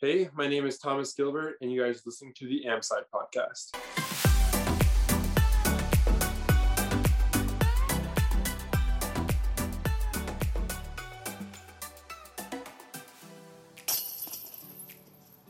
Hey, 0.00 0.30
my 0.32 0.46
name 0.46 0.64
is 0.64 0.78
Thomas 0.78 1.12
Gilbert, 1.12 1.56
and 1.60 1.72
you 1.72 1.82
guys 1.82 1.96
are 1.96 2.02
listening 2.06 2.32
to 2.36 2.46
the 2.46 2.62
Amside 2.68 3.02
podcast. 3.12 3.74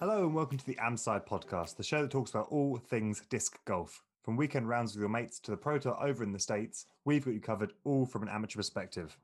Hello 0.00 0.24
and 0.24 0.34
welcome 0.34 0.56
to 0.56 0.65
the 0.65 0.76
Amside 0.76 1.26
podcast, 1.26 1.76
the 1.76 1.83
show 1.83 2.01
that 2.01 2.10
talks 2.10 2.30
about 2.30 2.49
all 2.49 2.78
things 2.78 3.21
disc 3.28 3.58
golf. 3.67 4.03
From 4.22 4.38
weekend 4.38 4.67
rounds 4.67 4.94
with 4.94 5.01
your 5.01 5.10
mates 5.10 5.38
to 5.40 5.51
the 5.51 5.58
Pro 5.58 5.76
Tour 5.76 6.03
over 6.03 6.24
in 6.24 6.33
the 6.33 6.38
States, 6.38 6.87
we've 7.04 7.22
got 7.22 7.35
you 7.35 7.40
covered 7.40 7.74
all 7.85 8.06
from 8.06 8.22
an 8.22 8.30
amateur 8.30 8.56
perspective. 8.56 9.15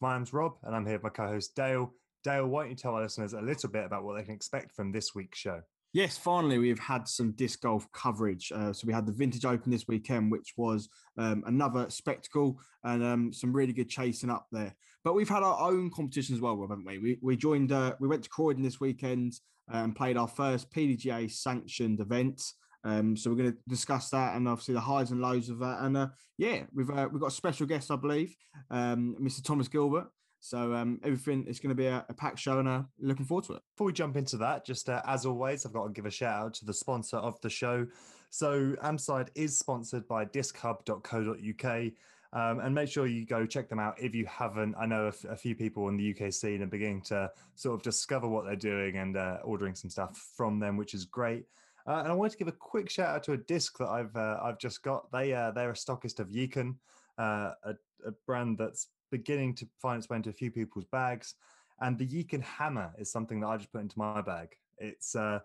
My 0.00 0.14
name's 0.14 0.32
Rob, 0.32 0.54
and 0.62 0.76
I'm 0.76 0.86
here 0.86 0.94
with 0.94 1.02
my 1.02 1.10
co 1.10 1.26
host 1.26 1.56
Dale. 1.56 1.92
Dale, 2.28 2.46
why 2.46 2.62
don't 2.62 2.70
you 2.70 2.76
tell 2.76 2.94
our 2.94 3.02
listeners 3.02 3.32
a 3.32 3.40
little 3.40 3.70
bit 3.70 3.86
about 3.86 4.04
what 4.04 4.18
they 4.18 4.22
can 4.22 4.34
expect 4.34 4.76
from 4.76 4.92
this 4.92 5.14
week's 5.14 5.38
show? 5.38 5.62
Yes, 5.94 6.18
finally, 6.18 6.58
we've 6.58 6.78
had 6.78 7.08
some 7.08 7.32
disc 7.32 7.62
golf 7.62 7.90
coverage. 7.92 8.52
Uh, 8.54 8.70
so 8.74 8.86
we 8.86 8.92
had 8.92 9.06
the 9.06 9.12
Vintage 9.12 9.46
Open 9.46 9.72
this 9.72 9.88
weekend, 9.88 10.30
which 10.30 10.52
was 10.58 10.90
um, 11.16 11.42
another 11.46 11.88
spectacle 11.88 12.60
and 12.84 13.02
um, 13.02 13.32
some 13.32 13.50
really 13.50 13.72
good 13.72 13.88
chasing 13.88 14.28
up 14.28 14.46
there. 14.52 14.76
But 15.04 15.14
we've 15.14 15.28
had 15.28 15.42
our 15.42 15.58
own 15.70 15.90
competition 15.90 16.34
as 16.34 16.42
well, 16.42 16.60
haven't 16.60 16.84
we? 16.84 16.98
We, 16.98 17.18
we 17.22 17.34
joined, 17.34 17.72
uh, 17.72 17.94
we 17.98 18.08
went 18.08 18.24
to 18.24 18.28
Croydon 18.28 18.62
this 18.62 18.78
weekend 18.78 19.32
uh, 19.72 19.78
and 19.78 19.96
played 19.96 20.18
our 20.18 20.28
first 20.28 20.70
PDGA 20.70 21.30
sanctioned 21.30 22.00
event. 22.00 22.42
Um, 22.84 23.16
so 23.16 23.30
we're 23.30 23.36
going 23.36 23.52
to 23.52 23.58
discuss 23.68 24.10
that 24.10 24.36
and 24.36 24.46
obviously 24.46 24.74
the 24.74 24.80
highs 24.80 25.12
and 25.12 25.22
lows 25.22 25.48
of 25.48 25.60
that. 25.60 25.78
And 25.80 25.96
uh, 25.96 26.08
yeah, 26.36 26.64
we've 26.74 26.90
uh, 26.90 27.08
we've 27.10 27.22
got 27.22 27.28
a 27.28 27.34
special 27.34 27.66
guest, 27.66 27.90
I 27.90 27.96
believe, 27.96 28.36
um, 28.70 29.16
Mr. 29.18 29.42
Thomas 29.42 29.68
Gilbert. 29.68 30.08
So 30.40 30.74
um, 30.74 31.00
everything 31.02 31.44
is 31.46 31.58
going 31.58 31.70
to 31.70 31.74
be 31.74 31.86
a, 31.86 32.04
a 32.08 32.14
packed 32.14 32.38
show, 32.38 32.58
and 32.58 32.68
uh, 32.68 32.82
looking 33.00 33.26
forward 33.26 33.44
to 33.46 33.54
it. 33.54 33.62
Before 33.74 33.86
we 33.86 33.92
jump 33.92 34.16
into 34.16 34.36
that, 34.38 34.64
just 34.64 34.88
uh, 34.88 35.02
as 35.06 35.26
always, 35.26 35.66
I've 35.66 35.72
got 35.72 35.86
to 35.86 35.92
give 35.92 36.06
a 36.06 36.10
shout 36.10 36.46
out 36.46 36.54
to 36.54 36.64
the 36.64 36.74
sponsor 36.74 37.16
of 37.16 37.40
the 37.40 37.50
show. 37.50 37.86
So 38.30 38.74
Amside 38.82 39.28
is 39.34 39.58
sponsored 39.58 40.06
by 40.06 40.24
dischub.co.uk. 40.26 41.92
Um, 42.30 42.60
and 42.60 42.74
make 42.74 42.90
sure 42.90 43.06
you 43.06 43.24
go 43.24 43.46
check 43.46 43.70
them 43.70 43.78
out 43.78 43.98
if 43.98 44.14
you 44.14 44.26
haven't. 44.26 44.74
I 44.78 44.84
know 44.84 45.06
a, 45.06 45.08
f- 45.08 45.24
a 45.24 45.36
few 45.36 45.54
people 45.54 45.88
in 45.88 45.96
the 45.96 46.14
UK 46.14 46.30
scene 46.30 46.62
are 46.62 46.66
beginning 46.66 47.00
to 47.04 47.30
sort 47.54 47.74
of 47.74 47.82
discover 47.82 48.28
what 48.28 48.44
they're 48.44 48.54
doing 48.54 48.98
and 48.98 49.16
uh, 49.16 49.38
ordering 49.44 49.74
some 49.74 49.88
stuff 49.88 50.30
from 50.36 50.60
them, 50.60 50.76
which 50.76 50.92
is 50.92 51.06
great. 51.06 51.46
Uh, 51.86 52.00
and 52.00 52.08
I 52.08 52.12
wanted 52.12 52.32
to 52.32 52.36
give 52.36 52.48
a 52.48 52.52
quick 52.52 52.90
shout 52.90 53.08
out 53.08 53.22
to 53.24 53.32
a 53.32 53.38
disc 53.38 53.78
that 53.78 53.88
I've 53.88 54.14
uh, 54.14 54.38
I've 54.42 54.58
just 54.58 54.82
got. 54.82 55.10
They 55.10 55.32
uh, 55.32 55.52
they're 55.52 55.70
a 55.70 55.74
stockist 55.74 56.20
of 56.20 56.30
Yukon, 56.30 56.76
uh, 57.16 57.52
a, 57.64 57.74
a, 58.06 58.10
brand 58.26 58.58
that's 58.58 58.88
beginning 59.10 59.54
to 59.56 59.68
find 59.80 59.98
its 59.98 60.08
way 60.08 60.16
into 60.16 60.30
a 60.30 60.34
few 60.34 60.50
people's 60.50 60.84
bags. 60.86 61.34
And 61.80 61.98
the 61.98 62.04
Yukon 62.04 62.42
Hammer 62.42 62.92
is 62.98 63.10
something 63.10 63.40
that 63.40 63.46
I 63.46 63.56
just 63.56 63.72
put 63.72 63.82
into 63.82 63.98
my 63.98 64.20
bag. 64.20 64.48
It's 64.78 65.14
uh, 65.14 65.40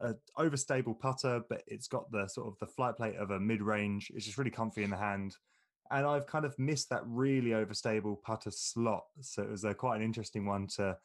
a 0.00 0.14
overstable 0.38 0.98
putter, 0.98 1.42
but 1.48 1.62
it's 1.66 1.88
got 1.88 2.10
the 2.10 2.26
sort 2.28 2.48
of 2.48 2.58
the 2.58 2.66
flight 2.66 2.96
plate 2.96 3.16
of 3.16 3.30
a 3.30 3.40
mid 3.40 3.62
range. 3.62 4.10
It's 4.14 4.24
just 4.24 4.38
really 4.38 4.50
comfy 4.50 4.82
in 4.82 4.90
the 4.90 4.96
hand. 4.96 5.36
And 5.90 6.04
I've 6.04 6.26
kind 6.26 6.44
of 6.44 6.58
missed 6.58 6.90
that 6.90 7.02
really 7.06 7.50
overstable 7.50 8.20
putter 8.20 8.50
slot. 8.50 9.04
So 9.20 9.42
it 9.42 9.50
was 9.50 9.64
a, 9.64 9.74
quite 9.74 9.96
an 9.96 10.02
interesting 10.02 10.44
one 10.44 10.66
to 10.76 10.96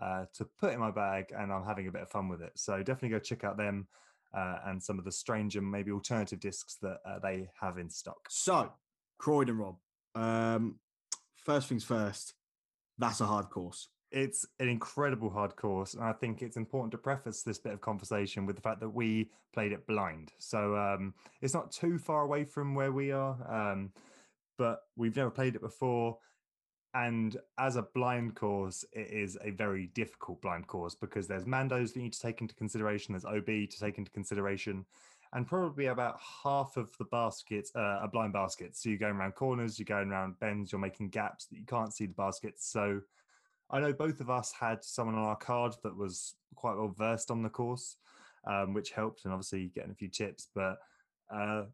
uh, 0.00 0.24
to 0.32 0.46
put 0.58 0.72
in 0.72 0.80
my 0.80 0.90
bag, 0.90 1.26
and 1.36 1.52
I'm 1.52 1.64
having 1.64 1.86
a 1.86 1.92
bit 1.92 2.00
of 2.00 2.10
fun 2.10 2.28
with 2.28 2.40
it. 2.40 2.52
So 2.56 2.78
definitely 2.78 3.10
go 3.10 3.18
check 3.18 3.44
out 3.44 3.58
them 3.58 3.86
uh, 4.34 4.58
and 4.66 4.82
some 4.82 4.98
of 4.98 5.04
the 5.04 5.12
strange 5.12 5.56
and 5.56 5.70
maybe 5.70 5.90
alternative 5.90 6.40
discs 6.40 6.76
that 6.82 6.98
uh, 7.04 7.18
they 7.18 7.50
have 7.60 7.78
in 7.78 7.90
stock. 7.90 8.28
So, 8.28 8.72
Croydon 9.18 9.58
Rob, 9.58 9.76
um, 10.14 10.76
first 11.44 11.68
things 11.68 11.84
first, 11.84 12.34
that's 12.98 13.20
a 13.20 13.26
hard 13.26 13.50
course. 13.50 13.88
It's 14.12 14.44
an 14.58 14.68
incredible 14.68 15.30
hard 15.30 15.54
course. 15.56 15.94
And 15.94 16.02
I 16.02 16.12
think 16.12 16.42
it's 16.42 16.56
important 16.56 16.92
to 16.92 16.98
preface 16.98 17.42
this 17.42 17.58
bit 17.58 17.72
of 17.72 17.80
conversation 17.80 18.44
with 18.44 18.56
the 18.56 18.62
fact 18.62 18.80
that 18.80 18.88
we 18.88 19.30
played 19.54 19.72
it 19.72 19.86
blind. 19.86 20.32
So 20.38 20.76
um, 20.76 21.14
it's 21.40 21.54
not 21.54 21.70
too 21.70 21.98
far 21.98 22.22
away 22.22 22.44
from 22.44 22.74
where 22.74 22.92
we 22.92 23.12
are, 23.12 23.36
um, 23.48 23.90
but 24.58 24.80
we've 24.96 25.16
never 25.16 25.30
played 25.30 25.54
it 25.54 25.60
before. 25.60 26.18
And 26.92 27.36
as 27.56 27.76
a 27.76 27.82
blind 27.82 28.34
course, 28.34 28.84
it 28.92 29.12
is 29.12 29.38
a 29.44 29.50
very 29.50 29.86
difficult 29.94 30.42
blind 30.42 30.66
course 30.66 30.96
because 30.96 31.28
there's 31.28 31.44
Mandos 31.44 31.92
that 31.92 31.96
you 31.96 32.02
need 32.02 32.12
to 32.14 32.20
take 32.20 32.40
into 32.40 32.54
consideration, 32.56 33.12
there's 33.12 33.24
OB 33.24 33.46
to 33.46 33.78
take 33.80 33.96
into 33.96 34.10
consideration, 34.10 34.84
and 35.32 35.46
probably 35.46 35.86
about 35.86 36.18
half 36.44 36.76
of 36.76 36.90
the 36.98 37.04
baskets 37.04 37.70
uh, 37.76 38.00
are 38.02 38.08
blind 38.08 38.32
baskets. 38.32 38.82
So 38.82 38.88
you're 38.88 38.98
going 38.98 39.14
around 39.14 39.34
corners, 39.34 39.78
you're 39.78 39.84
going 39.84 40.10
around 40.10 40.38
bends, 40.40 40.72
you're 40.72 40.80
making 40.80 41.10
gaps 41.10 41.46
that 41.46 41.56
you 41.56 41.66
can't 41.66 41.94
see 41.94 42.06
the 42.06 42.14
baskets. 42.14 42.66
So 42.70 43.00
I 43.70 43.80
know 43.80 43.92
both 43.92 44.20
of 44.20 44.28
us 44.28 44.52
had 44.52 44.82
someone 44.82 45.14
on 45.14 45.24
our 45.24 45.36
card 45.36 45.74
that 45.84 45.96
was 45.96 46.34
quite 46.56 46.76
well 46.76 46.94
versed 46.96 47.30
on 47.30 47.42
the 47.42 47.48
course, 47.48 47.96
um, 48.46 48.74
which 48.74 48.90
helped, 48.90 49.24
and 49.24 49.32
obviously 49.32 49.70
getting 49.74 49.92
a 49.92 49.94
few 49.94 50.08
tips. 50.08 50.48
But 50.54 50.78
uh, 51.32 51.64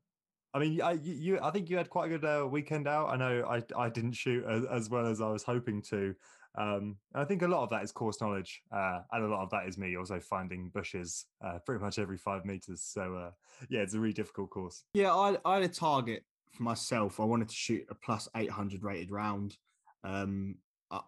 I 0.53 0.59
mean, 0.59 0.83
I 0.83 0.93
you, 1.03 1.39
I 1.43 1.50
think 1.50 1.71
you 1.71 1.78
had 1.78 1.89
quite 1.89 2.06
a 2.06 2.19
good 2.19 2.25
uh, 2.25 2.47
weekend 2.47 2.87
out. 2.87 3.09
I 3.09 3.16
know 3.16 3.45
I 3.49 3.62
I 3.77 3.89
didn't 3.89 4.12
shoot 4.12 4.45
as, 4.45 4.65
as 4.66 4.91
well 4.91 5.06
as 5.06 5.21
I 5.21 5.28
was 5.28 5.43
hoping 5.43 5.81
to. 5.91 6.15
Um, 6.56 6.97
I 7.15 7.25
think 7.25 7.43
a 7.43 7.49
lot 7.49 7.62
of 7.62 7.71
that 7.71 7.83
is 7.83 7.93
course 7.93 8.21
knowledge, 8.21 8.62
uh, 8.72 9.00
and 9.12 9.25
a 9.25 9.28
lot 9.28 9.43
of 9.43 9.50
that 9.50 9.69
is 9.69 9.77
me 9.77 9.97
also 9.97 10.19
finding 10.19 10.71
bushes 10.71 11.27
uh, 11.44 11.59
pretty 11.65 11.83
much 11.84 11.99
every 11.99 12.17
five 12.17 12.44
meters. 12.44 12.83
So 12.83 13.15
uh, 13.15 13.31
yeah, 13.69 13.81
it's 13.81 13.94
a 13.94 14.00
really 14.00 14.15
difficult 14.15 14.50
course. 14.50 14.84
Yeah, 14.95 15.15
I, 15.15 15.37
I 15.45 15.55
had 15.55 15.65
a 15.65 15.69
target 15.69 16.25
for 16.53 16.62
myself. 16.62 17.21
I 17.21 17.25
wanted 17.25 17.49
to 17.49 17.55
shoot 17.55 17.84
a 17.91 17.95
plus 17.95 18.28
eight 18.37 18.50
hundred 18.50 18.83
rated 18.83 19.11
round. 19.11 19.56
Um, 20.03 20.56
I, 20.91 21.00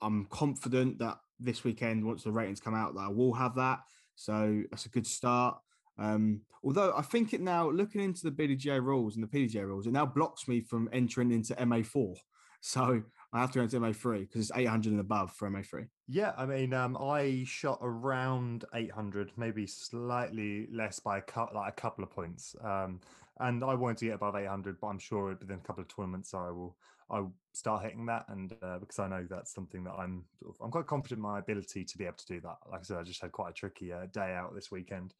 I'm 0.00 0.26
confident 0.26 0.98
that 0.98 1.18
this 1.40 1.64
weekend, 1.64 2.04
once 2.04 2.22
the 2.22 2.30
ratings 2.30 2.60
come 2.60 2.74
out, 2.74 2.94
that 2.94 3.00
I 3.00 3.08
will 3.08 3.32
have 3.34 3.56
that. 3.56 3.80
So 4.14 4.62
that's 4.70 4.86
a 4.86 4.90
good 4.90 5.06
start. 5.06 5.58
Um, 5.98 6.42
although 6.64 6.94
I 6.96 7.02
think 7.02 7.32
it 7.32 7.40
now, 7.40 7.70
looking 7.70 8.00
into 8.00 8.22
the 8.22 8.30
PDGA 8.30 8.82
rules 8.82 9.16
and 9.16 9.24
the 9.24 9.28
PDGA 9.28 9.66
rules, 9.66 9.86
it 9.86 9.92
now 9.92 10.06
blocks 10.06 10.48
me 10.48 10.60
from 10.60 10.88
entering 10.92 11.32
into 11.32 11.54
MA4. 11.54 12.16
So 12.64 13.02
I 13.32 13.40
have 13.40 13.50
to 13.52 13.58
go 13.58 13.62
into 13.62 13.80
MA3 13.80 14.20
because 14.20 14.50
it's 14.50 14.58
800 14.58 14.92
and 14.92 15.00
above 15.00 15.32
for 15.32 15.48
MA3. 15.48 15.88
Yeah, 16.06 16.32
I 16.36 16.44
mean, 16.44 16.74
um, 16.74 16.96
I 16.98 17.44
shot 17.46 17.78
around 17.80 18.66
800, 18.74 19.32
maybe 19.36 19.66
slightly 19.66 20.68
less 20.70 21.00
by 21.00 21.18
a, 21.18 21.22
cu- 21.22 21.54
like 21.54 21.72
a 21.72 21.80
couple 21.80 22.04
of 22.04 22.10
points. 22.10 22.54
Um, 22.62 23.00
and 23.40 23.64
I 23.64 23.74
wanted 23.74 23.98
to 23.98 24.04
get 24.06 24.14
above 24.14 24.36
800, 24.36 24.78
but 24.80 24.88
I'm 24.88 24.98
sure 24.98 25.28
within 25.28 25.56
a 25.56 25.62
couple 25.62 25.82
of 25.82 25.88
tournaments 25.88 26.34
I 26.34 26.50
will 26.50 26.76
I'll 27.12 27.34
start 27.52 27.84
hitting 27.84 28.06
that, 28.06 28.24
and 28.28 28.54
uh, 28.62 28.78
because 28.78 28.98
I 28.98 29.06
know 29.06 29.26
that's 29.28 29.52
something 29.52 29.84
that 29.84 29.92
I'm 29.92 30.24
sort 30.40 30.54
of, 30.54 30.64
I'm 30.64 30.70
quite 30.70 30.86
confident 30.86 31.18
in 31.18 31.22
my 31.22 31.38
ability 31.38 31.84
to 31.84 31.98
be 31.98 32.06
able 32.06 32.16
to 32.16 32.26
do 32.26 32.40
that. 32.40 32.56
Like 32.70 32.80
I 32.80 32.82
said, 32.84 32.96
I 32.96 33.02
just 33.02 33.20
had 33.20 33.32
quite 33.32 33.50
a 33.50 33.52
tricky 33.52 33.92
uh, 33.92 34.06
day 34.06 34.32
out 34.32 34.54
this 34.54 34.70
weekend. 34.70 35.14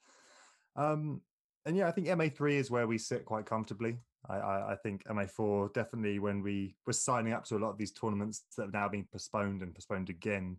Um, 0.75 1.21
and 1.67 1.77
yeah, 1.77 1.89
I 1.89 1.91
think 1.91 2.07
MA3 2.07 2.55
is 2.55 2.71
where 2.71 2.87
we 2.87 2.97
sit 2.97 3.27
quite 3.27 3.45
comfortably. 3.45 3.99
I, 4.29 4.37
I, 4.37 4.73
I, 4.73 4.77
think 4.77 5.05
MA4 5.05 5.75
definitely 5.75 6.19
when 6.19 6.43
we 6.43 6.77
were 6.87 6.93
signing 6.93 7.33
up 7.33 7.45
to 7.47 7.57
a 7.57 7.59
lot 7.59 7.71
of 7.71 7.79
these 7.79 7.93
tournaments 7.93 8.45
that 8.57 8.65
have 8.65 8.73
now 8.73 8.89
been 8.89 9.07
postponed 9.11 9.63
and 9.63 9.75
postponed 9.75 10.11
again, 10.11 10.57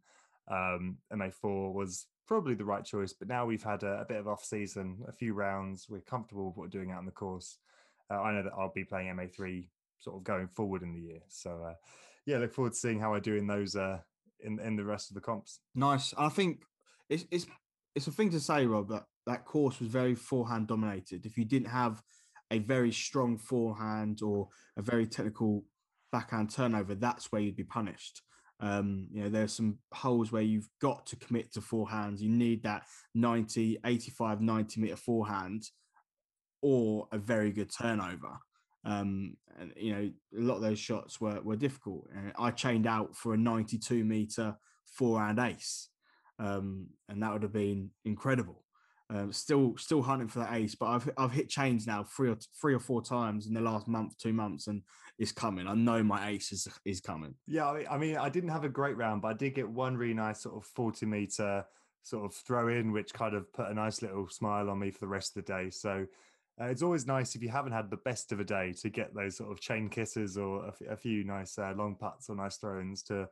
um, 0.52 0.98
MA4 1.14 1.74
was 1.74 2.08
probably 2.28 2.56
the 2.56 2.66
right 2.66 2.84
choice. 2.84 3.14
But 3.14 3.30
now 3.30 3.46
we've 3.46 3.64
had 3.64 3.84
a, 3.84 4.02
a 4.02 4.06
bit 4.06 4.18
of 4.18 4.28
off 4.28 4.44
season, 4.44 4.98
a 5.08 5.14
few 5.14 5.34
rounds. 5.34 5.88
We're 5.90 6.02
comfortable 6.02 6.48
with 6.48 6.58
what 6.58 6.64
we're 6.64 6.80
doing 6.80 6.92
out 6.92 7.00
in 7.00 7.06
the 7.06 7.12
course. 7.12 7.58
Uh, 8.12 8.22
I 8.22 8.34
know 8.34 8.44
that 8.44 8.54
I'll 8.58 8.74
be 8.74 8.84
playing 8.84 9.16
MA3 9.16 9.68
sort 10.00 10.18
of 10.18 10.24
going 10.24 10.48
forward 10.48 10.84
in 10.84 10.94
the 10.94 11.00
year. 11.00 11.22
So 11.30 11.64
uh, 11.66 11.74
yeah, 12.26 12.38
look 12.38 12.54
forward 12.54 12.74
to 12.74 12.80
seeing 12.80 13.00
how 13.00 13.14
I 13.14 13.20
do 13.20 13.36
in 13.36 13.48
those 13.48 13.76
uh, 13.76 14.00
in 14.42 14.60
in 14.60 14.76
the 14.76 14.84
rest 14.84 15.10
of 15.10 15.16
the 15.16 15.22
comps. 15.22 15.60
Nice. 15.76 16.14
I 16.18 16.30
think 16.30 16.64
it's 17.10 17.26
it's 17.32 17.46
it's 17.96 18.08
a 18.08 18.12
thing 18.12 18.30
to 18.32 18.40
say, 18.40 18.66
Rob, 18.66 18.90
that 18.90 19.06
that 19.26 19.46
course 19.46 19.80
was 19.80 19.90
very 19.90 20.16
forehand 20.16 20.68
dominated. 20.68 21.26
If 21.26 21.38
you 21.38 21.46
didn't 21.46 21.70
have 21.70 22.02
a 22.54 22.60
very 22.60 22.92
strong 22.92 23.38
forehand 23.38 24.22
or 24.22 24.48
a 24.78 24.82
very 24.82 25.08
technical 25.08 25.66
backhand 26.12 26.52
turnover, 26.52 26.94
that's 26.94 27.32
where 27.32 27.42
you'd 27.42 27.56
be 27.56 27.64
punished. 27.64 28.22
Um, 28.60 29.08
you 29.12 29.24
know, 29.24 29.30
there's 29.30 29.54
some 29.54 29.80
holes 29.92 30.32
where 30.32 30.44
you've 30.44 30.70
got 30.80 31.08
to 31.08 31.16
commit 31.16 31.52
to 31.54 31.60
forehands. 31.60 32.20
You 32.20 32.30
need 32.30 32.62
that 32.64 32.84
90, 33.16 33.80
85, 33.84 34.40
90 34.40 34.82
meter 34.82 34.96
forehand 34.96 35.64
or 36.62 37.08
a 37.12 37.18
very 37.18 37.52
good 37.52 37.72
turnover. 37.76 38.38
Um, 38.86 39.36
and 39.60 39.74
you 39.76 39.94
know, 39.94 40.12
a 40.38 40.42
lot 40.42 40.58
of 40.58 40.62
those 40.62 40.80
shots 40.80 41.20
were 41.20 41.42
were 41.42 41.56
difficult. 41.56 42.08
I 42.38 42.52
chained 42.52 42.86
out 42.86 43.16
for 43.16 43.34
a 43.34 43.38
92 43.38 44.04
meter 44.04 44.56
forehand 44.86 45.40
ace, 45.40 45.90
um, 46.38 46.88
and 47.10 47.24
that 47.24 47.34
would 47.34 47.44
have 47.44 47.54
been 47.54 47.92
incredible. 48.06 48.63
Um, 49.14 49.32
still, 49.32 49.78
still 49.78 50.02
hunting 50.02 50.28
for 50.28 50.40
that 50.40 50.54
ace, 50.54 50.74
but 50.74 50.88
I've 50.88 51.10
I've 51.18 51.32
hit 51.32 51.48
chains 51.48 51.86
now 51.86 52.04
three 52.04 52.30
or 52.30 52.38
three 52.60 52.74
or 52.74 52.80
four 52.80 53.04
times 53.04 53.46
in 53.46 53.54
the 53.54 53.62
last 53.62 53.88
month, 53.88 54.18
two 54.18 54.34
months, 54.34 54.66
and 54.66 54.82
it's 55.20 55.32
coming. 55.32 55.68
I 55.68 55.76
know 55.76 56.02
my 56.02 56.30
ace 56.30 56.52
is 56.52 56.68
is 56.84 57.00
coming. 57.00 57.36
Yeah, 57.46 57.70
I 57.92 57.98
mean, 58.00 58.18
I 58.18 58.30
didn't 58.30 58.50
have 58.50 58.64
a 58.64 58.70
great 58.70 58.98
round, 58.98 59.22
but 59.22 59.28
I 59.28 59.34
did 59.34 59.54
get 59.54 59.70
one 59.70 59.96
really 59.96 60.16
nice 60.16 60.42
sort 60.42 60.56
of 60.56 60.66
forty 60.66 61.06
meter 61.06 61.64
sort 62.02 62.26
of 62.26 62.34
throw 62.34 62.70
in, 62.70 62.92
which 62.92 63.14
kind 63.14 63.36
of 63.36 63.54
put 63.54 63.70
a 63.70 63.74
nice 63.74 64.02
little 64.02 64.28
smile 64.30 64.68
on 64.68 64.80
me 64.80 64.90
for 64.90 65.00
the 65.02 65.08
rest 65.08 65.38
of 65.38 65.46
the 65.46 65.54
day. 65.54 65.70
So 65.70 66.08
uh, 66.60 66.66
it's 66.66 66.82
always 66.82 67.06
nice 67.06 67.36
if 67.36 67.44
you 67.44 67.50
haven't 67.50 67.72
had 67.72 67.92
the 67.92 67.98
best 67.98 68.32
of 68.32 68.40
a 68.40 68.44
day 68.44 68.74
to 68.82 68.90
get 68.90 69.14
those 69.14 69.38
sort 69.38 69.52
of 69.52 69.60
chain 69.60 69.90
kisses 69.90 70.38
or 70.38 70.66
a, 70.66 70.70
f- 70.70 70.90
a 70.90 70.98
few 70.98 71.24
nice 71.24 71.60
uh, 71.60 71.74
long 71.76 71.96
putts 71.96 72.30
or 72.30 72.36
nice 72.36 72.58
throw-ins 72.58 73.04
to 73.04 73.30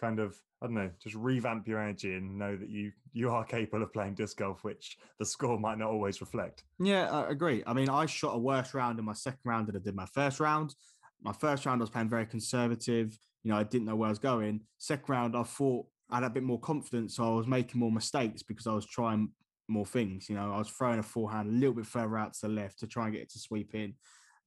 kind 0.00 0.18
of 0.18 0.36
I 0.62 0.66
don't 0.66 0.74
know, 0.74 0.90
just 1.02 1.16
revamp 1.16 1.66
your 1.66 1.80
energy 1.80 2.14
and 2.14 2.38
know 2.38 2.54
that 2.54 2.68
you 2.68 2.92
you 3.12 3.30
are 3.30 3.44
capable 3.44 3.82
of 3.82 3.92
playing 3.92 4.14
disc 4.14 4.36
golf, 4.36 4.62
which 4.62 4.98
the 5.18 5.24
score 5.24 5.58
might 5.58 5.78
not 5.78 5.90
always 5.90 6.20
reflect. 6.20 6.64
Yeah, 6.78 7.10
I 7.10 7.30
agree. 7.30 7.62
I 7.66 7.72
mean, 7.72 7.88
I 7.88 8.06
shot 8.06 8.34
a 8.34 8.38
worse 8.38 8.74
round 8.74 8.98
in 8.98 9.04
my 9.04 9.14
second 9.14 9.40
round 9.44 9.68
than 9.68 9.76
I 9.76 9.80
did 9.80 9.94
my 9.94 10.06
first 10.06 10.38
round. 10.38 10.74
My 11.22 11.32
first 11.32 11.64
round, 11.64 11.80
I 11.80 11.84
was 11.84 11.90
playing 11.90 12.10
very 12.10 12.26
conservative. 12.26 13.18
You 13.42 13.52
know, 13.52 13.58
I 13.58 13.62
didn't 13.62 13.86
know 13.86 13.96
where 13.96 14.08
I 14.08 14.10
was 14.10 14.18
going. 14.18 14.60
Second 14.78 15.08
round, 15.08 15.36
I 15.36 15.44
thought 15.44 15.86
I 16.10 16.16
had 16.16 16.24
a 16.24 16.30
bit 16.30 16.42
more 16.42 16.60
confidence, 16.60 17.16
so 17.16 17.24
I 17.24 17.36
was 17.36 17.46
making 17.46 17.80
more 17.80 17.92
mistakes 17.92 18.42
because 18.42 18.66
I 18.66 18.74
was 18.74 18.86
trying 18.86 19.30
more 19.66 19.86
things. 19.86 20.28
You 20.28 20.34
know, 20.34 20.52
I 20.52 20.58
was 20.58 20.68
throwing 20.68 20.98
a 20.98 21.02
forehand 21.02 21.48
a 21.48 21.52
little 21.52 21.74
bit 21.74 21.86
further 21.86 22.18
out 22.18 22.34
to 22.34 22.40
the 22.42 22.52
left 22.52 22.80
to 22.80 22.86
try 22.86 23.04
and 23.04 23.14
get 23.14 23.22
it 23.22 23.30
to 23.30 23.38
sweep 23.38 23.74
in, 23.74 23.94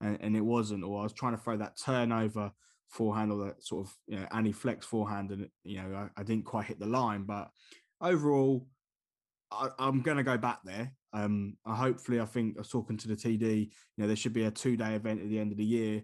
and, 0.00 0.18
and 0.20 0.36
it 0.36 0.44
wasn't. 0.44 0.84
Or 0.84 1.00
I 1.00 1.02
was 1.02 1.12
trying 1.12 1.36
to 1.36 1.42
throw 1.42 1.56
that 1.56 1.76
turnover 1.76 2.52
forehand 2.88 3.32
or 3.32 3.46
that 3.46 3.64
sort 3.64 3.86
of 3.86 3.94
you 4.06 4.16
know 4.16 4.26
anti 4.32 4.52
flex 4.52 4.86
forehand, 4.86 5.30
and 5.30 5.48
you 5.64 5.82
know 5.82 5.94
I, 6.16 6.20
I, 6.20 6.24
didn't 6.24 6.44
quite 6.44 6.66
hit 6.66 6.78
the 6.78 6.86
line. 6.86 7.24
But 7.24 7.50
overall, 8.00 8.66
I, 9.50 9.68
am 9.78 10.02
going 10.02 10.16
to 10.16 10.22
go 10.22 10.38
back 10.38 10.60
there. 10.64 10.92
Um, 11.12 11.56
I 11.64 11.74
hopefully 11.74 12.20
I 12.20 12.26
think 12.26 12.56
I 12.56 12.60
was 12.60 12.68
talking 12.68 12.96
to 12.98 13.08
the 13.08 13.16
TD. 13.16 13.66
You 13.66 13.70
know 13.98 14.06
there 14.06 14.16
should 14.16 14.32
be 14.32 14.44
a 14.44 14.50
two 14.50 14.76
day 14.76 14.94
event 14.94 15.22
at 15.22 15.28
the 15.28 15.38
end 15.38 15.52
of 15.52 15.58
the 15.58 15.64
year. 15.64 16.02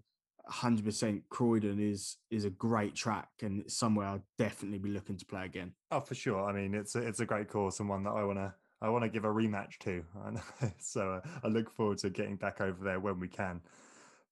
100% 0.50 1.22
Croydon 1.28 1.78
is 1.78 2.16
is 2.30 2.44
a 2.44 2.50
great 2.50 2.94
track 2.94 3.28
and 3.42 3.60
it's 3.60 3.76
somewhere 3.76 4.08
I'll 4.08 4.24
definitely 4.36 4.78
be 4.78 4.90
looking 4.90 5.16
to 5.16 5.26
play 5.26 5.44
again. 5.44 5.72
Oh, 5.90 6.00
for 6.00 6.14
sure. 6.14 6.44
I 6.44 6.52
mean, 6.52 6.74
it's 6.74 6.96
a, 6.96 7.06
it's 7.06 7.20
a 7.20 7.26
great 7.26 7.48
course 7.48 7.78
and 7.78 7.88
one 7.88 8.02
that 8.04 8.10
I 8.10 8.24
want 8.24 8.38
to 8.38 8.52
I 8.82 8.88
want 8.88 9.04
to 9.04 9.10
give 9.10 9.24
a 9.24 9.28
rematch 9.28 9.78
to. 9.80 10.02
so 10.78 11.12
uh, 11.12 11.20
I 11.44 11.48
look 11.48 11.70
forward 11.70 11.98
to 11.98 12.10
getting 12.10 12.36
back 12.36 12.60
over 12.60 12.82
there 12.82 12.98
when 12.98 13.20
we 13.20 13.28
can. 13.28 13.60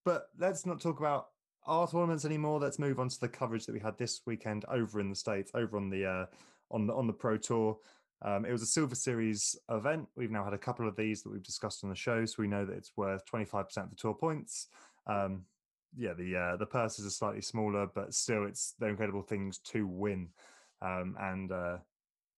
But 0.04 0.28
let's 0.38 0.64
not 0.64 0.80
talk 0.80 0.98
about 0.98 1.26
our 1.68 1.86
tournaments 1.86 2.24
anymore. 2.24 2.58
Let's 2.58 2.78
move 2.78 2.98
on 2.98 3.08
to 3.08 3.20
the 3.20 3.28
coverage 3.28 3.66
that 3.66 3.72
we 3.72 3.80
had 3.80 3.98
this 3.98 4.22
weekend 4.26 4.64
over 4.70 5.00
in 5.00 5.10
the 5.10 5.16
states, 5.16 5.52
over 5.54 5.76
on 5.76 5.90
the 5.90 6.06
uh, 6.06 6.26
on 6.70 6.86
the 6.86 6.94
on 6.94 7.06
the 7.06 7.12
Pro 7.12 7.36
Tour. 7.36 7.78
Um, 8.22 8.44
it 8.44 8.50
was 8.50 8.62
a 8.62 8.66
Silver 8.66 8.96
Series 8.96 9.56
event. 9.70 10.08
We've 10.16 10.30
now 10.30 10.42
had 10.42 10.54
a 10.54 10.58
couple 10.58 10.88
of 10.88 10.96
these 10.96 11.22
that 11.22 11.30
we've 11.30 11.42
discussed 11.42 11.84
on 11.84 11.90
the 11.90 11.96
show, 11.96 12.24
so 12.24 12.36
we 12.38 12.48
know 12.48 12.64
that 12.64 12.76
it's 12.76 12.92
worth 12.96 13.24
twenty 13.26 13.44
five 13.44 13.66
percent 13.66 13.84
of 13.84 13.90
the 13.90 13.96
tour 13.96 14.14
points. 14.14 14.68
Um, 15.06 15.42
yeah, 15.96 16.14
the 16.14 16.36
uh, 16.36 16.56
the 16.56 16.66
purses 16.66 17.06
are 17.06 17.10
slightly 17.10 17.42
smaller, 17.42 17.86
but 17.94 18.14
still, 18.14 18.46
it's 18.46 18.74
they're 18.78 18.90
incredible 18.90 19.22
things 19.22 19.58
to 19.72 19.86
win. 19.86 20.28
Um, 20.82 21.16
and 21.20 21.52
uh, 21.52 21.76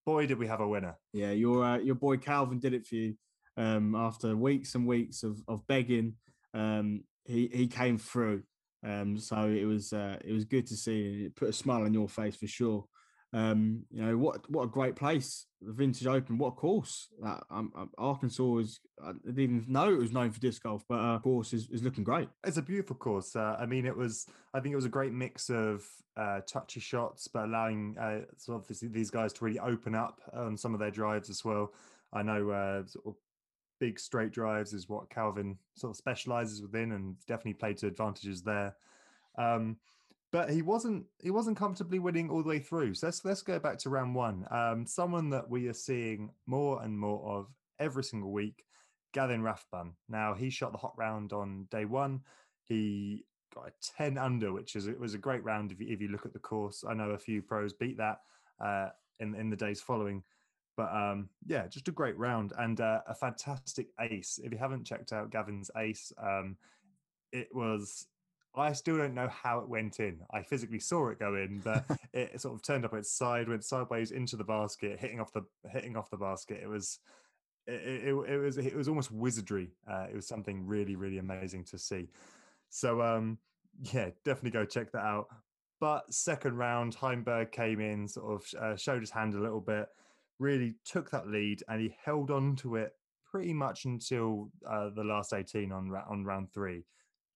boy, 0.04 0.26
did 0.26 0.38
we 0.38 0.48
have 0.48 0.60
a 0.60 0.68
winner! 0.68 0.96
Yeah, 1.12 1.30
your 1.30 1.64
uh, 1.64 1.78
your 1.78 1.94
boy 1.94 2.18
Calvin 2.18 2.58
did 2.58 2.74
it 2.74 2.86
for 2.86 2.96
you. 2.96 3.14
Um, 3.56 3.94
after 3.94 4.36
weeks 4.36 4.74
and 4.74 4.86
weeks 4.86 5.22
of 5.22 5.40
of 5.48 5.66
begging, 5.66 6.14
um, 6.52 7.04
he 7.24 7.48
he 7.52 7.66
came 7.66 7.96
through. 7.96 8.42
Um, 8.84 9.18
so 9.18 9.48
it 9.48 9.64
was 9.64 9.92
uh, 9.92 10.16
it 10.24 10.32
was 10.32 10.44
good 10.44 10.66
to 10.68 10.76
see. 10.76 11.24
It 11.26 11.36
put 11.36 11.48
a 11.48 11.52
smile 11.52 11.82
on 11.82 11.94
your 11.94 12.08
face 12.08 12.36
for 12.36 12.46
sure. 12.46 12.84
Um, 13.32 13.84
you 13.92 14.02
know 14.02 14.16
what 14.16 14.50
what 14.50 14.64
a 14.64 14.68
great 14.68 14.96
place, 14.96 15.46
the 15.62 15.72
Vintage 15.72 16.06
Open. 16.06 16.36
What 16.36 16.48
a 16.48 16.52
course! 16.52 17.08
Um, 17.50 17.72
Arkansas 17.96 18.56
is. 18.58 18.80
I 19.02 19.12
didn't 19.24 19.38
even 19.40 19.64
know 19.68 19.92
it 19.92 19.98
was 19.98 20.12
known 20.12 20.30
for 20.30 20.40
disc 20.40 20.62
golf, 20.62 20.84
but 20.88 20.96
uh, 20.96 21.18
course 21.20 21.52
is, 21.52 21.68
is 21.70 21.82
looking 21.82 22.02
great. 22.02 22.28
It's 22.44 22.56
a 22.56 22.62
beautiful 22.62 22.96
course. 22.96 23.36
Uh, 23.36 23.56
I 23.58 23.66
mean, 23.66 23.86
it 23.86 23.96
was. 23.96 24.26
I 24.52 24.60
think 24.60 24.72
it 24.72 24.76
was 24.76 24.84
a 24.84 24.90
great 24.90 25.12
mix 25.12 25.48
of 25.48 25.84
uh, 26.16 26.40
touchy 26.40 26.80
shots, 26.80 27.28
but 27.28 27.44
allowing 27.44 27.96
uh, 27.98 28.20
sort 28.36 28.68
of 28.68 28.92
these 28.92 29.10
guys 29.10 29.32
to 29.34 29.44
really 29.44 29.60
open 29.60 29.94
up 29.94 30.20
on 30.32 30.56
some 30.56 30.74
of 30.74 30.80
their 30.80 30.90
drives 30.90 31.30
as 31.30 31.44
well. 31.44 31.72
I 32.12 32.22
know 32.22 32.50
uh, 32.50 32.86
sort 32.86 33.06
of 33.06 33.14
big 33.80 33.98
straight 33.98 34.30
drives 34.30 34.72
is 34.72 34.88
what 34.88 35.10
Calvin 35.10 35.58
sort 35.74 35.90
of 35.90 35.96
specializes 35.96 36.62
within, 36.62 36.92
and 36.92 37.16
definitely 37.26 37.54
played 37.54 37.78
to 37.78 37.88
advantages 37.88 38.42
there. 38.42 38.76
Um, 39.36 39.78
but 40.32 40.50
he 40.50 40.62
wasn't 40.62 41.06
he 41.20 41.30
wasn't 41.30 41.56
comfortably 41.56 41.98
winning 41.98 42.30
all 42.30 42.42
the 42.42 42.48
way 42.48 42.60
through. 42.60 42.94
So 42.94 43.08
let's 43.08 43.24
let's 43.24 43.42
go 43.42 43.58
back 43.58 43.78
to 43.78 43.90
round 43.90 44.14
one. 44.14 44.46
Um, 44.50 44.86
someone 44.86 45.30
that 45.30 45.48
we 45.50 45.66
are 45.68 45.72
seeing 45.72 46.30
more 46.46 46.82
and 46.82 46.96
more 46.96 47.38
of 47.38 47.48
every 47.80 48.04
single 48.04 48.30
week, 48.30 48.64
Gavin 49.12 49.42
Rathbun. 49.42 49.94
Now 50.08 50.34
he 50.34 50.50
shot 50.50 50.72
the 50.72 50.78
hot 50.78 50.94
round 50.96 51.32
on 51.32 51.66
day 51.70 51.84
one. 51.84 52.20
He 52.66 53.24
got 53.52 53.68
a 53.68 53.72
ten 53.96 54.18
under, 54.18 54.52
which 54.52 54.76
is 54.76 54.86
it 54.86 55.00
was 55.00 55.14
a 55.14 55.18
great 55.18 55.42
round 55.42 55.72
if 55.72 55.80
you, 55.80 55.88
if 55.88 56.00
you 56.00 56.08
look 56.08 56.26
at 56.26 56.32
the 56.32 56.38
course. 56.38 56.84
I 56.88 56.94
know 56.94 57.10
a 57.10 57.18
few 57.18 57.42
pros 57.42 57.72
beat 57.72 57.96
that 57.96 58.20
uh, 58.64 58.90
in 59.18 59.34
in 59.34 59.50
the 59.50 59.56
days 59.56 59.80
following. 59.80 60.22
But 60.80 60.96
um, 60.96 61.28
yeah, 61.46 61.66
just 61.66 61.88
a 61.88 61.92
great 61.92 62.16
round 62.16 62.54
and 62.58 62.80
uh, 62.80 63.00
a 63.06 63.14
fantastic 63.14 63.88
ace. 64.00 64.40
If 64.42 64.50
you 64.50 64.56
haven't 64.56 64.86
checked 64.86 65.12
out 65.12 65.30
Gavin's 65.30 65.70
ace, 65.76 66.10
um, 66.16 66.56
it 67.32 67.48
was. 67.52 68.06
I 68.54 68.72
still 68.72 68.96
don't 68.96 69.12
know 69.12 69.28
how 69.28 69.58
it 69.58 69.68
went 69.68 70.00
in. 70.00 70.20
I 70.32 70.42
physically 70.42 70.78
saw 70.78 71.10
it 71.10 71.18
go 71.18 71.34
in, 71.34 71.60
but 71.62 71.84
it 72.14 72.40
sort 72.40 72.54
of 72.54 72.62
turned 72.62 72.86
up 72.86 72.94
its 72.94 73.12
side, 73.12 73.46
went 73.46 73.62
sideways 73.62 74.10
into 74.10 74.38
the 74.38 74.44
basket, 74.44 74.98
hitting 74.98 75.20
off 75.20 75.34
the 75.34 75.42
hitting 75.70 75.98
off 75.98 76.08
the 76.08 76.16
basket. 76.16 76.60
It 76.62 76.68
was 76.68 76.98
it, 77.66 78.06
it, 78.08 78.14
it 78.14 78.38
was 78.38 78.56
it 78.56 78.74
was 78.74 78.88
almost 78.88 79.10
wizardry. 79.10 79.72
Uh, 79.86 80.06
it 80.10 80.16
was 80.16 80.26
something 80.26 80.66
really 80.66 80.96
really 80.96 81.18
amazing 81.18 81.64
to 81.64 81.78
see. 81.78 82.08
So 82.70 83.02
um, 83.02 83.36
yeah, 83.92 84.08
definitely 84.24 84.52
go 84.52 84.64
check 84.64 84.92
that 84.92 85.04
out. 85.04 85.26
But 85.78 86.10
second 86.10 86.56
round, 86.56 86.96
Heimberg 86.96 87.52
came 87.52 87.80
in, 87.80 88.08
sort 88.08 88.42
of 88.42 88.62
uh, 88.62 88.76
showed 88.76 89.00
his 89.00 89.10
hand 89.10 89.34
a 89.34 89.40
little 89.40 89.60
bit 89.60 89.86
really 90.40 90.74
took 90.84 91.10
that 91.10 91.28
lead 91.28 91.62
and 91.68 91.80
he 91.80 91.94
held 92.04 92.32
on 92.32 92.56
to 92.56 92.74
it 92.74 92.92
pretty 93.30 93.52
much 93.52 93.84
until 93.84 94.50
uh, 94.68 94.90
the 94.96 95.04
last 95.04 95.32
18 95.32 95.70
on 95.70 95.94
on 96.08 96.24
round 96.24 96.52
three 96.52 96.84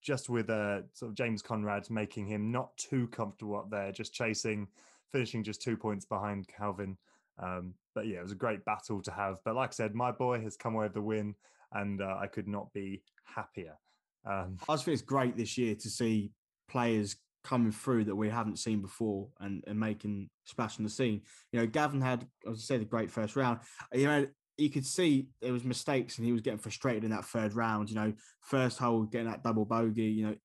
just 0.04 0.28
with 0.28 0.50
uh, 0.50 0.82
sort 0.92 1.10
of 1.10 1.16
James 1.16 1.40
Conrad 1.40 1.90
making 1.90 2.26
him 2.26 2.52
not 2.52 2.76
too 2.76 3.08
comfortable 3.08 3.56
up 3.56 3.70
there, 3.70 3.90
just 3.90 4.12
chasing, 4.12 4.68
finishing 5.10 5.42
just 5.42 5.62
two 5.62 5.76
points 5.76 6.04
behind 6.04 6.46
Calvin. 6.46 6.96
Um, 7.42 7.74
but 7.94 8.06
yeah, 8.06 8.18
it 8.18 8.22
was 8.22 8.32
a 8.32 8.36
great 8.36 8.64
battle 8.66 9.00
to 9.00 9.10
have. 9.10 9.38
But 9.44 9.56
like 9.56 9.70
I 9.70 9.72
said, 9.72 9.94
my 9.94 10.12
boy 10.12 10.40
has 10.42 10.56
come 10.56 10.74
away 10.74 10.84
with 10.84 10.94
the 10.94 11.00
win, 11.00 11.34
and 11.72 12.02
uh, 12.02 12.18
I 12.20 12.26
could 12.26 12.46
not 12.46 12.72
be 12.74 13.02
happier. 13.24 13.78
Um, 14.26 14.58
I 14.68 14.74
just 14.74 14.84
think 14.84 14.92
it's 14.92 15.02
great 15.02 15.36
this 15.36 15.56
year 15.56 15.74
to 15.74 15.88
see 15.88 16.32
players 16.68 17.16
coming 17.44 17.70
through 17.70 18.04
that 18.04 18.16
we 18.16 18.30
haven't 18.30 18.58
seen 18.58 18.80
before 18.80 19.28
and, 19.38 19.62
and 19.66 19.78
making 19.78 20.30
splash 20.44 20.78
on 20.78 20.84
the 20.84 20.90
scene. 20.90 21.20
You 21.52 21.60
know, 21.60 21.66
Gavin 21.66 22.00
had, 22.00 22.26
as 22.50 22.58
I 22.58 22.60
said, 22.60 22.80
a 22.80 22.86
great 22.86 23.10
first 23.10 23.36
round. 23.36 23.60
You 23.92 24.06
know, 24.06 24.26
you 24.56 24.70
could 24.70 24.86
see 24.86 25.28
there 25.42 25.52
was 25.52 25.64
mistakes 25.64 26.18
and 26.18 26.26
he 26.26 26.32
was 26.32 26.40
getting 26.40 26.58
frustrated 26.58 27.04
in 27.04 27.10
that 27.10 27.24
third 27.26 27.54
round. 27.54 27.90
You 27.90 27.96
know, 27.96 28.12
first 28.40 28.78
hole 28.78 29.02
getting 29.02 29.28
that 29.28 29.42
double 29.42 29.64
bogey. 29.64 30.04
You 30.04 30.26
know, 30.26 30.36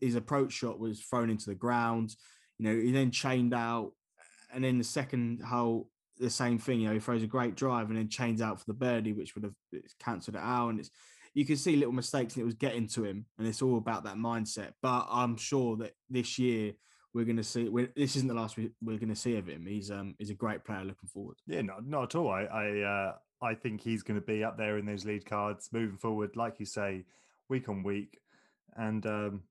his 0.00 0.14
approach 0.14 0.52
shot 0.52 0.78
was 0.78 1.00
thrown 1.00 1.30
into 1.30 1.46
the 1.46 1.54
ground. 1.54 2.14
You 2.58 2.66
know, 2.66 2.80
he 2.80 2.92
then 2.92 3.10
chained 3.10 3.54
out, 3.54 3.92
and 4.52 4.64
then 4.64 4.78
the 4.78 4.84
second 4.84 5.42
hole, 5.42 5.88
the 6.18 6.30
same 6.30 6.58
thing. 6.58 6.80
You 6.80 6.88
know, 6.88 6.94
he 6.94 7.00
throws 7.00 7.22
a 7.22 7.26
great 7.26 7.54
drive 7.54 7.88
and 7.88 7.98
then 7.98 8.08
chains 8.08 8.42
out 8.42 8.58
for 8.58 8.66
the 8.66 8.74
birdie, 8.74 9.12
which 9.12 9.34
would 9.34 9.44
have 9.44 9.54
cancelled 9.98 10.36
it 10.36 10.42
out. 10.42 10.68
And 10.68 10.80
it's 10.80 10.90
you 11.34 11.44
can 11.44 11.56
see 11.56 11.76
little 11.76 11.92
mistakes 11.92 12.34
and 12.34 12.42
it 12.42 12.44
was 12.44 12.54
getting 12.54 12.86
to 12.88 13.04
him, 13.04 13.26
and 13.38 13.46
it's 13.46 13.62
all 13.62 13.78
about 13.78 14.04
that 14.04 14.16
mindset. 14.16 14.72
But 14.82 15.06
I'm 15.10 15.36
sure 15.36 15.76
that 15.76 15.92
this 16.08 16.38
year 16.38 16.72
we're 17.14 17.24
going 17.24 17.36
to 17.36 17.44
see. 17.44 17.68
this 17.96 18.16
isn't 18.16 18.28
the 18.28 18.34
last 18.34 18.56
we, 18.56 18.66
are 18.66 18.98
going 18.98 19.08
to 19.08 19.16
see 19.16 19.36
of 19.36 19.48
him. 19.48 19.66
He's 19.66 19.90
um 19.90 20.14
he's 20.18 20.30
a 20.30 20.34
great 20.34 20.64
player. 20.64 20.84
Looking 20.84 21.08
forward. 21.08 21.36
Yeah, 21.46 21.62
not 21.62 21.86
not 21.86 22.02
at 22.04 22.14
all. 22.14 22.30
I 22.30 22.42
I 22.42 22.80
uh, 22.80 23.14
I 23.42 23.54
think 23.54 23.80
he's 23.80 24.02
going 24.02 24.20
to 24.20 24.26
be 24.26 24.44
up 24.44 24.58
there 24.58 24.78
in 24.78 24.86
those 24.86 25.04
lead 25.04 25.24
cards 25.24 25.70
moving 25.72 25.96
forward, 25.96 26.36
like 26.36 26.60
you 26.60 26.66
say, 26.66 27.04
week 27.48 27.68
on 27.68 27.82
week, 27.82 28.18
and 28.76 29.04
um, 29.06 29.42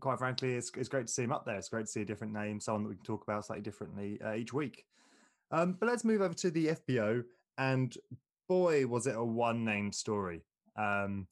quite 0.00 0.18
frankly, 0.18 0.54
it's 0.54 0.70
it's 0.76 0.88
great 0.88 1.06
to 1.06 1.12
see 1.12 1.22
him 1.22 1.32
up 1.32 1.44
there. 1.44 1.56
It's 1.56 1.68
great 1.68 1.86
to 1.86 1.92
see 1.92 2.02
a 2.02 2.06
different 2.06 2.32
name, 2.32 2.60
someone 2.60 2.84
that 2.84 2.88
we 2.90 2.96
can 2.96 3.04
talk 3.04 3.22
about 3.22 3.46
slightly 3.46 3.62
differently 3.62 4.20
uh, 4.24 4.34
each 4.34 4.52
week. 4.52 4.84
Um, 5.50 5.76
but 5.78 5.88
let's 5.88 6.04
move 6.04 6.20
over 6.20 6.34
to 6.34 6.50
the 6.50 6.68
FPO, 6.68 7.24
and 7.58 7.96
boy, 8.48 8.86
was 8.86 9.06
it 9.06 9.16
a 9.16 9.24
one 9.24 9.64
name 9.64 9.92
story. 9.92 10.42
Um, 10.76 11.26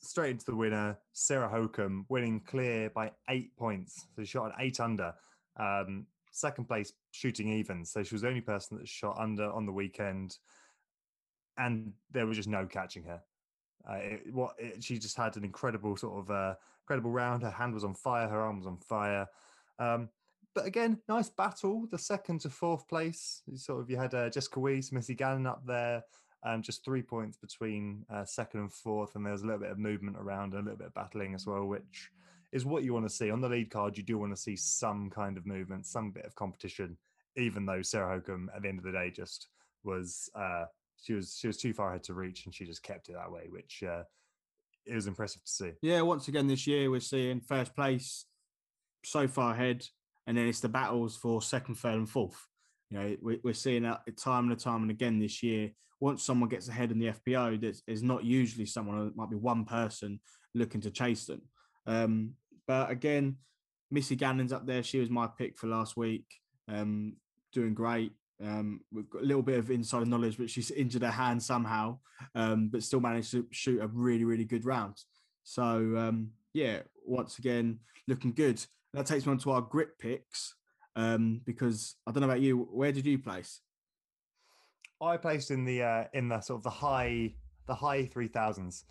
straight 0.00 0.32
into 0.32 0.46
the 0.46 0.56
winner, 0.56 0.98
Sarah 1.12 1.48
Hokom, 1.48 2.04
winning 2.08 2.40
clear 2.40 2.90
by 2.90 3.12
eight 3.28 3.56
points. 3.56 4.06
So 4.14 4.22
she 4.22 4.26
shot 4.26 4.46
an 4.46 4.52
eight 4.58 4.80
under. 4.80 5.14
Um, 5.58 6.06
second 6.32 6.66
place 6.66 6.92
shooting 7.12 7.48
even. 7.48 7.84
So 7.84 8.02
she 8.02 8.14
was 8.14 8.22
the 8.22 8.28
only 8.28 8.40
person 8.40 8.78
that 8.78 8.88
shot 8.88 9.16
under 9.18 9.50
on 9.50 9.66
the 9.66 9.72
weekend. 9.72 10.38
And 11.56 11.92
there 12.10 12.26
was 12.26 12.36
just 12.36 12.48
no 12.48 12.66
catching 12.66 13.04
her. 13.04 13.20
Uh, 13.88 13.94
it, 13.94 14.32
what 14.32 14.54
it, 14.58 14.82
she 14.82 14.98
just 14.98 15.16
had 15.16 15.36
an 15.36 15.44
incredible 15.44 15.96
sort 15.96 16.18
of 16.18 16.30
uh, 16.30 16.54
incredible 16.84 17.10
round. 17.10 17.42
Her 17.42 17.50
hand 17.50 17.74
was 17.74 17.84
on 17.84 17.94
fire, 17.94 18.28
her 18.28 18.40
arm 18.40 18.58
was 18.58 18.66
on 18.66 18.78
fire. 18.78 19.26
Um, 19.78 20.08
but 20.54 20.66
again, 20.66 21.00
nice 21.08 21.28
battle. 21.28 21.86
The 21.90 21.98
second 21.98 22.40
to 22.42 22.50
fourth 22.50 22.86
place, 22.88 23.42
You 23.46 23.56
sort 23.56 23.80
of 23.80 23.90
you 23.90 23.96
had 23.96 24.14
uh, 24.14 24.30
Jessica 24.30 24.60
Weiss, 24.60 24.92
Missy 24.92 25.14
Gannon 25.14 25.46
up 25.46 25.66
there, 25.66 26.02
um, 26.44 26.62
just 26.62 26.84
three 26.84 27.02
points 27.02 27.36
between 27.36 28.04
uh, 28.12 28.24
second 28.24 28.60
and 28.60 28.72
fourth, 28.72 29.14
and 29.14 29.24
there's 29.24 29.42
a 29.42 29.46
little 29.46 29.60
bit 29.60 29.70
of 29.70 29.78
movement 29.78 30.16
around, 30.18 30.54
and 30.54 30.62
a 30.62 30.64
little 30.64 30.78
bit 30.78 30.88
of 30.88 30.94
battling 30.94 31.34
as 31.34 31.46
well, 31.46 31.64
which 31.64 32.10
is 32.52 32.64
what 32.64 32.84
you 32.84 32.92
want 32.92 33.08
to 33.08 33.14
see 33.14 33.30
on 33.30 33.40
the 33.40 33.48
lead 33.48 33.70
card. 33.70 33.96
You 33.96 34.02
do 34.02 34.18
want 34.18 34.34
to 34.34 34.40
see 34.40 34.56
some 34.56 35.08
kind 35.10 35.36
of 35.36 35.46
movement, 35.46 35.86
some 35.86 36.10
bit 36.10 36.24
of 36.26 36.34
competition, 36.34 36.96
even 37.36 37.64
though 37.64 37.82
Sarah 37.82 38.20
Hokom 38.20 38.46
at 38.54 38.62
the 38.62 38.68
end 38.68 38.78
of 38.78 38.84
the 38.84 38.92
day 38.92 39.10
just 39.10 39.48
was 39.84 40.30
uh, 40.34 40.64
she 41.02 41.14
was 41.14 41.36
she 41.38 41.46
was 41.46 41.56
too 41.56 41.72
far 41.72 41.90
ahead 41.90 42.02
to 42.04 42.14
reach, 42.14 42.44
and 42.44 42.54
she 42.54 42.64
just 42.64 42.82
kept 42.82 43.08
it 43.08 43.14
that 43.14 43.30
way, 43.30 43.46
which 43.48 43.82
uh, 43.86 44.02
it 44.84 44.94
was 44.94 45.06
impressive 45.06 45.44
to 45.44 45.50
see. 45.50 45.70
Yeah, 45.80 46.02
once 46.02 46.28
again 46.28 46.46
this 46.46 46.66
year 46.66 46.90
we're 46.90 47.00
seeing 47.00 47.40
first 47.40 47.74
place 47.74 48.26
so 49.04 49.26
far 49.28 49.54
ahead. 49.54 49.86
and 50.26 50.36
then 50.36 50.46
it's 50.46 50.60
the 50.60 50.68
battles 50.68 51.16
for 51.16 51.42
second, 51.42 51.76
third, 51.76 51.94
and 51.94 52.08
fourth. 52.08 52.46
You 52.92 52.98
know, 52.98 53.16
we, 53.22 53.40
we're 53.42 53.54
seeing 53.54 53.84
that 53.84 54.02
time 54.18 54.50
and 54.50 54.60
time 54.60 54.82
and 54.82 54.90
again 54.90 55.18
this 55.18 55.42
year. 55.42 55.70
Once 55.98 56.22
someone 56.22 56.50
gets 56.50 56.68
ahead 56.68 56.90
in 56.90 56.98
the 56.98 57.12
FPO, 57.12 57.58
there's, 57.58 57.82
there's 57.86 58.02
not 58.02 58.22
usually 58.22 58.66
someone. 58.66 59.06
It 59.06 59.16
might 59.16 59.30
be 59.30 59.36
one 59.36 59.64
person 59.64 60.20
looking 60.54 60.82
to 60.82 60.90
chase 60.90 61.24
them. 61.24 61.40
Um, 61.86 62.32
but 62.66 62.90
again, 62.90 63.36
Missy 63.90 64.14
Gannon's 64.14 64.52
up 64.52 64.66
there. 64.66 64.82
She 64.82 64.98
was 64.98 65.08
my 65.08 65.26
pick 65.26 65.56
for 65.56 65.68
last 65.68 65.96
week. 65.96 66.26
Um, 66.68 67.14
doing 67.52 67.72
great. 67.72 68.12
Um, 68.44 68.80
we've 68.92 69.08
got 69.08 69.22
a 69.22 69.26
little 69.26 69.42
bit 69.42 69.58
of 69.58 69.70
insider 69.70 70.04
knowledge, 70.04 70.36
but 70.36 70.50
she's 70.50 70.70
injured 70.70 71.02
her 71.02 71.10
hand 71.10 71.42
somehow, 71.42 71.98
um, 72.34 72.68
but 72.68 72.82
still 72.82 73.00
managed 73.00 73.30
to 73.30 73.46
shoot 73.52 73.80
a 73.80 73.86
really, 73.86 74.24
really 74.24 74.44
good 74.44 74.66
round. 74.66 74.96
So 75.44 75.62
um, 75.62 76.30
yeah, 76.52 76.80
once 77.06 77.38
again, 77.38 77.78
looking 78.06 78.32
good. 78.32 78.62
That 78.92 79.06
takes 79.06 79.24
me 79.24 79.32
on 79.32 79.38
to 79.38 79.52
our 79.52 79.62
grip 79.62 79.98
picks 79.98 80.56
um, 80.96 81.40
because 81.44 81.96
I 82.06 82.12
don't 82.12 82.20
know 82.20 82.28
about 82.28 82.40
you. 82.40 82.68
Where 82.70 82.92
did 82.92 83.06
you 83.06 83.18
place? 83.18 83.60
I 85.00 85.16
placed 85.16 85.50
in 85.50 85.64
the 85.64 85.82
uh, 85.82 86.04
in 86.12 86.28
the 86.28 86.40
sort 86.40 86.58
of 86.58 86.64
the 86.64 86.70
high 86.70 87.34
the 87.66 87.74
high 87.74 88.06
three 88.06 88.28
thousands. 88.28 88.84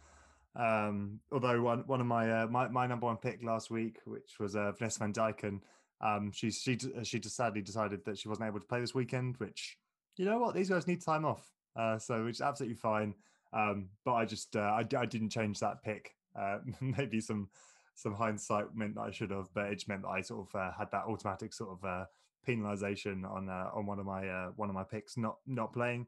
Um, 0.56 1.20
although 1.32 1.62
one 1.62 1.84
one 1.88 2.02
of 2.02 2.08
my 2.08 2.44
uh, 2.44 2.48
my 2.48 2.68
my 2.68 2.88
number 2.88 3.06
one 3.06 3.18
pick 3.18 3.44
last 3.44 3.72
week, 3.72 4.00
which 4.06 4.40
was 4.40 4.56
uh, 4.56 4.72
Vanessa 4.74 5.00
Van 5.00 5.14
Dyken, 5.14 5.62
um, 6.02 6.32
she 6.32 6.52
she 6.52 6.78
she 7.04 7.20
just 7.20 7.36
sadly 7.36 7.62
decided 7.62 8.04
that 8.06 8.18
she 8.18 8.28
wasn't 8.28 8.48
able 8.48 8.60
to 8.60 8.68
play 8.68 8.82
this 8.82 8.94
weekend. 8.94 9.38
Which 9.38 9.78
you 10.18 10.26
know 10.26 10.40
what, 10.40 10.54
these 10.54 10.70
guys 10.70 10.88
need 10.88 11.02
time 11.02 11.26
off, 11.26 11.50
uh, 11.76 11.98
so 11.98 12.26
which 12.26 12.36
is 12.38 12.42
absolutely 12.42 12.76
fine. 12.76 13.14
Um, 13.54 13.90
but 14.06 14.14
I 14.14 14.26
just 14.26 14.56
uh, 14.56 14.60
I, 14.60 14.86
I 14.98 15.06
didn't 15.06 15.30
change 15.30 15.60
that 15.60 15.84
pick. 15.84 16.14
Uh, 16.38 16.60
maybe 16.82 17.22
some 17.22 17.50
some 17.96 18.16
hindsight 18.16 18.76
meant 18.76 18.96
that 18.96 19.02
I 19.02 19.12
should 19.12 19.32
have, 19.32 19.50
but 19.54 19.66
it 19.66 19.76
just 19.76 19.88
meant 19.88 20.04
that 20.04 20.10
I 20.10 20.22
sort 20.22 20.48
of 20.48 20.56
uh, 20.60 20.72
had 20.78 20.90
that 20.92 21.06
automatic 21.08 21.54
sort 21.54 21.72
of 21.72 21.84
uh, 21.86 22.06
penalization 22.48 23.30
on 23.30 23.50
uh, 23.50 23.70
on 23.74 23.86
one 23.86 24.00
of 24.00 24.06
my 24.06 24.28
uh, 24.28 24.52
one 24.56 24.70
of 24.70 24.76
my 24.76 24.84
picks 24.84 25.18
not 25.18 25.38
not 25.46 25.74
playing. 25.74 26.08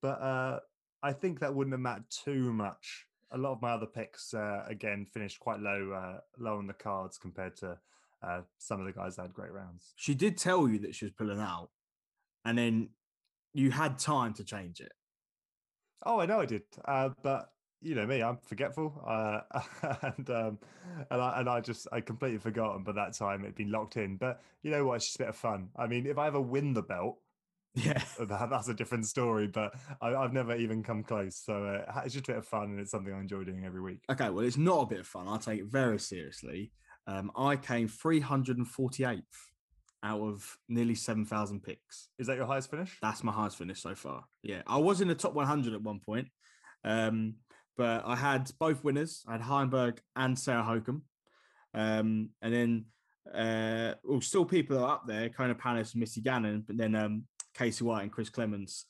But 0.00 0.20
uh, 0.20 0.60
I 1.02 1.12
think 1.12 1.40
that 1.40 1.54
wouldn't 1.54 1.74
have 1.74 1.80
mattered 1.80 2.10
too 2.10 2.52
much. 2.52 3.06
A 3.30 3.38
lot 3.38 3.52
of 3.52 3.62
my 3.62 3.72
other 3.72 3.86
picks 3.86 4.32
uh, 4.32 4.64
again 4.66 5.04
finished 5.04 5.38
quite 5.40 5.60
low 5.60 5.92
uh, 5.92 6.20
low 6.38 6.58
on 6.58 6.66
the 6.66 6.72
cards 6.72 7.18
compared 7.18 7.56
to 7.56 7.78
uh, 8.22 8.40
some 8.58 8.80
of 8.80 8.86
the 8.86 8.92
guys 8.92 9.16
that 9.16 9.22
had 9.22 9.34
great 9.34 9.52
rounds. 9.52 9.92
She 9.96 10.14
did 10.14 10.38
tell 10.38 10.68
you 10.68 10.78
that 10.80 10.94
she 10.94 11.04
was 11.04 11.12
pulling 11.12 11.40
out, 11.40 11.70
and 12.44 12.56
then 12.56 12.90
you 13.52 13.70
had 13.70 13.98
time 13.98 14.34
to 14.34 14.44
change 14.44 14.80
it. 14.80 14.92
Oh, 16.06 16.20
I 16.20 16.26
know 16.26 16.40
I 16.40 16.46
did, 16.46 16.62
uh, 16.84 17.10
but 17.22 17.50
you 17.80 17.94
know 17.94 18.06
me, 18.06 18.22
I'm 18.22 18.38
forgetful, 18.38 19.02
uh, 19.06 19.40
and 20.02 20.30
um, 20.30 20.58
and 21.10 21.20
I 21.22 21.40
and 21.40 21.48
I 21.48 21.60
just 21.60 21.86
I 21.92 22.00
completely 22.00 22.38
forgotten. 22.38 22.82
By 22.84 22.92
that 22.92 23.14
time, 23.14 23.42
it'd 23.42 23.54
been 23.54 23.70
locked 23.70 23.96
in. 23.96 24.16
But 24.16 24.40
you 24.62 24.70
know 24.70 24.84
what? 24.84 24.96
It's 24.96 25.06
just 25.06 25.16
a 25.16 25.20
bit 25.20 25.28
of 25.28 25.36
fun. 25.36 25.68
I 25.76 25.86
mean, 25.86 26.06
if 26.06 26.18
I 26.18 26.26
ever 26.26 26.40
win 26.40 26.74
the 26.74 26.82
belt, 26.82 27.18
Yeah. 27.74 28.02
that, 28.18 28.50
that's 28.50 28.68
a 28.68 28.74
different 28.74 29.06
story. 29.06 29.46
But 29.46 29.74
I, 30.00 30.14
I've 30.14 30.32
never 30.32 30.56
even 30.56 30.82
come 30.82 31.02
close. 31.04 31.36
So 31.36 31.64
uh, 31.64 32.00
it's 32.04 32.14
just 32.14 32.28
a 32.28 32.32
bit 32.32 32.38
of 32.38 32.46
fun, 32.46 32.70
and 32.70 32.80
it's 32.80 32.90
something 32.90 33.12
I 33.12 33.20
enjoy 33.20 33.44
doing 33.44 33.64
every 33.64 33.80
week. 33.80 34.00
Okay, 34.10 34.30
well, 34.30 34.44
it's 34.44 34.56
not 34.56 34.82
a 34.82 34.86
bit 34.86 35.00
of 35.00 35.06
fun. 35.06 35.28
I 35.28 35.38
take 35.38 35.60
it 35.60 35.66
very 35.66 35.98
seriously. 35.98 36.72
Um, 37.06 37.30
I 37.36 37.56
came 37.56 37.88
348th 37.88 39.22
out 40.02 40.20
of 40.20 40.56
nearly 40.68 40.94
7,000 40.94 41.62
picks. 41.62 42.08
Is 42.18 42.26
that 42.26 42.36
your 42.36 42.46
highest 42.46 42.70
finish? 42.70 42.96
That's 43.00 43.24
my 43.24 43.32
highest 43.32 43.56
finish 43.56 43.80
so 43.80 43.94
far. 43.94 44.24
Yeah, 44.42 44.62
I 44.66 44.76
was 44.78 45.00
in 45.00 45.08
the 45.08 45.14
top 45.14 45.34
100 45.34 45.72
at 45.74 45.82
one 45.82 46.00
point, 46.00 46.28
um, 46.84 47.34
but 47.78 48.02
I 48.04 48.16
had 48.16 48.50
both 48.58 48.82
winners. 48.82 49.24
I 49.26 49.32
had 49.32 49.40
Heimberg 49.40 49.98
and 50.16 50.36
Sarah 50.36 50.64
Hokom. 50.64 51.02
Um, 51.72 52.30
and 52.42 52.52
then, 52.52 52.84
uh, 53.32 53.94
well, 54.02 54.20
still 54.20 54.44
people 54.44 54.78
are 54.78 54.90
up 54.90 55.06
there, 55.06 55.28
Kona 55.28 55.54
Panis 55.54 55.92
and 55.92 56.00
Missy 56.00 56.20
Gannon, 56.20 56.64
but 56.66 56.76
then 56.76 56.96
um, 56.96 57.24
Casey 57.56 57.84
White 57.84 58.02
and 58.02 58.12
Chris 58.12 58.30
Clemons, 58.30 58.82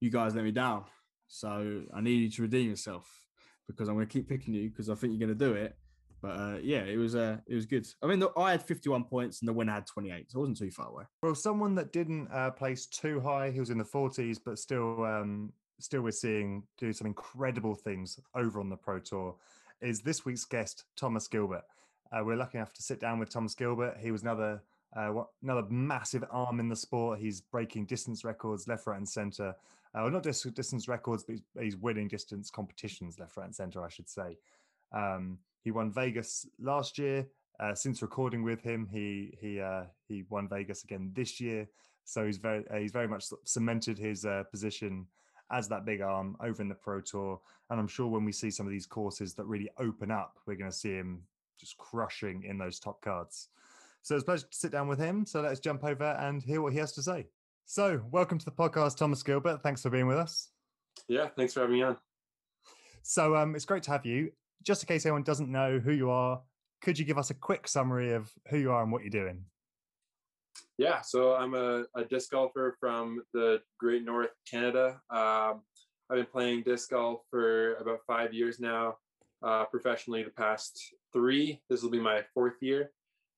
you 0.00 0.10
guys 0.10 0.34
let 0.34 0.44
me 0.44 0.52
down. 0.52 0.84
So 1.28 1.82
I 1.94 2.00
need 2.00 2.22
you 2.22 2.30
to 2.30 2.42
redeem 2.42 2.70
yourself 2.70 3.08
because 3.68 3.88
I'm 3.88 3.94
going 3.94 4.06
to 4.06 4.12
keep 4.12 4.28
picking 4.28 4.54
you 4.54 4.70
because 4.70 4.88
I 4.88 4.94
think 4.94 5.12
you're 5.12 5.26
going 5.26 5.38
to 5.38 5.44
do 5.46 5.52
it. 5.54 5.76
But 6.22 6.28
uh, 6.28 6.58
yeah, 6.62 6.82
it 6.82 6.96
was 6.96 7.14
uh, 7.14 7.38
it 7.46 7.54
was 7.54 7.66
good. 7.66 7.86
I 8.02 8.06
mean, 8.06 8.22
I 8.36 8.50
had 8.50 8.62
51 8.62 9.04
points 9.04 9.40
and 9.40 9.48
the 9.48 9.52
winner 9.52 9.72
had 9.72 9.86
28, 9.86 10.30
so 10.30 10.38
it 10.38 10.40
wasn't 10.40 10.58
too 10.58 10.70
far 10.70 10.88
away. 10.88 11.04
Well, 11.22 11.34
someone 11.34 11.74
that 11.76 11.92
didn't 11.92 12.28
uh, 12.32 12.50
place 12.50 12.86
too 12.86 13.20
high, 13.20 13.50
he 13.50 13.60
was 13.60 13.70
in 13.70 13.78
the 13.78 13.84
40s, 13.84 14.38
but 14.44 14.58
still, 14.58 15.04
um, 15.04 15.52
still 15.80 16.02
we're 16.02 16.10
seeing 16.12 16.62
do 16.78 16.92
some 16.92 17.06
incredible 17.06 17.74
things 17.74 18.18
over 18.34 18.60
on 18.60 18.68
the 18.68 18.76
Pro 18.76 18.98
Tour. 18.98 19.34
Is 19.80 20.00
this 20.00 20.24
week's 20.24 20.44
guest 20.44 20.84
Thomas 20.96 21.26
Gilbert? 21.26 21.64
Uh, 22.12 22.22
we're 22.24 22.36
lucky 22.36 22.58
enough 22.58 22.72
to 22.74 22.82
sit 22.82 23.00
down 23.00 23.18
with 23.18 23.30
Thomas 23.30 23.54
Gilbert. 23.54 23.96
He 24.00 24.10
was 24.10 24.22
another 24.22 24.62
uh, 24.96 25.08
what, 25.08 25.28
another 25.42 25.64
massive 25.70 26.24
arm 26.30 26.58
in 26.60 26.68
the 26.68 26.76
sport. 26.76 27.20
He's 27.20 27.40
breaking 27.40 27.86
distance 27.86 28.24
records 28.24 28.66
left, 28.66 28.86
right, 28.86 28.98
and 28.98 29.08
center. 29.08 29.54
Uh, 29.94 30.02
well, 30.02 30.10
not 30.10 30.24
just 30.24 30.52
distance 30.54 30.88
records, 30.88 31.24
but 31.24 31.36
he's, 31.60 31.76
winning 31.76 32.08
distance 32.08 32.50
competitions 32.50 33.18
left, 33.18 33.36
right, 33.36 33.46
and 33.46 33.54
center. 33.54 33.84
I 33.84 33.88
should 33.88 34.08
say. 34.08 34.36
Um, 34.92 35.38
he 35.62 35.70
won 35.70 35.92
Vegas 35.92 36.46
last 36.58 36.98
year. 36.98 37.26
Uh, 37.60 37.74
since 37.74 38.02
recording 38.02 38.42
with 38.42 38.62
him, 38.62 38.88
he 38.90 39.36
he 39.40 39.60
uh, 39.60 39.84
he 40.08 40.24
won 40.28 40.48
Vegas 40.48 40.82
again 40.84 41.12
this 41.14 41.40
year. 41.40 41.68
So 42.04 42.26
he's 42.26 42.38
very 42.38 42.64
uh, 42.68 42.76
he's 42.76 42.92
very 42.92 43.08
much 43.08 43.26
cemented 43.44 43.98
his 43.98 44.24
uh, 44.24 44.44
position 44.50 45.06
as 45.52 45.68
that 45.68 45.84
big 45.84 46.00
arm 46.00 46.36
over 46.42 46.62
in 46.62 46.68
the 46.68 46.74
Pro 46.74 47.00
Tour. 47.00 47.40
And 47.70 47.78
I'm 47.78 47.88
sure 47.88 48.06
when 48.06 48.24
we 48.24 48.32
see 48.32 48.50
some 48.50 48.66
of 48.66 48.72
these 48.72 48.86
courses 48.86 49.34
that 49.34 49.44
really 49.44 49.70
open 49.78 50.10
up, 50.10 50.38
we're 50.46 50.56
going 50.56 50.70
to 50.70 50.76
see 50.76 50.92
him 50.92 51.22
just 51.58 51.76
crushing 51.76 52.44
in 52.44 52.58
those 52.58 52.78
top 52.78 53.02
cards. 53.02 53.48
So 54.02 54.14
it's 54.14 54.22
a 54.22 54.26
pleasure 54.26 54.46
to 54.50 54.56
sit 54.56 54.72
down 54.72 54.88
with 54.88 54.98
him. 54.98 55.26
So 55.26 55.42
let's 55.42 55.60
jump 55.60 55.84
over 55.84 56.04
and 56.04 56.42
hear 56.42 56.62
what 56.62 56.72
he 56.72 56.78
has 56.78 56.92
to 56.92 57.02
say. 57.02 57.26
So 57.66 58.00
welcome 58.10 58.38
to 58.38 58.44
the 58.44 58.50
podcast, 58.50 58.96
Thomas 58.96 59.22
Gilbert. 59.22 59.62
Thanks 59.62 59.82
for 59.82 59.90
being 59.90 60.06
with 60.06 60.16
us. 60.16 60.48
Yeah, 61.06 61.28
thanks 61.36 61.52
for 61.52 61.60
having 61.60 61.76
me 61.76 61.82
on. 61.82 61.96
So 63.02 63.36
um, 63.36 63.54
it's 63.54 63.64
great 63.64 63.82
to 63.84 63.90
have 63.90 64.06
you. 64.06 64.32
Just 64.62 64.82
in 64.82 64.88
case 64.88 65.06
anyone 65.06 65.22
doesn't 65.22 65.50
know 65.50 65.78
who 65.78 65.92
you 65.92 66.10
are, 66.10 66.40
could 66.80 66.98
you 66.98 67.04
give 67.04 67.18
us 67.18 67.30
a 67.30 67.34
quick 67.34 67.68
summary 67.68 68.12
of 68.12 68.30
who 68.48 68.58
you 68.58 68.72
are 68.72 68.82
and 68.82 68.90
what 68.90 69.02
you're 69.02 69.10
doing? 69.10 69.44
Yeah, 70.78 71.00
so 71.00 71.34
I'm 71.34 71.54
a, 71.54 71.84
a 71.94 72.04
disc 72.04 72.30
golfer 72.30 72.76
from 72.80 73.22
the 73.32 73.60
Great 73.78 74.04
North, 74.04 74.30
Canada. 74.50 75.00
Um, 75.10 75.62
I've 76.10 76.16
been 76.16 76.26
playing 76.26 76.62
disc 76.62 76.90
golf 76.90 77.20
for 77.30 77.74
about 77.76 78.00
five 78.06 78.32
years 78.32 78.58
now, 78.58 78.96
uh, 79.42 79.64
professionally 79.66 80.22
the 80.22 80.30
past 80.30 80.80
three. 81.12 81.60
This 81.68 81.82
will 81.82 81.90
be 81.90 82.00
my 82.00 82.22
fourth 82.34 82.56
year. 82.60 82.90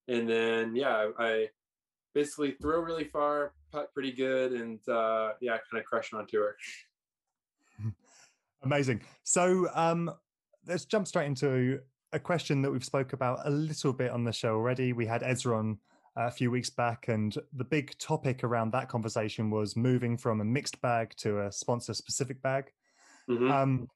And 0.07 0.27
then, 0.27 0.75
yeah, 0.75 1.09
I 1.17 1.49
basically 2.13 2.51
throw 2.61 2.79
really 2.79 3.05
far, 3.05 3.53
putt 3.71 3.93
pretty 3.93 4.11
good, 4.11 4.53
and 4.53 4.79
uh, 4.87 5.33
yeah, 5.41 5.57
kind 5.69 5.79
of 5.79 5.85
crush 5.85 6.13
on 6.13 6.25
tour. 6.27 6.55
Amazing. 8.63 9.01
So 9.23 9.67
um, 9.73 10.11
let's 10.67 10.85
jump 10.85 11.07
straight 11.07 11.27
into 11.27 11.79
a 12.13 12.19
question 12.19 12.61
that 12.61 12.71
we've 12.71 12.85
spoke 12.85 13.13
about 13.13 13.39
a 13.45 13.49
little 13.49 13.91
bit 13.91 14.11
on 14.11 14.23
the 14.23 14.31
show 14.31 14.55
already. 14.55 14.93
We 14.93 15.05
had 15.05 15.23
Ezra 15.23 15.57
on 15.57 15.71
uh, 15.71 15.75
a 16.15 16.31
few 16.31 16.51
weeks 16.51 16.69
back, 16.69 17.07
and 17.07 17.37
the 17.53 17.63
big 17.63 17.97
topic 17.97 18.43
around 18.43 18.71
that 18.71 18.89
conversation 18.89 19.49
was 19.49 19.75
moving 19.75 20.17
from 20.17 20.41
a 20.41 20.45
mixed 20.45 20.81
bag 20.81 21.13
to 21.17 21.41
a 21.41 21.51
sponsor-specific 21.51 22.41
bag. 22.41 22.71
Mhm. 23.29 23.49
Um, 23.49 23.87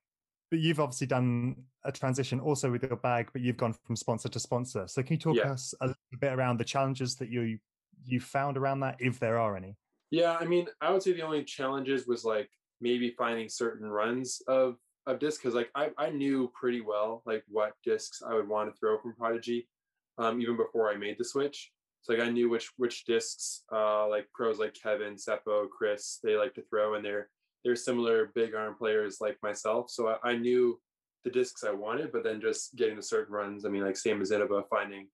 but 0.50 0.60
you've 0.60 0.80
obviously 0.80 1.08
done 1.08 1.66
a 1.84 1.92
transition 1.92 2.40
also 2.40 2.72
with 2.72 2.84
your 2.84 2.96
bag, 2.96 3.30
but 3.34 3.42
you've 3.42 3.58
gone 3.58 3.74
from 3.74 3.96
sponsor 3.96 4.30
to 4.30 4.40
sponsor. 4.40 4.88
So 4.88 5.04
can 5.04 5.14
you 5.14 5.20
talk 5.20 5.36
Yeah. 5.36 5.52
us 5.52 5.74
a 5.82 5.88
little 5.88 6.20
bit 6.20 6.34
around 6.34 6.58
the 6.58 6.66
challenges 6.66 7.16
that 7.18 7.30
you 7.30 7.60
you 8.06 8.20
found 8.22 8.58
around 8.58 8.80
that, 8.80 8.96
if 9.00 9.20
there 9.20 9.38
are 9.38 9.58
any? 9.58 9.76
Yeah, 10.12 10.38
I 10.38 10.46
mean, 10.46 10.70
I 10.80 10.92
would 10.92 11.04
say 11.04 11.12
the 11.12 11.24
only 11.24 11.44
challenges 11.44 12.08
was 12.08 12.24
like 12.24 12.50
maybe 12.80 13.10
finding 13.12 13.50
certain 13.50 13.90
runs 13.90 14.42
of 14.48 14.78
of 15.06 15.20
discs 15.20 15.42
because 15.42 15.56
like 15.56 15.70
I, 15.76 15.92
I 15.98 16.10
knew 16.12 16.52
pretty 16.54 16.82
well 16.82 17.24
like 17.26 17.44
what 17.48 17.74
discs 17.84 18.22
I 18.22 18.34
would 18.34 18.48
want 18.48 18.74
to 18.74 18.78
throw 18.80 18.98
from 19.00 19.16
Prodigy, 19.16 19.70
um, 20.18 20.42
even 20.42 20.56
before 20.58 20.90
I 20.92 20.96
made 20.96 21.18
the 21.18 21.26
switch. 21.26 21.74
So 22.02 22.14
like 22.14 22.22
I 22.22 22.30
knew 22.30 22.50
which 22.50 22.72
which 22.78 23.06
discs 23.06 23.64
uh 23.72 24.08
like 24.08 24.28
pros 24.34 24.60
like 24.60 24.76
Kevin, 24.82 25.16
Seppo, 25.16 25.70
Chris, 25.70 26.20
they 26.24 26.36
like 26.36 26.54
to 26.56 26.64
throw 26.64 26.96
and 26.96 27.04
they're 27.04 27.30
they're 27.64 27.76
similar 27.76 28.32
big 28.34 28.56
arm 28.56 28.76
players 28.76 29.18
like 29.20 29.38
myself. 29.44 29.90
So 29.90 30.08
I, 30.08 30.30
I 30.30 30.38
knew 30.38 30.80
the 31.26 31.32
discs 31.32 31.64
I 31.64 31.72
wanted, 31.72 32.12
but 32.12 32.24
then 32.24 32.40
just 32.40 32.76
getting 32.76 32.96
the 32.96 33.04
certain 33.04 33.34
runs, 33.34 33.66
I 33.66 33.70
mean 33.70 33.84
like 33.84 33.98
same 33.98 34.22
as 34.22 34.32
Zinaba, 34.32 34.64
finding 34.70 35.08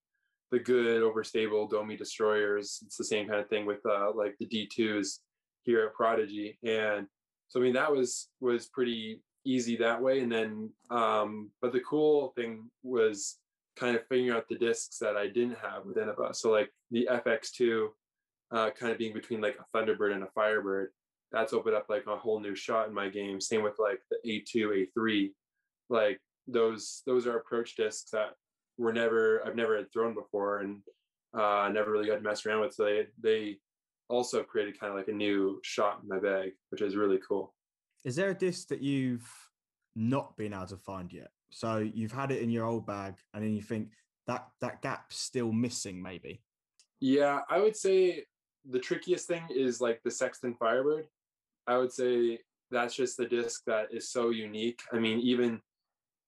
the 0.51 0.59
good 0.59 1.01
overstable 1.01 1.67
Domi 1.67 1.97
destroyers. 1.97 2.79
It's 2.85 2.97
the 2.97 3.03
same 3.03 3.27
kind 3.27 3.39
of 3.39 3.49
thing 3.49 3.65
with 3.65 3.83
uh, 3.85 4.11
like 4.13 4.35
the 4.39 4.45
D2s 4.45 5.19
here 5.63 5.85
at 5.85 5.95
Prodigy. 5.95 6.59
And 6.63 7.07
so 7.47 7.59
I 7.59 7.63
mean 7.63 7.73
that 7.73 7.91
was 7.91 8.29
was 8.39 8.67
pretty 8.67 9.21
easy 9.45 9.75
that 9.77 10.01
way. 10.01 10.19
And 10.19 10.31
then 10.31 10.69
um, 10.91 11.49
but 11.61 11.73
the 11.73 11.79
cool 11.79 12.33
thing 12.35 12.69
was 12.83 13.37
kind 13.75 13.95
of 13.95 14.05
figuring 14.07 14.31
out 14.31 14.47
the 14.47 14.57
discs 14.57 14.97
that 14.99 15.17
I 15.17 15.27
didn't 15.27 15.57
have 15.61 15.85
with 15.85 15.97
Innova. 15.97 16.35
So 16.35 16.51
like 16.51 16.69
the 16.91 17.07
FX2 17.11 17.87
uh, 18.51 18.69
kind 18.71 18.91
of 18.91 18.97
being 18.97 19.13
between 19.13 19.41
like 19.41 19.57
a 19.59 19.77
Thunderbird 19.77 20.13
and 20.13 20.23
a 20.23 20.27
Firebird. 20.35 20.89
That's 21.31 21.53
opened 21.53 21.75
up 21.75 21.87
like 21.89 22.05
a 22.07 22.15
whole 22.15 22.39
new 22.39 22.55
shot 22.55 22.87
in 22.87 22.93
my 22.93 23.09
game. 23.09 23.41
Same 23.41 23.63
with 23.63 23.75
like 23.79 23.99
the 24.11 24.17
A2, 24.29 24.87
A3. 24.97 25.31
Like 25.89 26.19
those 26.47 27.01
those 27.05 27.25
are 27.25 27.37
approach 27.37 27.75
discs 27.75 28.11
that 28.11 28.31
were 28.77 28.93
never 28.93 29.45
I've 29.45 29.55
never 29.55 29.75
had 29.75 29.91
thrown 29.91 30.13
before, 30.13 30.59
and 30.59 30.81
uh, 31.33 31.69
never 31.73 31.91
really 31.91 32.07
got 32.07 32.15
to 32.15 32.21
mess 32.21 32.45
around 32.45 32.61
with. 32.61 32.75
So 32.75 32.85
they 32.85 33.07
they 33.21 33.57
also 34.09 34.43
created 34.43 34.79
kind 34.79 34.91
of 34.91 34.97
like 34.97 35.07
a 35.07 35.13
new 35.13 35.59
shot 35.63 36.01
in 36.03 36.09
my 36.09 36.19
bag, 36.19 36.51
which 36.69 36.81
is 36.81 36.95
really 36.95 37.19
cool. 37.27 37.55
Is 38.05 38.15
there 38.15 38.29
a 38.29 38.35
disc 38.35 38.67
that 38.67 38.81
you've 38.81 39.27
not 39.95 40.37
been 40.37 40.53
able 40.53 40.67
to 40.67 40.77
find 40.77 41.11
yet? 41.11 41.31
So 41.53 41.77
you've 41.77 42.11
had 42.11 42.31
it 42.31 42.41
in 42.41 42.49
your 42.49 42.65
old 42.65 42.85
bag, 42.85 43.15
and 43.33 43.43
then 43.43 43.53
you 43.53 43.61
think 43.61 43.89
that 44.27 44.47
that 44.61 44.81
gap's 44.81 45.17
still 45.17 45.51
missing, 45.51 46.01
maybe. 46.01 46.41
Yeah, 46.99 47.41
I 47.49 47.59
would 47.59 47.75
say 47.75 48.25
the 48.69 48.79
trickiest 48.79 49.27
thing 49.27 49.43
is 49.49 49.81
like 49.81 50.01
the 50.03 50.11
Sexton 50.11 50.55
Firebird. 50.55 51.07
I 51.67 51.77
would 51.77 51.91
say 51.91 52.39
that's 52.71 52.95
just 52.95 53.17
the 53.17 53.25
disc 53.25 53.61
that 53.67 53.87
is 53.91 54.09
so 54.09 54.29
unique. 54.29 54.79
I 54.91 54.99
mean, 54.99 55.19
even 55.19 55.61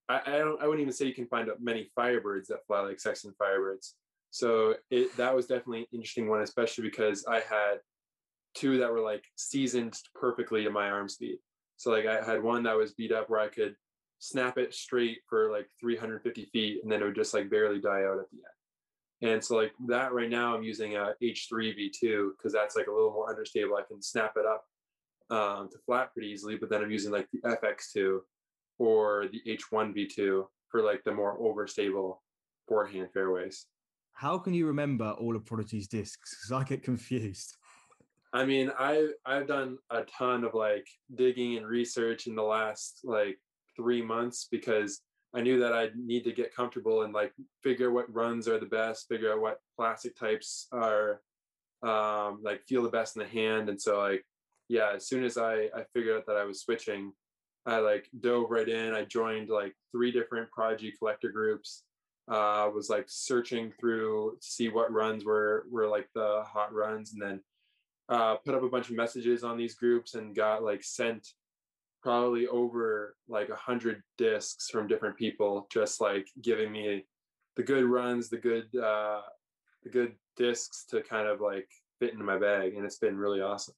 I, 0.10 0.22
I 0.26 0.38
don't 0.38 0.62
I 0.62 0.68
wouldn't 0.68 0.82
even 0.82 0.94
say 0.94 1.06
you 1.06 1.14
can 1.14 1.28
find 1.28 1.50
many 1.60 1.90
Firebirds 1.98 2.48
that 2.48 2.66
fly 2.68 2.82
like 2.82 3.00
Sexton 3.00 3.34
Firebirds. 3.42 3.94
So 4.32 4.76
it 4.92 5.16
that 5.18 5.36
was 5.36 5.48
definitely 5.48 5.80
an 5.80 5.88
interesting 5.94 6.28
one, 6.30 6.42
especially 6.42 6.84
because 6.84 7.26
I 7.26 7.36
had 7.36 7.80
two 8.54 8.78
that 8.80 8.92
were 8.92 9.02
like 9.02 9.24
seasoned 9.36 9.98
perfectly 10.14 10.64
to 10.64 10.70
my 10.70 10.90
arm 10.90 11.10
speed. 11.10 11.40
So 11.78 11.92
like 11.92 12.06
I 12.06 12.24
had 12.24 12.44
one 12.44 12.64
that 12.64 12.78
was 12.78 12.94
beat 12.94 13.12
up 13.12 13.30
where 13.30 13.40
I 13.40 13.48
could 13.48 13.76
snap 14.20 14.58
it 14.58 14.74
straight 14.74 15.20
for 15.28 15.52
like 15.52 15.68
350 15.80 16.46
feet 16.46 16.80
and 16.84 16.92
then 16.92 17.02
it 17.02 17.06
would 17.06 17.16
just 17.16 17.34
like 17.34 17.50
barely 17.50 17.80
die 17.80 18.04
out 18.04 18.20
at 18.20 18.30
the 18.32 18.38
end. 18.38 19.34
And 19.34 19.44
so 19.44 19.56
like 19.56 19.72
that 19.88 20.14
right 20.14 20.30
now 20.30 20.56
I'm 20.56 20.64
using 20.64 20.96
a 20.96 21.14
H3 21.22 21.52
V2 21.52 22.32
because 22.38 22.54
that's 22.54 22.76
like 22.76 22.88
a 22.88 22.92
little 22.92 23.12
more 23.12 23.30
understable. 23.30 23.76
I 23.76 23.84
can 23.88 24.02
snap 24.02 24.34
it 24.36 24.46
up 24.46 24.66
um, 25.30 25.70
to 25.70 25.78
flat 25.86 26.14
pretty 26.14 26.30
easily, 26.30 26.56
but 26.58 26.70
then 26.70 26.84
I'm 26.84 26.92
using 26.92 27.12
like 27.12 27.28
the 27.32 27.40
FX2 27.40 28.20
or 28.78 29.28
the 29.32 29.42
H1 29.48 29.96
V2 29.96 30.46
for 30.70 30.82
like 30.82 31.04
the 31.04 31.14
more 31.14 31.40
overstable 31.40 32.18
forehand 32.68 33.10
fairways. 33.14 33.68
How 34.14 34.38
can 34.38 34.54
you 34.54 34.68
remember 34.68 35.12
all 35.12 35.36
of 35.36 35.46
Prodigy's 35.46 35.88
discs? 35.88 36.36
Because 36.36 36.52
I 36.52 36.68
get 36.68 36.84
confused. 36.84 37.58
I 38.34 38.46
mean, 38.46 38.72
I 38.78 39.10
I've 39.26 39.48
done 39.48 39.78
a 39.90 40.04
ton 40.04 40.44
of 40.44 40.54
like 40.54 40.88
digging 41.16 41.56
and 41.58 41.66
research 41.66 42.28
in 42.28 42.36
the 42.36 42.44
last 42.44 43.00
like 43.04 43.40
three 43.76 44.02
months 44.02 44.48
because 44.52 45.02
I 45.34 45.42
knew 45.42 45.60
that 45.60 45.74
I'd 45.74 45.96
need 45.96 46.24
to 46.24 46.32
get 46.32 46.56
comfortable 46.56 47.04
and 47.04 47.14
like 47.14 47.34
figure 47.62 47.92
what 47.92 48.14
runs 48.14 48.48
are 48.48 48.60
the 48.60 48.66
best, 48.66 49.08
figure 49.10 49.34
out 49.34 49.42
what 49.42 49.60
plastic 49.78 50.16
types 50.18 50.68
are 50.72 51.22
um, 51.84 52.40
like 52.42 52.64
feel 52.68 52.84
the 52.84 52.90
best 52.90 53.16
in 53.16 53.22
the 53.22 53.30
hand. 53.30 53.70
And 53.70 53.80
so 53.80 54.00
like, 54.00 54.26
yeah, 54.70 54.92
as 54.96 55.08
soon 55.08 55.24
as 55.24 55.38
I, 55.38 55.70
I 55.76 55.84
figured 55.94 56.18
out 56.18 56.26
that 56.28 56.38
I 56.38 56.46
was 56.46 56.62
switching, 56.62 57.12
I 57.66 57.78
like 57.78 58.08
dove 58.20 58.50
right 58.50 58.68
in. 58.68 58.94
I 58.94 59.06
joined 59.06 59.50
like 59.50 59.76
three 59.92 60.12
different 60.12 60.50
Prodigy 60.52 60.94
collector 60.98 61.32
groups. 61.32 61.84
Uh, 62.28 62.68
was 62.74 62.90
like 62.90 63.06
searching 63.08 63.72
through 63.80 64.36
to 64.42 64.48
see 64.48 64.68
what 64.68 64.92
runs 64.92 65.24
were 65.24 65.68
were 65.70 65.88
like 65.88 66.08
the 66.16 66.44
hot 66.48 66.74
runs, 66.74 67.14
and 67.14 67.22
then 67.22 67.40
uh, 68.10 68.36
put 68.38 68.56
up 68.56 68.64
a 68.64 68.70
bunch 68.70 68.90
of 68.90 68.96
messages 68.96 69.44
on 69.44 69.58
these 69.58 69.76
groups 69.76 70.16
and 70.16 70.36
got 70.36 70.64
like 70.64 70.84
sent 70.84 71.28
probably 72.06 72.46
over 72.46 73.16
like 73.28 73.50
a 73.50 73.56
hundred 73.56 74.04
discs 74.16 74.70
from 74.70 74.88
different 74.88 75.18
people, 75.18 75.68
just 75.72 76.00
like 76.00 76.28
giving 76.44 76.72
me 76.72 77.04
the 77.56 77.64
good 77.64 77.84
runs, 77.84 78.30
the 78.30 78.38
good 78.38 78.68
uh, 78.76 79.22
the 79.82 79.90
good 79.90 80.14
discs 80.38 80.86
to 80.92 81.02
kind 81.02 81.28
of 81.28 81.42
like 81.42 81.68
fit 82.00 82.14
into 82.14 82.24
my 82.24 82.38
bag, 82.38 82.76
and 82.76 82.86
it's 82.86 83.00
been 83.00 83.18
really 83.18 83.42
awesome. 83.42 83.74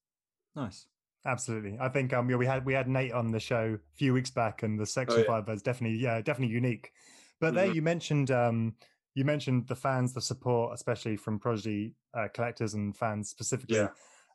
Nice. 0.57 0.88
Absolutely. 1.25 1.77
I 1.79 1.88
think 1.88 2.13
um 2.13 2.29
yeah, 2.29 2.36
we 2.36 2.46
had 2.46 2.65
we 2.65 2.74
had 2.74 2.89
Nate 2.89 3.13
on 3.13 3.31
the 3.31 3.39
show 3.39 3.77
a 3.77 3.98
few 3.98 4.13
weeks 4.13 4.29
back 4.29 4.63
and 4.63 4.79
the 4.79 4.86
section 4.86 5.19
oh, 5.19 5.22
yeah. 5.22 5.27
five 5.41 5.50
is 5.50 5.62
definitely 5.62 5.98
yeah, 5.98 6.22
definitely 6.22 6.53
unique. 6.53 6.91
But 7.39 7.48
mm-hmm. 7.48 7.55
there 7.55 7.74
you 7.74 7.81
mentioned 7.81 8.31
um 8.31 8.75
you 9.15 9.25
mentioned 9.25 9.67
the 9.67 9.75
fans, 9.75 10.13
the 10.13 10.22
support, 10.22 10.74
especially 10.74 11.17
from 11.17 11.39
Prodigy 11.39 11.96
uh, 12.13 12.27
collectors 12.34 12.75
and 12.75 12.96
fans 12.96 13.29
specifically. 13.29 13.77
Yeah. 13.77 13.89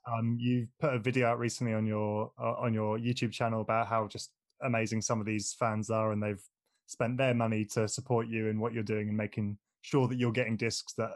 Um, 0.06 0.36
you've 0.40 0.68
put 0.80 0.94
a 0.94 0.98
video 0.98 1.28
out 1.28 1.38
recently 1.38 1.74
on 1.74 1.86
your 1.86 2.32
uh, 2.40 2.54
on 2.54 2.74
your 2.74 2.98
YouTube 2.98 3.32
channel 3.32 3.60
about 3.60 3.86
how 3.86 4.06
just 4.08 4.32
amazing 4.62 5.02
some 5.02 5.20
of 5.20 5.26
these 5.26 5.54
fans 5.58 5.90
are, 5.90 6.12
and 6.12 6.22
they've 6.22 6.42
spent 6.86 7.16
their 7.16 7.34
money 7.34 7.64
to 7.64 7.88
support 7.88 8.26
you 8.28 8.48
in 8.48 8.60
what 8.60 8.72
you're 8.72 8.82
doing 8.82 9.08
and 9.08 9.16
making 9.16 9.58
sure 9.82 10.08
that 10.08 10.18
you're 10.18 10.32
getting 10.32 10.56
discs 10.56 10.92
that 10.94 11.10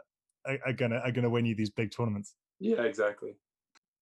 are, 0.45 0.57
are 0.65 0.73
gonna 0.73 0.97
are 0.97 1.11
gonna 1.11 1.29
win 1.29 1.45
you 1.45 1.55
these 1.55 1.69
big 1.69 1.91
tournaments. 1.91 2.35
Yeah, 2.59 2.83
exactly. 2.83 3.35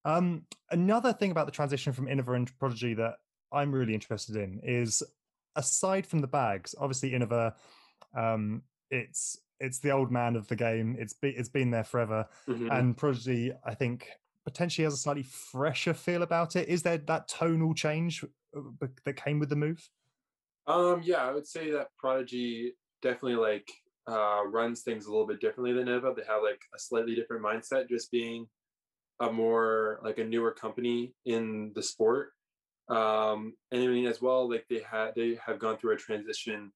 Um, 0.06 0.44
another 0.70 1.14
thing 1.14 1.32
about 1.32 1.48
the 1.48 1.52
transition 1.52 1.92
from 1.92 2.06
Innova 2.06 2.36
and 2.36 2.60
Prodigy 2.60 2.94
that 2.94 3.16
I'm 3.52 3.72
really 3.72 3.94
interested 3.94 4.36
in 4.36 4.62
is 4.64 5.02
aside 5.56 6.06
from 6.06 6.20
the 6.20 6.28
bags, 6.28 6.76
obviously 6.80 7.12
Innova, 7.12 7.54
um, 8.16 8.62
it's 8.92 9.40
it's 9.60 9.80
the 9.80 9.92
old 9.92 10.12
man 10.12 10.36
of 10.36 10.48
the 10.48 10.56
game. 10.56 10.96
It's 11.00 11.14
be, 11.14 11.30
it's 11.30 11.50
been 11.50 11.72
there 11.72 11.84
forever, 11.84 12.28
mm-hmm. 12.48 12.70
and 12.70 12.96
Prodigy, 12.96 13.52
I 13.64 13.74
think, 13.74 14.10
potentially 14.46 14.86
has 14.86 14.94
a 14.94 14.98
slightly 14.98 15.24
fresher 15.24 15.94
feel 15.94 16.24
about 16.24 16.56
it. 16.56 16.70
Is 16.70 16.84
there 16.84 16.98
that 16.98 17.28
tonal 17.28 17.74
change 17.74 18.24
uh, 18.56 18.88
that 19.04 19.16
came 19.16 19.40
with 19.40 19.50
the 19.50 19.56
move? 19.56 19.90
Um, 20.68 21.02
yeah, 21.04 21.24
I 21.26 21.32
would 21.32 21.48
say 21.48 21.72
that 21.72 21.90
Prodigy 21.98 22.74
definitely 23.02 23.36
like 23.36 23.70
uh, 24.08 24.46
runs 24.48 24.82
things 24.82 25.06
a 25.06 25.12
little 25.12 25.28
bit 25.28 25.42
differently 25.42 25.74
than 25.74 25.88
Innova. 25.88 26.16
They 26.16 26.24
have 26.28 26.42
like 26.44 26.62
a 26.74 26.80
slightly 26.80 27.16
different 27.16 27.44
mindset, 27.44 27.90
just 27.90 28.12
being 28.12 28.48
a 29.20 29.32
more 29.32 30.00
like 30.04 30.20
a 30.20 30.24
newer 30.24 30.52
company 30.52 31.14
in 31.26 31.72
the 31.76 31.84
sport. 31.84 32.32
Um, 32.90 33.54
and 33.72 33.82
I 33.82 33.88
mean, 33.88 34.06
as 34.06 34.22
well, 34.22 34.50
like 34.50 34.66
they 34.70 34.82
had 34.90 35.14
they 35.16 35.40
have 35.46 35.60
gone 35.60 35.78
through 35.78 35.94
a 35.94 35.98
transition 35.98 36.72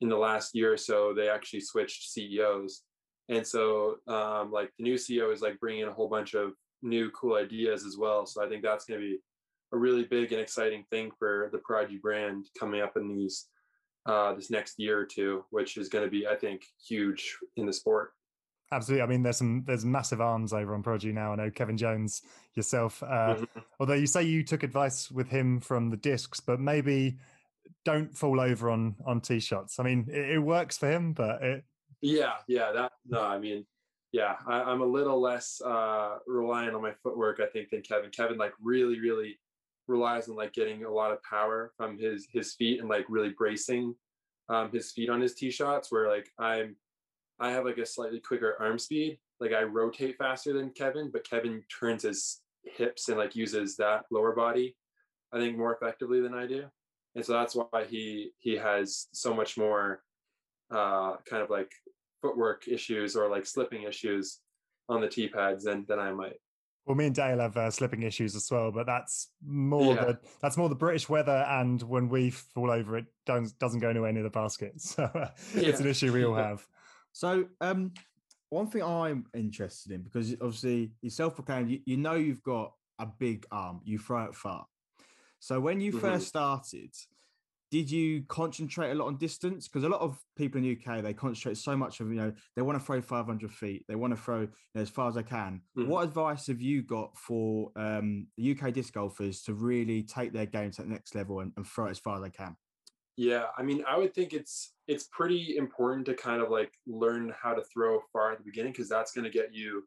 in 0.00 0.08
the 0.08 0.16
last 0.16 0.54
year 0.54 0.72
or 0.72 0.76
so. 0.76 1.14
They 1.14 1.28
actually 1.28 1.60
switched 1.60 2.10
CEOs, 2.10 2.82
and 3.28 3.46
so 3.46 3.96
um, 4.08 4.50
like 4.50 4.70
the 4.76 4.84
new 4.84 4.94
CEO 4.94 5.32
is 5.32 5.40
like 5.40 5.60
bringing 5.60 5.82
in 5.82 5.88
a 5.88 5.92
whole 5.92 6.08
bunch 6.08 6.34
of 6.34 6.52
new 6.82 7.10
cool 7.10 7.36
ideas 7.36 7.84
as 7.84 7.96
well. 7.96 8.26
So 8.26 8.44
I 8.44 8.48
think 8.48 8.62
that's 8.62 8.84
going 8.84 9.00
to 9.00 9.06
be 9.06 9.18
a 9.72 9.78
really 9.78 10.04
big 10.04 10.32
and 10.32 10.40
exciting 10.40 10.84
thing 10.90 11.10
for 11.18 11.48
the 11.52 11.58
Prodigy 11.58 11.96
brand 11.96 12.46
coming 12.58 12.82
up 12.82 12.96
in 12.96 13.08
these 13.08 13.46
uh, 14.06 14.34
this 14.34 14.50
next 14.50 14.78
year 14.78 14.98
or 14.98 15.06
two, 15.06 15.44
which 15.50 15.76
is 15.76 15.88
going 15.88 16.04
to 16.04 16.10
be, 16.10 16.26
I 16.26 16.34
think, 16.34 16.64
huge 16.88 17.36
in 17.56 17.66
the 17.66 17.72
sport. 17.72 18.12
Absolutely. 18.72 19.02
I 19.02 19.06
mean, 19.06 19.22
there's 19.22 19.36
some 19.36 19.64
there's 19.66 19.84
massive 19.84 20.20
arms 20.20 20.52
over 20.52 20.74
on 20.74 20.82
Prodigy 20.82 21.12
now. 21.12 21.32
I 21.32 21.36
know 21.36 21.50
Kevin 21.50 21.76
Jones 21.76 22.22
yourself. 22.54 23.02
Uh, 23.02 23.36
mm-hmm. 23.36 23.60
Although 23.78 23.94
you 23.94 24.06
say 24.06 24.22
you 24.22 24.42
took 24.42 24.62
advice 24.62 25.10
with 25.10 25.28
him 25.28 25.60
from 25.60 25.90
the 25.90 25.96
discs, 25.96 26.40
but 26.40 26.58
maybe 26.58 27.18
don't 27.84 28.16
fall 28.16 28.40
over 28.40 28.70
on 28.70 28.96
on 29.06 29.20
tee 29.20 29.40
shots. 29.40 29.78
I 29.78 29.82
mean, 29.82 30.06
it, 30.08 30.30
it 30.30 30.38
works 30.38 30.78
for 30.78 30.90
him, 30.90 31.12
but 31.12 31.42
it. 31.42 31.64
Yeah, 32.00 32.32
yeah. 32.48 32.72
That 32.72 32.92
no, 33.06 33.22
I 33.22 33.38
mean, 33.38 33.66
yeah, 34.12 34.36
I, 34.46 34.70
am 34.70 34.82
a 34.82 34.86
little 34.86 35.20
less 35.20 35.60
uh, 35.62 36.18
reliant 36.26 36.74
on 36.74 36.82
my 36.82 36.92
footwork, 37.02 37.40
I 37.40 37.46
think, 37.46 37.70
than 37.70 37.80
Kevin. 37.80 38.10
Kevin 38.10 38.36
like 38.36 38.52
really, 38.62 39.00
really 39.00 39.38
relies 39.88 40.28
on 40.28 40.36
like 40.36 40.52
getting 40.52 40.84
a 40.84 40.90
lot 40.90 41.12
of 41.12 41.22
power 41.22 41.72
from 41.76 41.98
his 41.98 42.28
his 42.30 42.54
feet 42.54 42.80
and 42.80 42.88
like 42.88 43.06
really 43.08 43.30
bracing 43.30 43.94
um, 44.50 44.70
his 44.70 44.92
feet 44.92 45.08
on 45.08 45.20
his 45.20 45.34
tee 45.34 45.50
shots. 45.50 45.90
Where 45.90 46.08
like 46.08 46.30
I'm, 46.38 46.76
I 47.40 47.50
have 47.52 47.64
like 47.64 47.78
a 47.78 47.86
slightly 47.86 48.20
quicker 48.20 48.54
arm 48.60 48.78
speed. 48.78 49.18
Like 49.40 49.54
I 49.54 49.62
rotate 49.62 50.18
faster 50.18 50.52
than 50.52 50.70
Kevin, 50.70 51.10
but 51.10 51.28
Kevin 51.28 51.62
turns 51.80 52.02
his 52.02 52.42
hips 52.64 53.08
and 53.08 53.16
like 53.16 53.34
uses 53.34 53.76
that 53.76 54.04
lower 54.10 54.34
body, 54.36 54.76
I 55.32 55.38
think, 55.38 55.56
more 55.56 55.74
effectively 55.74 56.20
than 56.20 56.34
I 56.34 56.46
do. 56.46 56.66
And 57.14 57.24
so 57.24 57.32
that's 57.32 57.54
why 57.54 57.86
he 57.88 58.32
he 58.40 58.56
has 58.56 59.08
so 59.12 59.32
much 59.32 59.56
more 59.56 60.02
uh, 60.70 61.16
kind 61.28 61.42
of 61.42 61.48
like 61.48 61.72
footwork 62.22 62.68
issues 62.68 63.16
or 63.16 63.28
like 63.28 63.44
slipping 63.44 63.82
issues 63.82 64.38
on 64.88 65.00
the 65.00 65.08
tee 65.08 65.28
pads 65.28 65.64
than 65.64 65.84
then 65.88 65.98
I 65.98 66.12
might. 66.12 66.36
Well, 66.86 66.96
me 66.96 67.06
and 67.06 67.14
Dale 67.14 67.38
have 67.38 67.56
uh, 67.56 67.70
slipping 67.70 68.02
issues 68.02 68.34
as 68.34 68.50
well, 68.50 68.72
but 68.72 68.86
that's 68.86 69.28
more 69.44 69.94
yeah. 69.94 70.04
the 70.04 70.18
that's 70.40 70.56
more 70.56 70.68
the 70.68 70.74
British 70.74 71.08
weather, 71.08 71.46
and 71.48 71.80
when 71.82 72.08
we 72.08 72.30
fall 72.30 72.72
over, 72.72 72.98
it 72.98 73.06
doesn't 73.24 73.56
doesn't 73.60 73.80
go 73.80 73.88
anywhere 73.88 74.12
near 74.12 74.24
the 74.24 74.30
basket. 74.30 74.72
So 74.80 75.04
uh, 75.04 75.28
yeah. 75.54 75.68
it's 75.68 75.80
an 75.80 75.86
issue 75.86 76.12
we 76.12 76.24
all 76.24 76.34
have. 76.48 76.66
So, 77.12 77.46
um, 77.60 77.92
one 78.48 78.66
thing 78.66 78.82
I'm 78.82 79.26
interested 79.34 79.92
in 79.92 80.02
because 80.02 80.32
obviously 80.34 80.92
you're 81.02 81.10
self-proclaimed, 81.10 81.70
you, 81.70 81.80
you 81.84 81.96
know 81.98 82.14
you've 82.14 82.42
got 82.42 82.72
a 82.98 83.06
big 83.06 83.46
arm, 83.50 83.80
you 83.84 83.98
throw 83.98 84.24
it 84.24 84.34
far. 84.34 84.66
So 85.38 85.60
when 85.60 85.80
you 85.80 85.92
mm-hmm. 85.92 86.00
first 86.00 86.28
started, 86.28 86.90
did 87.72 87.90
you 87.90 88.22
concentrate 88.28 88.90
a 88.90 88.94
lot 88.94 89.06
on 89.06 89.16
distance? 89.16 89.66
Because 89.66 89.82
a 89.82 89.88
lot 89.88 90.02
of 90.02 90.22
people 90.36 90.58
in 90.58 90.64
the 90.64 90.78
UK 90.78 91.02
they 91.02 91.14
concentrate 91.14 91.56
so 91.56 91.74
much 91.74 92.00
of 92.00 92.08
you 92.10 92.16
know 92.16 92.30
they 92.54 92.60
want 92.60 92.78
to 92.78 92.84
throw 92.84 93.00
500 93.00 93.50
feet, 93.50 93.86
they 93.88 93.94
want 93.94 94.14
to 94.14 94.22
throw 94.22 94.42
you 94.42 94.50
know, 94.74 94.82
as 94.82 94.90
far 94.90 95.08
as 95.08 95.14
they 95.14 95.22
can. 95.22 95.62
Mm-hmm. 95.76 95.88
What 95.88 96.04
advice 96.04 96.48
have 96.48 96.60
you 96.60 96.82
got 96.82 97.16
for 97.16 97.72
um, 97.74 98.26
the 98.36 98.52
UK 98.52 98.74
disc 98.74 98.92
golfers 98.92 99.42
to 99.44 99.54
really 99.54 100.02
take 100.02 100.34
their 100.34 100.44
game 100.44 100.70
to 100.72 100.82
the 100.82 100.88
next 100.88 101.14
level 101.14 101.40
and, 101.40 101.52
and 101.56 101.66
throw 101.66 101.86
it 101.86 101.92
as 101.92 101.98
far 101.98 102.16
as 102.16 102.22
they 102.22 102.30
can? 102.30 102.54
Yeah, 103.16 103.46
I 103.56 103.62
mean, 103.62 103.82
I 103.88 103.96
would 103.96 104.14
think 104.14 104.34
it's 104.34 104.74
it's 104.86 105.04
pretty 105.04 105.56
important 105.56 106.04
to 106.06 106.14
kind 106.14 106.42
of 106.42 106.50
like 106.50 106.72
learn 106.86 107.32
how 107.40 107.54
to 107.54 107.62
throw 107.72 108.00
far 108.12 108.32
at 108.32 108.38
the 108.38 108.44
beginning 108.44 108.72
because 108.72 108.90
that's 108.90 109.12
going 109.12 109.24
to 109.24 109.30
get 109.30 109.54
you 109.54 109.84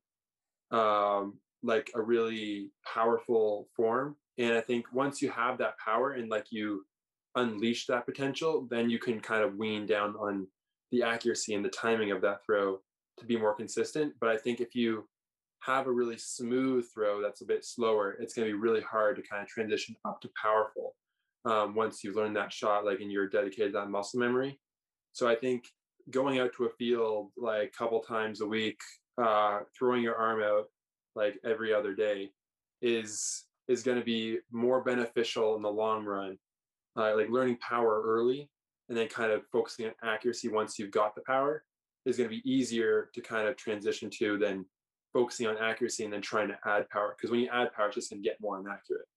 um, 0.71 1.37
like 1.61 1.91
a 1.93 2.01
really 2.01 2.71
powerful 2.91 3.67
form. 3.75 4.15
And 4.39 4.53
I 4.53 4.61
think 4.61 4.87
once 4.91 5.21
you 5.21 5.29
have 5.29 5.59
that 5.59 5.77
power 5.77 6.13
and 6.13 6.29
like 6.29 6.47
you 6.49 6.83
unleash 7.35 7.85
that 7.87 8.05
potential, 8.05 8.67
then 8.69 8.89
you 8.89 8.99
can 8.99 9.19
kind 9.19 9.43
of 9.43 9.55
wean 9.55 9.85
down 9.85 10.15
on 10.15 10.47
the 10.91 11.03
accuracy 11.03 11.53
and 11.53 11.65
the 11.65 11.69
timing 11.69 12.11
of 12.11 12.21
that 12.21 12.45
throw 12.45 12.79
to 13.17 13.25
be 13.25 13.37
more 13.37 13.55
consistent. 13.55 14.13
But 14.19 14.29
I 14.29 14.37
think 14.37 14.59
if 14.59 14.75
you 14.75 15.07
have 15.61 15.87
a 15.87 15.91
really 15.91 16.17
smooth 16.17 16.85
throw 16.93 17.21
that's 17.21 17.41
a 17.41 17.45
bit 17.45 17.65
slower, 17.65 18.17
it's 18.19 18.33
going 18.33 18.47
to 18.47 18.53
be 18.53 18.59
really 18.59 18.81
hard 18.81 19.15
to 19.15 19.23
kind 19.23 19.41
of 19.41 19.47
transition 19.47 19.95
up 20.05 20.21
to 20.21 20.29
powerful 20.41 20.95
um, 21.45 21.75
once 21.75 22.03
you've 22.03 22.15
learned 22.15 22.35
that 22.35 22.53
shot, 22.53 22.85
like 22.85 22.99
and 22.99 23.11
you're 23.11 23.27
dedicated 23.27 23.73
that 23.73 23.89
muscle 23.89 24.19
memory. 24.19 24.59
So 25.13 25.27
I 25.27 25.35
think 25.35 25.65
going 26.11 26.39
out 26.39 26.51
to 26.57 26.65
a 26.65 26.69
field 26.69 27.31
like 27.37 27.69
a 27.73 27.77
couple 27.77 27.99
times 28.01 28.41
a 28.41 28.45
week, 28.45 28.79
uh, 29.21 29.59
throwing 29.77 30.03
your 30.03 30.15
arm 30.15 30.41
out 30.41 30.65
like 31.15 31.35
every 31.45 31.73
other 31.73 31.95
day 31.95 32.31
is 32.81 33.45
is 33.67 33.81
going 33.81 33.97
to 33.97 34.03
be 34.03 34.37
more 34.51 34.83
beneficial 34.83 35.55
in 35.55 35.61
the 35.61 35.71
long 35.71 36.05
run. 36.05 36.37
Uh, 36.97 37.13
like 37.15 37.29
learning 37.29 37.57
power 37.57 38.01
early 38.05 38.49
and 38.87 38.97
then 38.97 39.07
kind 39.09 39.29
of 39.31 39.41
focusing 39.51 39.85
on 39.87 39.91
accuracy 40.01 40.47
once 40.47 40.79
you've 40.79 40.91
got 40.91 41.13
the 41.13 41.21
power 41.27 41.63
is 42.05 42.15
going 42.17 42.29
to 42.29 42.33
be 42.33 42.49
easier 42.49 43.09
to 43.13 43.19
kind 43.19 43.47
of 43.49 43.57
transition 43.57 44.09
to 44.09 44.37
than 44.37 44.65
focusing 45.11 45.45
on 45.47 45.57
accuracy 45.57 46.05
and 46.05 46.13
then 46.13 46.21
trying 46.21 46.47
to 46.47 46.57
add 46.65 46.87
power. 46.89 47.13
Because 47.17 47.31
when 47.31 47.41
you 47.41 47.49
add 47.51 47.73
power, 47.73 47.87
it's 47.87 47.95
just 47.95 48.09
going 48.11 48.21
to 48.21 48.27
get 48.29 48.39
more 48.39 48.59
inaccurate. 48.59 49.07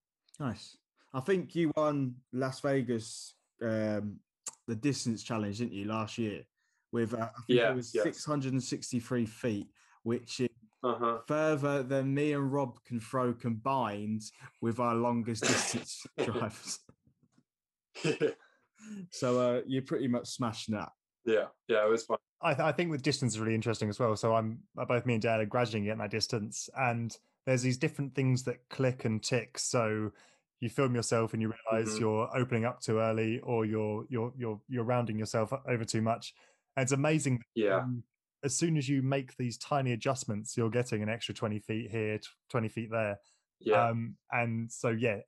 Nice. 0.41 0.77
I 1.15 1.21
think 1.21 1.55
you 1.55 1.71
won 1.77 2.17
Las 2.33 2.61
Vegas, 2.61 3.35
um, 3.63 4.19
the 4.67 4.75
distance 4.75 5.23
challenge, 5.23 5.59
didn't 5.59 5.73
you, 5.73 5.85
last 5.85 6.19
year? 6.19 6.43
With 6.91 7.15
uh, 7.15 7.29
I 7.37 7.41
think 7.47 7.61
Yeah, 7.61 7.71
it 7.71 7.77
was 7.77 7.95
yes. 7.95 8.03
663 8.05 9.27
feet, 9.27 9.69
which 10.03 10.41
is 10.41 10.49
Uh-huh. 10.83 11.19
further 11.29 11.83
than 11.83 12.13
me 12.15 12.33
and 12.33 12.53
Rob 12.53 12.83
can 12.85 12.99
throw 12.99 13.33
combined 13.35 14.23
with 14.61 14.81
our 14.81 14.95
longest 14.97 15.43
distance 15.45 16.05
drives. 16.25 16.81
So 19.11 19.41
uh, 19.41 19.61
you're 19.67 19.83
pretty 19.83 20.09
much 20.09 20.29
smashing 20.29 20.75
that. 20.75 20.91
yeah, 21.27 21.47
yeah, 21.67 21.85
it 21.85 21.91
was 21.91 22.05
fun. 22.05 22.17
I, 22.41 22.55
th- 22.55 22.65
I 22.65 22.73
think 22.73 22.91
with 22.91 23.03
distance 23.03 23.35
is 23.35 23.41
really 23.41 23.55
interesting 23.55 23.89
as 23.89 23.99
well. 23.99 24.15
So 24.17 24.35
I'm 24.35 24.61
uh, 24.79 24.85
both 24.85 25.05
me 25.05 25.15
and 25.15 25.23
Dad 25.23 25.41
are 25.41 25.47
gradually 25.47 25.85
getting 25.85 25.99
that 25.99 26.11
distance, 26.13 26.71
and 26.79 27.15
there's 27.45 27.63
these 27.63 27.77
different 27.77 28.15
things 28.15 28.45
that 28.45 28.59
click 28.71 29.05
and 29.05 29.23
tick. 29.23 29.59
So 29.59 30.13
you 30.61 30.69
film 30.71 30.95
yourself 30.95 31.33
and 31.33 31.43
you 31.43 31.53
realize 31.73 31.97
Mhm. 31.97 32.01
you're 32.01 32.37
opening 32.37 32.65
up 32.65 32.81
too 32.81 32.99
early, 32.99 33.41
or 33.41 33.65
you're 33.65 34.07
you're 34.09 34.33
you're 34.39 34.61
you're 34.69 34.85
rounding 34.85 35.19
yourself 35.19 35.53
over 35.69 35.85
too 35.85 36.01
much. 36.01 36.33
And 36.77 36.83
it's 36.85 36.93
amazing. 36.93 37.43
Yeah. 37.57 37.79
um, 37.79 38.05
as 38.45 38.55
soon 38.57 38.77
as 38.77 38.89
you 38.89 39.03
make 39.03 39.37
these 39.37 39.59
tiny 39.59 39.93
adjustments, 39.93 40.57
you're 40.57 40.71
getting 40.71 41.03
an 41.03 41.09
extra 41.09 41.35
20 41.35 41.59
feet 41.59 41.91
here, 41.91 42.21
20 42.51 42.69
feet 42.69 42.89
there. 42.93 43.19
Yeah. 43.59 43.89
Um, 43.89 44.17
and 44.31 44.71
so 44.71 44.91
yeah, 44.91 45.19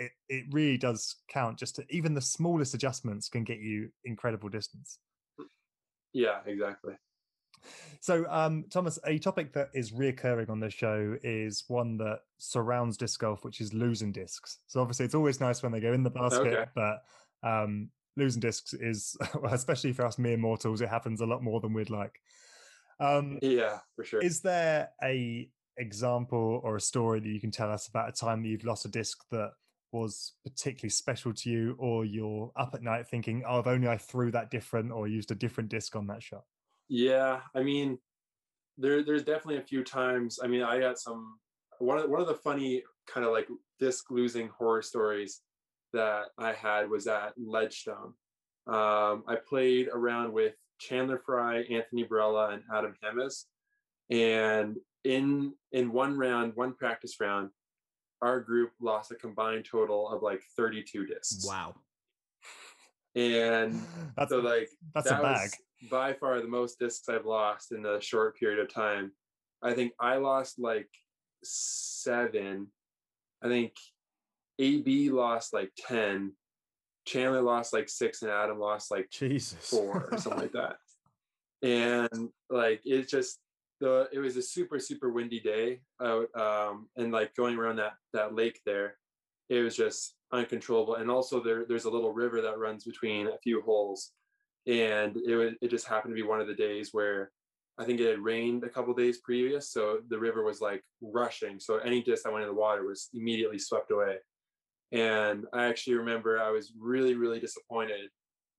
it 0.00 0.12
it 0.28 0.44
really 0.50 0.78
does 0.78 1.16
count. 1.28 1.58
Just 1.58 1.76
to, 1.76 1.84
even 1.90 2.14
the 2.14 2.20
smallest 2.20 2.74
adjustments 2.74 3.28
can 3.28 3.44
get 3.44 3.58
you 3.58 3.90
incredible 4.04 4.48
distance. 4.48 4.98
yeah, 6.12 6.40
exactly. 6.46 6.94
So, 8.00 8.24
um, 8.30 8.64
Thomas, 8.70 8.98
a 9.06 9.18
topic 9.18 9.52
that 9.52 9.68
is 9.74 9.92
reoccurring 9.92 10.48
on 10.48 10.58
this 10.58 10.72
show 10.72 11.16
is 11.22 11.64
one 11.68 11.98
that 11.98 12.20
surrounds 12.38 12.96
disc 12.96 13.20
golf, 13.20 13.44
which 13.44 13.60
is 13.60 13.74
losing 13.74 14.10
discs. 14.10 14.58
So, 14.66 14.80
obviously, 14.80 15.04
it's 15.04 15.14
always 15.14 15.40
nice 15.40 15.62
when 15.62 15.70
they 15.70 15.80
go 15.80 15.92
in 15.92 16.02
the 16.02 16.10
basket, 16.10 16.46
Okay. 16.46 16.64
but 16.74 17.02
um, 17.42 17.90
losing 18.16 18.40
discs 18.40 18.72
is, 18.72 19.16
well, 19.40 19.52
especially 19.52 19.92
for 19.92 20.06
us 20.06 20.18
mere 20.18 20.38
mortals, 20.38 20.80
it 20.80 20.88
happens 20.88 21.20
a 21.20 21.26
lot 21.26 21.42
more 21.42 21.60
than 21.60 21.74
we'd 21.74 21.90
like. 21.90 22.20
Um, 22.98 23.38
Yeah, 23.42 23.80
for 23.96 24.04
sure. 24.04 24.22
is 24.22 24.40
there 24.40 24.90
a 25.02 25.50
example 25.76 26.60
or 26.62 26.76
a 26.76 26.80
story 26.80 27.20
that 27.20 27.28
you 27.28 27.40
can 27.40 27.50
tell 27.50 27.70
us 27.70 27.88
about 27.88 28.08
a 28.08 28.12
time 28.12 28.42
that 28.42 28.48
you've 28.48 28.64
lost 28.64 28.84
a 28.84 28.88
disc 28.88 29.18
that 29.30 29.52
was 29.92 30.34
particularly 30.44 30.90
special 30.90 31.32
to 31.34 31.50
you, 31.50 31.76
or 31.78 32.04
you're 32.04 32.52
up 32.56 32.74
at 32.74 32.82
night 32.82 33.08
thinking, 33.08 33.44
"Oh, 33.46 33.60
if 33.60 33.66
only 33.66 33.88
I 33.88 33.96
threw 33.96 34.30
that 34.32 34.50
different 34.50 34.92
or 34.92 35.08
used 35.08 35.30
a 35.30 35.34
different 35.34 35.70
disc 35.70 35.96
on 35.96 36.06
that 36.08 36.22
shot"? 36.22 36.44
Yeah, 36.88 37.42
I 37.54 37.62
mean, 37.62 37.98
there 38.78 39.02
there's 39.02 39.24
definitely 39.24 39.58
a 39.58 39.62
few 39.62 39.84
times. 39.84 40.38
I 40.42 40.46
mean, 40.46 40.62
I 40.62 40.80
got 40.80 40.98
some 40.98 41.38
one 41.78 41.98
of 41.98 42.10
one 42.10 42.20
of 42.20 42.26
the 42.26 42.34
funny 42.34 42.82
kind 43.06 43.26
of 43.26 43.32
like 43.32 43.48
disc 43.78 44.10
losing 44.10 44.48
horror 44.48 44.82
stories 44.82 45.42
that 45.92 46.26
I 46.38 46.52
had 46.52 46.88
was 46.88 47.06
at 47.06 47.32
Ledgestone. 47.36 48.14
Um, 48.66 49.24
I 49.26 49.36
played 49.48 49.88
around 49.92 50.32
with 50.32 50.54
Chandler 50.78 51.18
Fry, 51.18 51.62
Anthony 51.62 52.04
Barela, 52.04 52.52
and 52.54 52.62
Adam 52.72 52.94
Hammes, 53.02 53.46
and 54.10 54.78
in 55.04 55.54
in 55.72 55.92
one 55.92 56.16
round, 56.16 56.54
one 56.54 56.74
practice 56.74 57.20
round, 57.20 57.50
our 58.22 58.40
group 58.40 58.72
lost 58.80 59.10
a 59.12 59.14
combined 59.14 59.64
total 59.70 60.08
of 60.08 60.22
like 60.22 60.42
32 60.56 61.06
discs. 61.06 61.44
Wow. 61.46 61.74
And 63.14 63.80
That's 64.16 64.30
so 64.30 64.38
like 64.38 64.68
that's 64.94 65.08
that 65.08 65.20
a 65.20 65.22
bag. 65.22 65.50
was 65.82 65.90
by 65.90 66.12
far 66.12 66.40
the 66.40 66.46
most 66.48 66.78
discs 66.78 67.08
I've 67.08 67.26
lost 67.26 67.72
in 67.72 67.84
a 67.86 68.00
short 68.00 68.36
period 68.38 68.58
of 68.60 68.72
time. 68.72 69.12
I 69.62 69.72
think 69.72 69.92
I 69.98 70.16
lost 70.16 70.58
like 70.58 70.88
seven. 71.42 72.68
I 73.42 73.48
think 73.48 73.72
AB 74.58 75.10
lost 75.10 75.52
like 75.52 75.72
10. 75.88 76.32
Chandler 77.06 77.40
lost 77.40 77.72
like 77.72 77.88
six 77.88 78.22
and 78.22 78.30
Adam 78.30 78.58
lost 78.58 78.90
like 78.90 79.10
Jesus. 79.10 79.68
four 79.68 80.08
or 80.12 80.18
something 80.18 80.42
like 80.42 80.52
that. 80.60 80.76
And 81.62 82.28
like 82.50 82.82
it's 82.84 83.10
just 83.10 83.38
the 83.80 84.08
it 84.12 84.18
was 84.18 84.36
a 84.36 84.42
super 84.42 84.78
super 84.78 85.10
windy 85.10 85.40
day 85.40 85.80
out 86.02 86.28
um 86.36 86.88
and 86.96 87.12
like 87.12 87.34
going 87.34 87.56
around 87.56 87.76
that 87.76 87.94
that 88.12 88.34
lake 88.34 88.60
there 88.66 88.96
it 89.50 89.60
was 89.62 89.76
just 89.76 90.14
uncontrollable. 90.32 90.94
And 90.94 91.10
also 91.10 91.42
there 91.42 91.66
there's 91.68 91.84
a 91.84 91.90
little 91.90 92.12
river 92.12 92.40
that 92.40 92.58
runs 92.58 92.84
between 92.84 93.26
a 93.26 93.38
few 93.42 93.60
holes. 93.60 94.12
And 94.66 95.16
it 95.16 95.34
was 95.34 95.52
it 95.60 95.68
just 95.68 95.88
happened 95.88 96.12
to 96.12 96.22
be 96.22 96.26
one 96.26 96.40
of 96.40 96.46
the 96.46 96.54
days 96.54 96.90
where 96.92 97.32
I 97.78 97.84
think 97.84 98.00
it 98.00 98.08
had 98.08 98.20
rained 98.20 98.62
a 98.62 98.68
couple 98.68 98.94
days 98.94 99.18
previous 99.18 99.70
so 99.70 100.00
the 100.08 100.18
river 100.18 100.44
was 100.44 100.60
like 100.60 100.82
rushing. 101.02 101.58
So 101.58 101.78
any 101.78 102.02
disc 102.02 102.22
that 102.22 102.32
went 102.32 102.44
in 102.44 102.48
the 102.48 102.54
water 102.54 102.86
was 102.86 103.08
immediately 103.12 103.58
swept 103.58 103.90
away. 103.90 104.16
And 104.92 105.46
I 105.52 105.64
actually 105.64 105.96
remember 105.96 106.40
I 106.40 106.50
was 106.50 106.72
really 106.78 107.14
really 107.14 107.40
disappointed 107.40 108.10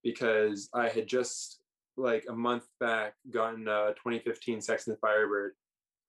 because 0.04 0.70
I 0.74 0.90
had 0.90 1.08
just 1.08 1.61
like 1.98 2.26
a 2.30 2.34
month 2.34 2.66
back 2.80 3.14
gotten 3.30 3.68
a 3.68 3.94
2015 3.96 4.62
Sexton 4.62 4.98
Firebird 5.02 5.54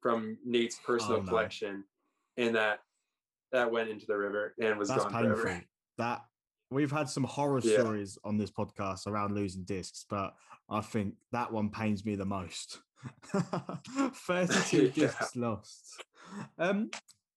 from 0.01 0.39
Nate's 0.45 0.79
personal 0.85 1.19
Oh, 1.19 1.23
no. 1.23 1.29
collection, 1.29 1.85
and 2.37 2.55
that 2.55 2.81
that 3.53 3.71
went 3.71 3.91
into 3.91 4.07
the 4.07 4.17
river 4.17 4.55
and 4.61 4.79
was 4.79 4.89
That's 4.89 5.05
gone 5.05 5.13
painful. 5.13 5.37
forever. 5.37 5.65
That 5.99 6.23
we've 6.71 6.91
had 6.91 7.09
some 7.09 7.25
horror 7.25 7.61
Yeah. 7.63 7.81
stories 7.81 8.17
on 8.25 8.39
this 8.39 8.51
podcast 8.51 9.07
around 9.07 9.35
losing 9.35 9.65
discs, 9.65 10.07
but 10.09 10.35
I 10.71 10.81
think 10.81 11.17
that 11.33 11.53
one 11.53 11.69
pains 11.71 12.05
me 12.05 12.17
the 12.17 12.25
most. 12.25 12.81
32 13.33 14.93
Yeah. 14.95 15.07
discs 15.07 15.37
lost. 15.37 16.05
Um, 16.59 16.91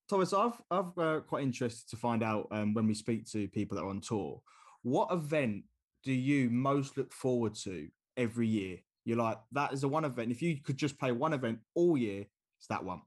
Thomas, 0.08 0.34
I've 0.34 0.62
I've 0.70 0.98
uh, 0.98 1.20
quite 1.22 1.44
interested 1.44 1.90
to 1.90 1.98
find 1.98 2.24
out 2.24 2.48
um, 2.52 2.74
when 2.74 2.88
we 2.88 2.94
speak 2.94 3.26
to 3.32 3.48
people 3.48 3.76
that 3.76 3.84
are 3.84 3.90
on 3.90 4.02
tour, 4.02 4.42
what 4.84 5.12
event 5.12 5.64
do 6.04 6.14
you 6.14 6.50
most 6.50 6.96
look 6.98 7.12
forward 7.12 7.56
to 7.56 7.90
every 8.18 8.48
year? 8.48 8.78
You're 9.04 9.18
like, 9.18 9.38
that 9.52 9.74
is 9.74 9.82
the 9.82 9.88
one 9.88 10.06
event. 10.06 10.32
If 10.32 10.42
you 10.42 10.58
could 10.62 10.78
just 10.78 10.98
play 10.98 11.12
one 11.12 11.34
event 11.34 11.60
all 11.76 11.98
year, 11.98 12.26
it's 12.58 12.68
that 12.68 12.84
one. 12.84 13.02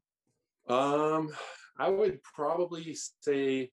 Um, 0.69 1.31
I 1.79 1.89
would 1.89 2.23
probably 2.23 2.97
say 3.21 3.71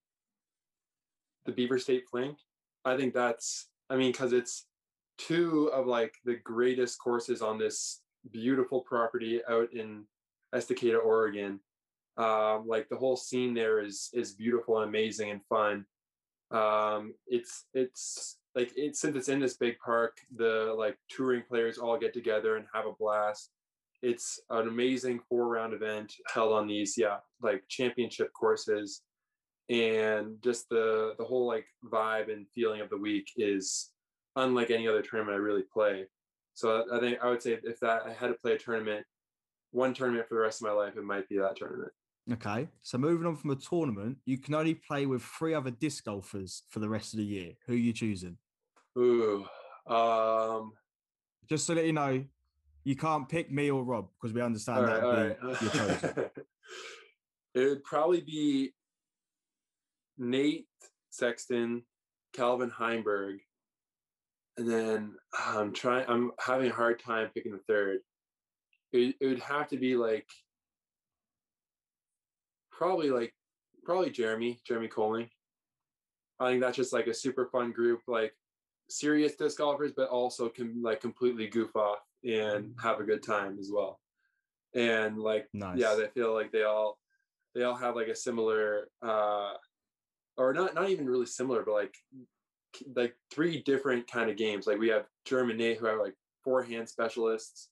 the 1.45 1.51
Beaver 1.51 1.77
State 1.79 2.05
Fling. 2.09 2.35
I 2.83 2.97
think 2.97 3.13
that's, 3.13 3.67
I 3.89 3.95
mean, 3.95 4.11
because 4.11 4.33
it's 4.33 4.65
two 5.17 5.69
of 5.73 5.87
like 5.87 6.15
the 6.25 6.35
greatest 6.43 6.99
courses 6.99 7.41
on 7.41 7.57
this 7.57 8.01
beautiful 8.31 8.81
property 8.81 9.41
out 9.49 9.71
in 9.73 10.05
Estacada, 10.53 11.03
Oregon. 11.03 11.59
Um, 12.17 12.65
like 12.65 12.87
the 12.89 12.95
whole 12.95 13.17
scene 13.17 13.53
there 13.53 13.83
is 13.83 14.09
is 14.13 14.33
beautiful 14.33 14.79
and 14.79 14.87
amazing 14.89 15.31
and 15.31 15.41
fun. 15.49 15.85
Um, 16.51 17.13
it's 17.27 17.65
it's 17.73 18.37
like 18.55 18.71
it's 18.75 19.01
since 19.01 19.15
it's 19.15 19.29
in 19.29 19.39
this 19.39 19.57
big 19.57 19.77
park, 19.79 20.17
the 20.35 20.73
like 20.77 20.97
touring 21.09 21.43
players 21.47 21.77
all 21.77 21.97
get 21.97 22.13
together 22.13 22.55
and 22.55 22.65
have 22.73 22.85
a 22.85 22.93
blast 22.99 23.51
it's 24.05 24.39
an 24.51 24.67
amazing 24.67 25.19
four 25.27 25.47
round 25.47 25.73
event 25.73 26.13
held 26.31 26.53
on 26.53 26.67
these 26.67 26.95
yeah 26.95 27.17
like 27.41 27.63
championship 27.67 28.31
courses 28.33 29.01
and 29.69 30.35
just 30.43 30.69
the 30.69 31.15
the 31.17 31.23
whole 31.23 31.47
like 31.47 31.65
vibe 31.91 32.31
and 32.31 32.45
feeling 32.53 32.81
of 32.81 32.89
the 32.89 32.97
week 32.97 33.27
is 33.35 33.89
unlike 34.35 34.69
any 34.69 34.87
other 34.87 35.01
tournament 35.01 35.35
i 35.35 35.39
really 35.39 35.63
play 35.73 36.05
so 36.53 36.85
i 36.93 36.99
think 36.99 37.17
i 37.23 37.29
would 37.29 37.41
say 37.41 37.57
if 37.63 37.79
that 37.79 38.03
i 38.05 38.13
had 38.13 38.27
to 38.27 38.35
play 38.35 38.53
a 38.53 38.57
tournament 38.57 39.03
one 39.71 39.93
tournament 39.93 40.27
for 40.27 40.35
the 40.35 40.41
rest 40.41 40.61
of 40.61 40.67
my 40.67 40.73
life 40.73 40.95
it 40.95 41.03
might 41.03 41.27
be 41.27 41.37
that 41.37 41.55
tournament 41.55 41.91
Okay, 42.33 42.67
so 42.81 42.97
moving 42.97 43.27
on 43.27 43.35
from 43.35 43.51
a 43.51 43.55
tournament, 43.55 44.17
you 44.25 44.39
can 44.39 44.55
only 44.55 44.73
play 44.73 45.05
with 45.05 45.21
three 45.21 45.53
other 45.53 45.69
disc 45.69 46.05
golfers 46.05 46.63
for 46.69 46.79
the 46.79 46.89
rest 46.89 47.13
of 47.13 47.19
the 47.19 47.23
year. 47.23 47.51
Who 47.67 47.73
are 47.73 47.75
you 47.75 47.93
choosing? 47.93 48.39
Ooh 48.97 49.45
um 49.87 50.73
Just 51.47 51.67
so 51.67 51.75
that 51.75 51.85
you 51.85 51.93
know, 51.93 52.23
you 52.83 52.95
can't 52.95 53.27
pick 53.29 53.51
me 53.51 53.69
or 53.69 53.83
Rob 53.83 54.07
because 54.19 54.33
we 54.33 54.41
understand 54.41 54.87
that 54.87 55.03
right, 55.03 55.37
all 55.41 55.49
right. 55.49 55.61
your 55.61 55.71
choice. 55.71 56.03
it 57.53 57.69
would 57.69 57.83
probably 57.83 58.21
be 58.21 58.73
Nate 60.17 60.67
Sexton, 61.09 61.83
Calvin 62.33 62.71
Heimberg, 62.71 63.39
and 64.57 64.69
then 64.69 65.15
I'm 65.37 65.73
trying. 65.73 66.05
I'm 66.07 66.31
having 66.39 66.71
a 66.71 66.73
hard 66.73 66.99
time 66.99 67.29
picking 67.33 67.51
the 67.51 67.61
third. 67.67 67.99
it, 68.91 69.15
it 69.19 69.27
would 69.27 69.39
have 69.39 69.67
to 69.69 69.77
be 69.77 69.95
like 69.95 70.27
probably 72.71 73.09
like 73.11 73.33
probably 73.83 74.09
Jeremy, 74.09 74.59
Jeremy 74.65 74.87
Koling. 74.87 75.29
I 76.39 76.49
think 76.49 76.61
that's 76.61 76.75
just 76.75 76.91
like 76.91 77.07
a 77.07 77.13
super 77.13 77.47
fun 77.51 77.71
group, 77.71 78.01
like 78.07 78.33
serious 78.89 79.35
disc 79.35 79.57
golfers, 79.57 79.91
but 79.95 80.09
also 80.09 80.49
can 80.49 80.81
like 80.81 81.01
completely 81.01 81.47
goof 81.47 81.75
off 81.75 81.99
and 82.23 82.73
have 82.81 82.99
a 82.99 83.03
good 83.03 83.23
time 83.23 83.57
as 83.59 83.71
well. 83.73 83.99
And 84.73 85.17
like, 85.17 85.47
Nice. 85.53 85.77
yeah, 85.77 85.95
they 85.95 86.07
feel 86.07 86.33
like 86.33 86.51
they 86.51 86.63
all 86.63 86.97
they 87.53 87.63
all 87.63 87.75
have 87.75 87.95
like 87.95 88.07
a 88.07 88.15
similar, 88.15 88.89
uh, 89.01 89.53
or 90.37 90.53
not 90.53 90.75
not 90.75 90.89
even 90.89 91.07
really 91.07 91.25
similar, 91.25 91.63
but 91.63 91.73
like 91.73 91.95
like 92.95 93.15
three 93.31 93.61
different 93.63 94.09
kind 94.11 94.29
of 94.29 94.35
games. 94.35 94.67
Like 94.67 94.79
we 94.79 94.89
have 94.89 95.05
Germ 95.23 95.49
and 95.49 95.57
Nate 95.57 95.77
who 95.77 95.87
are 95.87 96.01
like 96.01 96.15
forehand 96.43 96.89
specialists, 96.89 97.69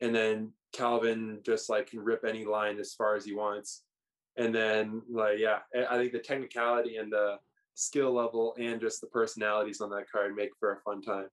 and 0.00 0.14
then 0.14 0.52
Calvin 0.72 1.40
just 1.44 1.70
like 1.70 1.90
can 1.90 2.00
rip 2.00 2.24
any 2.24 2.44
line 2.44 2.78
as 2.80 2.94
far 2.94 3.14
as 3.14 3.24
he 3.24 3.34
wants. 3.34 3.84
And 4.36 4.52
then 4.52 5.02
like 5.08 5.38
yeah, 5.38 5.60
I 5.74 5.94
I 5.94 5.98
think 5.98 6.12
the 6.12 6.18
technicality 6.18 6.96
and 6.96 7.12
the 7.12 7.36
skill 7.74 8.12
level 8.12 8.54
and 8.58 8.80
just 8.80 9.00
the 9.00 9.06
personalities 9.08 9.80
on 9.80 9.90
that 9.90 10.10
card 10.10 10.34
make 10.34 10.50
for 10.58 10.72
a 10.72 10.80
fun 10.82 11.02
time. 11.02 11.28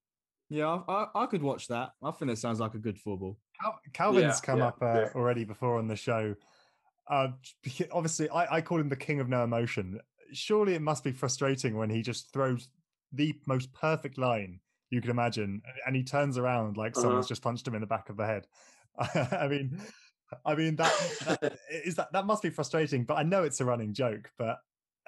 Yeah, 0.50 0.68
I, 0.88 0.94
I, 0.94 1.24
I 1.24 1.26
could 1.28 1.44
watch 1.44 1.68
that. 1.68 1.92
I 2.02 2.12
think 2.12 2.30
that 2.30 2.38
sounds 2.38 2.60
like 2.60 2.74
a 2.74 2.80
good 2.80 3.00
football. 3.00 3.40
Cal- 3.62 3.80
Calvin's 3.94 4.24
Yeah, 4.24 4.40
come 4.42 4.60
yeah, 4.60 4.68
up 4.68 4.82
uh, 4.82 4.86
yeah. 4.86 5.10
already 5.16 5.44
before 5.46 5.78
on 5.78 5.88
the 5.88 5.96
show. 5.96 6.36
Uh, 7.08 7.30
obviously, 7.92 8.30
I, 8.30 8.58
I 8.58 8.62
call 8.62 8.80
him 8.80 8.90
the 8.90 8.96
king 8.96 9.20
of 9.20 9.30
no 9.30 9.44
emotion. 9.44 10.00
Surely 10.32 10.76
it 10.76 10.82
must 10.82 11.04
be 11.04 11.12
frustrating 11.12 11.76
when 11.76 11.90
he 11.90 12.02
just 12.02 12.32
throws 12.34 12.70
the 13.12 13.40
most 13.48 13.74
perfect 13.74 14.18
line 14.18 14.62
you 14.92 15.02
can 15.02 15.12
imagine, 15.12 15.62
and 15.86 15.96
he 15.96 16.04
turns 16.04 16.38
around 16.38 16.78
like 16.78 16.96
someone's 16.96 17.26
Uh-huh. 17.26 17.28
just 17.28 17.44
punched 17.44 17.68
him 17.68 17.76
in 17.76 17.82
the 17.82 17.88
back 17.88 18.10
of 18.10 18.18
the 18.18 18.26
head. 18.26 18.48
I 18.98 19.48
mean, 19.48 19.80
I 20.46 20.56
mean 20.56 20.76
that, 20.78 20.94
that 21.26 21.60
is 21.72 21.96
that 21.96 22.12
that 22.14 22.26
must 22.26 22.42
be 22.44 22.50
frustrating. 22.50 23.06
But 23.06 23.16
I 23.16 23.24
know 23.24 23.44
it's 23.44 23.62
a 23.62 23.66
running 23.66 23.94
joke. 23.94 24.32
But 24.38 24.60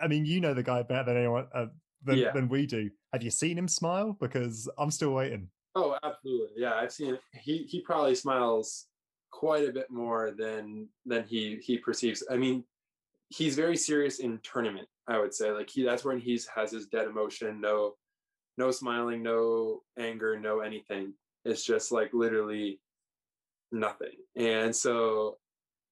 I 0.02 0.08
mean, 0.08 0.26
you 0.26 0.40
know 0.42 0.54
the 0.54 0.64
guy 0.64 0.84
better 0.84 1.06
than 1.06 1.18
anyone 1.18 1.48
uh, 1.54 1.68
than, 2.04 2.18
Yeah. 2.18 2.32
than 2.32 2.50
we 2.50 2.66
do. 2.66 2.90
Have 3.14 3.24
you 3.24 3.32
seen 3.32 3.58
him 3.58 3.68
smile? 3.68 4.18
Because 4.20 4.70
I'm 4.78 4.92
still 4.92 5.12
waiting. 5.12 5.50
Oh, 5.76 5.98
absolutely. 6.04 6.56
Yeah, 6.58 6.74
I've 6.74 6.92
seen 6.92 7.14
it. 7.16 7.22
He 7.34 7.60
he 7.64 7.82
probably 7.82 8.16
smiles 8.16 8.88
quite 9.32 9.68
a 9.68 9.72
bit 9.72 9.90
more 9.90 10.32
than 10.38 10.90
than 11.06 11.24
he 11.24 11.58
he 11.64 11.78
perceives. 11.78 12.24
I 12.30 12.38
mean, 12.38 12.64
he's 13.30 13.56
very 13.56 13.78
serious 13.78 14.20
in 14.20 14.40
tournament. 14.44 14.88
I 15.08 15.20
would 15.20 15.34
say 15.34 15.52
like 15.52 15.70
he 15.70 15.84
that's 15.84 16.04
when 16.04 16.20
he's 16.20 16.46
has 16.48 16.72
his 16.72 16.88
dead 16.88 17.08
emotion. 17.08 17.62
No, 17.62 17.96
no 18.58 18.72
smiling, 18.72 19.24
no 19.24 19.82
anger, 19.98 20.38
no 20.40 20.60
anything. 20.60 21.14
It's 21.46 21.64
just 21.64 21.92
like 21.92 22.14
literally 22.14 22.82
nothing. 23.72 24.16
And 24.36 24.76
so, 24.76 25.38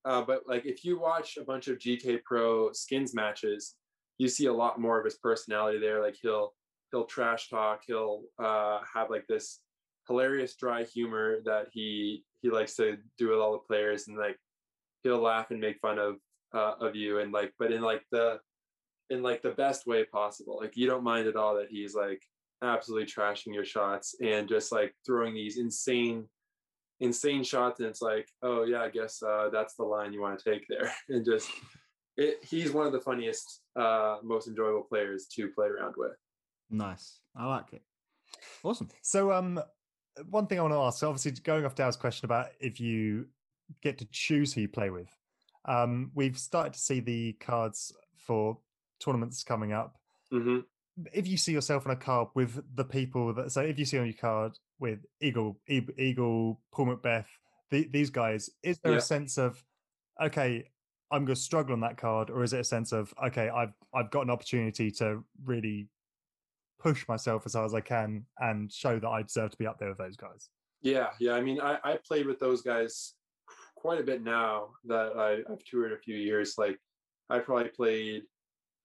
uh, 0.05 0.21
but 0.21 0.43
like 0.47 0.65
if 0.65 0.83
you 0.83 0.99
watch 0.99 1.37
a 1.37 1.43
bunch 1.43 1.67
of 1.69 1.79
GK 1.79 2.21
Pro 2.23 2.71
skins 2.73 3.13
matches, 3.13 3.75
you 4.19 4.27
see 4.27 4.45
a 4.45 4.53
lot 4.53 4.79
more 4.79 4.99
of 4.99 5.05
his 5.05 5.15
personality 5.15 5.79
there. 5.79 6.03
Like 6.03 6.17
he'll 6.21 6.53
he'll 6.91 7.05
trash 7.05 7.49
talk. 7.49 7.81
He'll 7.87 8.23
uh, 8.37 8.79
have 8.93 9.09
like 9.09 9.25
this 9.27 9.61
hilarious 10.07 10.55
dry 10.55 10.83
humor 10.83 11.37
that 11.45 11.67
he 11.71 12.23
he 12.41 12.51
likes 12.51 12.75
to 12.75 12.97
do 13.17 13.29
with 13.29 13.39
all 13.39 13.53
the 13.53 13.67
players, 13.67 14.07
and 14.07 14.17
like 14.17 14.37
he'll 15.03 15.21
laugh 15.21 15.49
and 15.49 15.59
make 15.59 15.79
fun 15.79 15.97
of 15.97 16.17
uh, 16.53 16.73
of 16.85 16.95
you, 16.95 17.19
and 17.19 17.31
like 17.31 17.53
but 17.57 17.71
in 17.71 17.81
like 17.81 18.03
the 18.11 18.39
in 19.09 19.23
like 19.23 19.41
the 19.41 19.51
best 19.51 19.87
way 19.87 20.03
possible. 20.05 20.59
Like 20.61 20.77
you 20.77 20.85
don't 20.85 21.03
mind 21.03 21.27
at 21.27 21.35
all 21.35 21.55
that 21.55 21.69
he's 21.71 21.95
like 21.95 22.21
absolutely 22.61 23.07
trashing 23.07 23.53
your 23.53 23.65
shots 23.65 24.15
and 24.21 24.49
just 24.49 24.71
like 24.71 24.93
throwing 25.05 25.33
these 25.33 25.57
insane 25.57 26.25
insane 26.99 27.41
shots 27.41 27.79
and 27.79 27.87
it's 27.87 28.01
like 28.01 28.27
oh 28.43 28.63
yeah 28.65 28.81
i 28.81 28.89
guess 28.89 29.23
uh, 29.23 29.47
that's 29.53 29.75
the 29.75 29.83
line 29.83 30.11
you 30.11 30.19
want 30.19 30.37
to 30.37 30.51
take 30.51 30.65
there 30.67 30.93
and 31.09 31.23
just 31.23 31.49
it, 32.17 32.43
he's 32.43 32.71
one 32.71 32.85
of 32.85 32.93
the 32.93 32.99
funniest 32.99 33.61
uh 33.75 34.17
most 34.23 34.47
enjoyable 34.47 34.83
players 34.83 35.27
to 35.35 35.49
play 35.49 35.67
around 35.67 35.93
with 35.97 36.11
Nice. 36.69 37.21
I 37.35 37.47
like 37.47 37.73
it. 37.73 37.81
Awesome. 38.63 38.89
So, 39.01 39.31
um, 39.31 39.59
one 40.29 40.45
thing 40.45 40.59
I 40.59 40.61
want 40.61 40.73
to 40.73 40.79
ask, 40.79 40.99
so 40.99 41.09
obviously, 41.09 41.31
going 41.43 41.65
off 41.65 41.73
Dale's 41.73 41.95
question 41.95 42.25
about 42.25 42.49
if 42.59 42.79
you 42.79 43.25
get 43.81 43.97
to 43.99 44.05
choose 44.11 44.53
who 44.53 44.61
you 44.61 44.67
play 44.67 44.91
with, 44.91 45.09
um, 45.65 46.11
we've 46.13 46.37
started 46.37 46.73
to 46.73 46.79
see 46.79 46.99
the 46.99 47.33
cards 47.33 47.91
for 48.17 48.59
tournaments 48.99 49.43
coming 49.43 49.71
up. 49.73 49.95
hmm 50.31 50.59
If 51.13 51.27
you 51.27 51.37
see 51.37 51.53
yourself 51.53 51.87
on 51.87 51.91
a 51.91 51.95
card 51.95 52.27
with 52.35 52.61
the 52.75 52.83
people 52.85 53.33
that, 53.33 53.51
so 53.51 53.61
if 53.61 53.79
you 53.79 53.85
see 53.85 53.97
on 53.97 54.05
your 54.05 54.13
card 54.13 54.53
with 54.79 54.99
Eagle, 55.21 55.59
E- 55.67 55.81
Eagle, 55.97 56.61
Paul 56.71 56.87
McBeth, 56.87 57.25
the, 57.71 57.87
these 57.91 58.09
guys, 58.11 58.49
is 58.61 58.77
there 58.79 58.91
Yeah. 58.91 58.97
a 58.99 59.01
sense 59.01 59.37
of, 59.39 59.63
okay, 60.21 60.69
I'm 61.11 61.25
going 61.25 61.35
to 61.35 61.41
struggle 61.41 61.73
on 61.73 61.79
that 61.81 61.97
card, 61.97 62.29
or 62.29 62.43
is 62.43 62.53
it 62.53 62.59
a 62.59 62.63
sense 62.63 62.91
of, 62.91 63.13
okay, 63.27 63.49
I've 63.49 63.73
I've 63.93 64.11
got 64.11 64.21
an 64.21 64.29
opportunity 64.29 64.91
to 64.91 65.23
really 65.43 65.87
push 66.79 67.07
myself 67.07 67.43
as 67.45 67.53
hard 67.53 67.65
as 67.65 67.73
I 67.73 67.81
can 67.81 68.25
and 68.39 68.71
show 68.71 68.99
that 68.99 69.07
I 69.07 69.23
deserve 69.23 69.51
to 69.51 69.57
be 69.57 69.67
up 69.67 69.79
there 69.79 69.89
with 69.89 69.97
those 69.97 70.15
guys. 70.15 70.49
Yeah, 70.81 71.09
yeah. 71.19 71.33
I 71.33 71.41
mean, 71.41 71.59
I, 71.59 71.77
I 71.83 71.99
played 72.07 72.25
with 72.25 72.39
those 72.39 72.61
guys 72.61 73.15
quite 73.75 73.99
a 73.99 74.03
bit 74.03 74.23
now 74.23 74.69
that 74.85 75.17
I, 75.17 75.51
I've 75.51 75.63
toured 75.65 75.91
a 75.91 75.97
few 75.97 76.15
years. 76.15 76.55
Like, 76.57 76.77
I 77.29 77.39
probably 77.39 77.69
played 77.69 78.23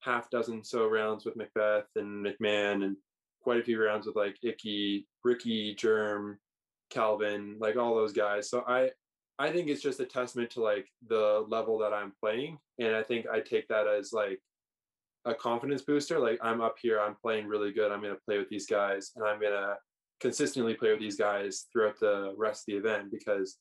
half 0.03 0.29
dozen 0.31 0.65
so 0.65 0.89
rounds 0.89 1.25
with 1.25 1.37
McBeth 1.37 1.85
and 1.97 2.27
McMahon, 2.27 2.85
and 2.85 2.97
quite 3.43 3.61
a 3.61 3.65
few 3.65 3.83
rounds 3.83 4.07
with 4.07 4.17
like 4.17 4.37
Icky, 4.43 5.07
Ricky, 5.23 5.75
Germ, 5.75 6.39
Calvin, 6.91 7.57
like 7.61 7.77
all 7.77 7.95
those 7.95 8.13
guys. 8.13 8.51
So 8.51 8.65
I, 8.67 8.91
I 9.39 9.51
think 9.51 9.69
it's 9.69 9.83
just 9.83 10.01
a 10.01 10.05
testament 10.05 10.51
to 10.51 10.63
like 10.63 10.87
the 11.09 11.45
level 11.49 11.79
that 11.79 11.93
I'm 11.93 12.13
playing, 12.21 12.59
and 12.79 12.95
I 12.95 13.03
think 13.03 13.27
I 13.33 13.41
take 13.41 13.69
that 13.69 13.87
as 13.87 14.13
like 14.13 14.41
a 15.25 15.35
confidence 15.35 15.83
booster. 15.83 16.19
Like 16.19 16.39
I'm 16.43 16.61
up 16.61 16.77
here, 16.81 17.01
I'm 17.01 17.17
playing 17.17 17.47
really 17.47 17.73
good. 17.73 17.91
I'm 17.91 18.03
gonna 18.03 18.17
play 18.27 18.39
with 18.39 18.49
these 18.49 18.67
guys, 18.67 19.11
and 19.17 19.25
I'm 19.25 19.41
gonna 19.41 19.75
consistently 20.21 20.75
play 20.75 20.91
with 20.91 21.01
these 21.01 21.17
guys 21.17 21.67
throughout 21.73 21.99
the 21.99 22.35
rest 22.37 22.63
of 22.63 22.73
the 22.73 22.79
event 22.79 23.11
because 23.11 23.59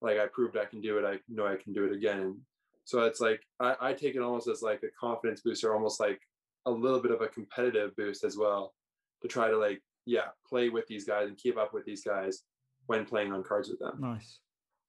like 0.00 0.18
I 0.18 0.26
proved 0.26 0.56
I 0.56 0.64
can 0.64 0.80
do 0.80 0.98
it. 0.98 1.04
I 1.04 1.18
know 1.28 1.46
I 1.46 1.56
can 1.56 1.72
do 1.72 1.84
it 1.84 1.92
again. 1.92 2.38
So 2.84 3.02
it's 3.02 3.20
like 3.20 3.42
I, 3.60 3.76
I 3.80 3.92
take 3.92 4.16
it 4.16 4.22
almost 4.22 4.48
as 4.48 4.62
like 4.62 4.82
a 4.82 4.90
confidence 4.98 5.40
booster, 5.40 5.72
almost 5.72 6.00
like 6.00 6.20
a 6.66 6.70
little 6.70 7.00
bit 7.00 7.12
of 7.12 7.20
a 7.20 7.28
competitive 7.28 7.94
boost 7.96 8.24
as 8.24 8.36
well 8.36 8.74
to 9.20 9.28
try 9.28 9.48
to 9.48 9.56
like 9.56 9.80
yeah 10.04 10.28
play 10.48 10.68
with 10.68 10.86
these 10.88 11.04
guys 11.04 11.28
and 11.28 11.36
keep 11.36 11.56
up 11.56 11.72
with 11.72 11.84
these 11.84 12.02
guys 12.02 12.42
when 12.86 13.04
playing 13.04 13.32
on 13.32 13.44
cards 13.44 13.68
with 13.68 13.78
them. 13.78 13.98
Nice. 14.00 14.40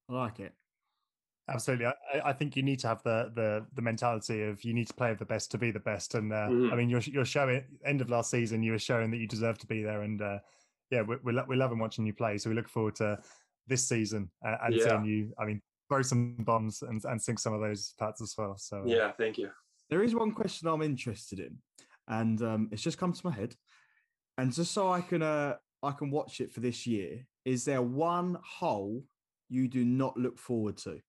I 0.09 0.13
like 0.13 0.39
it. 0.39 0.53
Absolutely, 1.49 1.87
I, 1.87 1.93
I- 2.13 2.29
I 2.29 2.33
think 2.33 2.55
you 2.55 2.63
need 2.63 2.79
to 2.79 2.87
have 2.87 3.03
the 3.03 3.31
the 3.35 3.65
the 3.73 3.81
mentality 3.81 4.43
of 4.43 4.63
you 4.63 4.73
need 4.73 4.87
to 4.87 4.93
play 4.93 5.09
with 5.09 5.19
the 5.19 5.25
best 5.25 5.51
to 5.51 5.57
be 5.57 5.71
the 5.71 5.79
best. 5.79 6.15
And 6.15 6.31
uh, 6.31 6.35
I 6.35 6.49
Mhm. 6.49 6.77
mean, 6.77 6.89
you're 6.89 7.01
you're 7.01 7.25
showing 7.25 7.63
end 7.85 8.01
of 8.01 8.09
last 8.09 8.31
season, 8.31 8.63
you 8.63 8.71
were 8.71 8.79
showing 8.79 9.11
that 9.11 9.17
you 9.17 9.27
deserve 9.27 9.57
to 9.59 9.67
be 9.67 9.83
there. 9.83 10.03
And 10.03 10.21
uh, 10.21 10.39
yeah, 10.89 11.01
we 11.01 11.17
we, 11.23 11.33
lo- 11.33 11.45
we 11.47 11.55
love 11.57 11.77
watching 11.77 12.05
you 12.05 12.13
play. 12.13 12.37
So 12.37 12.49
we 12.49 12.55
look 12.55 12.69
forward 12.69 12.95
to 12.95 13.21
this 13.67 13.85
season 13.87 14.31
uh, 14.45 14.57
and 14.63 14.75
Yeah. 14.77 14.83
seeing 14.83 15.05
you. 15.05 15.33
I 15.37 15.45
mean, 15.45 15.61
throw 15.89 16.01
some 16.01 16.35
bombs 16.39 16.81
and 16.81 17.03
and 17.03 17.21
sink 17.21 17.39
some 17.39 17.53
of 17.53 17.59
those 17.61 17.93
parts 17.99 18.21
as 18.21 18.33
well. 18.37 18.57
So 18.57 18.77
uh, 18.83 18.85
Yeah, 18.87 19.11
thank 19.11 19.37
you. 19.37 19.51
There 19.89 20.01
is 20.03 20.15
one 20.15 20.31
question 20.31 20.69
I'm 20.69 20.81
interested 20.81 21.39
in, 21.39 21.61
and 22.07 22.41
um, 22.41 22.69
it's 22.71 22.81
just 22.81 22.97
come 22.97 23.11
to 23.13 23.25
my 23.27 23.33
head. 23.33 23.55
And 24.37 24.53
just 24.53 24.71
so 24.71 24.89
I 24.91 25.01
can 25.01 25.21
uh, 25.21 25.57
I 25.83 25.91
can 25.91 26.09
watch 26.09 26.39
it 26.39 26.53
for 26.53 26.61
this 26.61 26.87
year, 26.87 27.27
is 27.43 27.65
there 27.65 27.81
one 27.81 28.37
hole 28.59 29.03
you 29.49 29.67
do 29.67 29.83
not 29.85 30.17
look 30.17 30.37
forward 30.37 30.77
to 30.77 30.99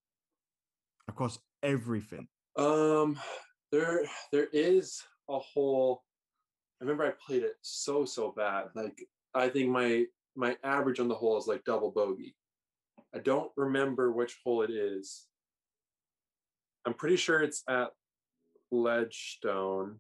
across 1.09 1.39
everything? 1.63 2.29
Um, 2.57 3.19
there 3.73 4.03
there 4.33 4.49
is 4.53 5.03
a 5.29 5.39
whole. 5.39 6.03
I 6.81 6.85
remember 6.85 7.05
I 7.07 7.13
played 7.27 7.43
it 7.43 7.55
so 7.63 8.05
so 8.05 8.33
bad. 8.37 8.67
Like 8.75 9.03
I 9.35 9.49
think 9.49 9.71
my 9.71 10.05
my 10.37 10.57
average 10.65 11.01
on 11.01 11.09
the 11.09 11.15
hole 11.15 11.39
is 11.39 11.47
like 11.47 11.65
double 11.65 11.91
bogey. 11.91 12.35
I 13.15 13.19
don't 13.19 13.51
remember 13.57 14.11
which 14.13 14.37
hole 14.45 14.63
it 14.63 14.71
is. 14.71 15.27
I'm 16.87 16.95
pretty 16.95 17.17
sure 17.17 17.41
it's 17.41 17.63
at 17.69 17.91
Ledgestone. 18.71 19.99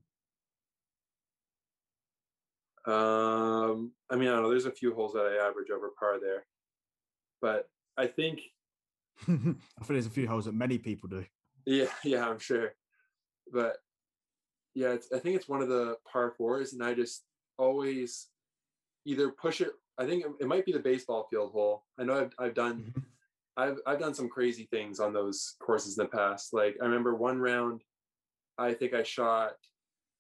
Um, 2.86 3.92
I 4.10 4.16
mean, 4.16 4.28
I 4.28 4.32
don't 4.32 4.42
know. 4.42 4.50
There's 4.50 4.66
a 4.66 4.70
few 4.70 4.94
holes 4.94 5.14
that 5.14 5.24
I 5.24 5.46
average 5.48 5.70
over 5.70 5.90
par 5.98 6.18
there, 6.20 6.44
but 7.40 7.66
I 7.96 8.06
think 8.06 8.40
I 9.22 9.26
think 9.26 9.58
there's 9.88 10.06
a 10.06 10.10
few 10.10 10.26
holes 10.26 10.46
that 10.46 10.54
many 10.54 10.78
people 10.78 11.08
do. 11.08 11.24
Yeah, 11.66 11.86
yeah, 12.04 12.28
I'm 12.28 12.38
sure. 12.38 12.74
But 13.52 13.76
yeah, 14.74 14.92
it's, 14.92 15.12
I 15.12 15.18
think 15.18 15.36
it's 15.36 15.48
one 15.48 15.62
of 15.62 15.68
the 15.68 15.96
par 16.10 16.34
fours, 16.36 16.72
and 16.72 16.82
I 16.82 16.94
just 16.94 17.24
always 17.58 18.28
either 19.04 19.30
push 19.30 19.60
it. 19.60 19.70
I 19.98 20.06
think 20.06 20.24
it, 20.24 20.32
it 20.40 20.48
might 20.48 20.66
be 20.66 20.72
the 20.72 20.80
baseball 20.80 21.28
field 21.30 21.52
hole. 21.52 21.84
I 21.98 22.04
know 22.04 22.20
I've, 22.20 22.34
I've 22.38 22.54
done 22.54 22.78
mm-hmm. 22.90 23.00
I've 23.56 23.78
I've 23.86 24.00
done 24.00 24.14
some 24.14 24.28
crazy 24.28 24.66
things 24.70 24.98
on 24.98 25.12
those 25.12 25.54
courses 25.60 25.96
in 25.96 26.04
the 26.04 26.10
past. 26.10 26.52
Like 26.52 26.76
I 26.80 26.84
remember 26.84 27.14
one 27.14 27.38
round, 27.38 27.82
I 28.58 28.74
think 28.74 28.94
I 28.94 29.02
shot 29.04 29.52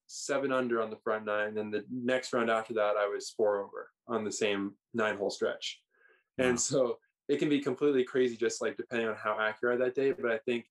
seven 0.06 0.52
under 0.52 0.80
on 0.80 0.90
the 0.90 0.98
front 1.02 1.24
nine, 1.24 1.58
and 1.58 1.72
the 1.72 1.84
next 1.90 2.32
round 2.32 2.50
after 2.50 2.74
that, 2.74 2.96
I 2.96 3.08
was 3.08 3.30
four 3.30 3.58
over 3.58 3.90
on 4.06 4.24
the 4.24 4.32
same 4.32 4.74
nine 4.92 5.16
hole 5.16 5.30
stretch. 5.30 5.80
Wow. 6.38 6.46
And 6.46 6.60
so 6.60 6.98
it 7.28 7.38
can 7.38 7.48
be 7.48 7.60
completely 7.60 8.04
crazy 8.04 8.36
just 8.36 8.60
like 8.60 8.76
depending 8.76 9.08
on 9.08 9.16
how 9.16 9.38
accurate 9.40 9.78
that 9.80 9.94
day. 9.94 10.12
But 10.12 10.30
I 10.30 10.38
think 10.38 10.66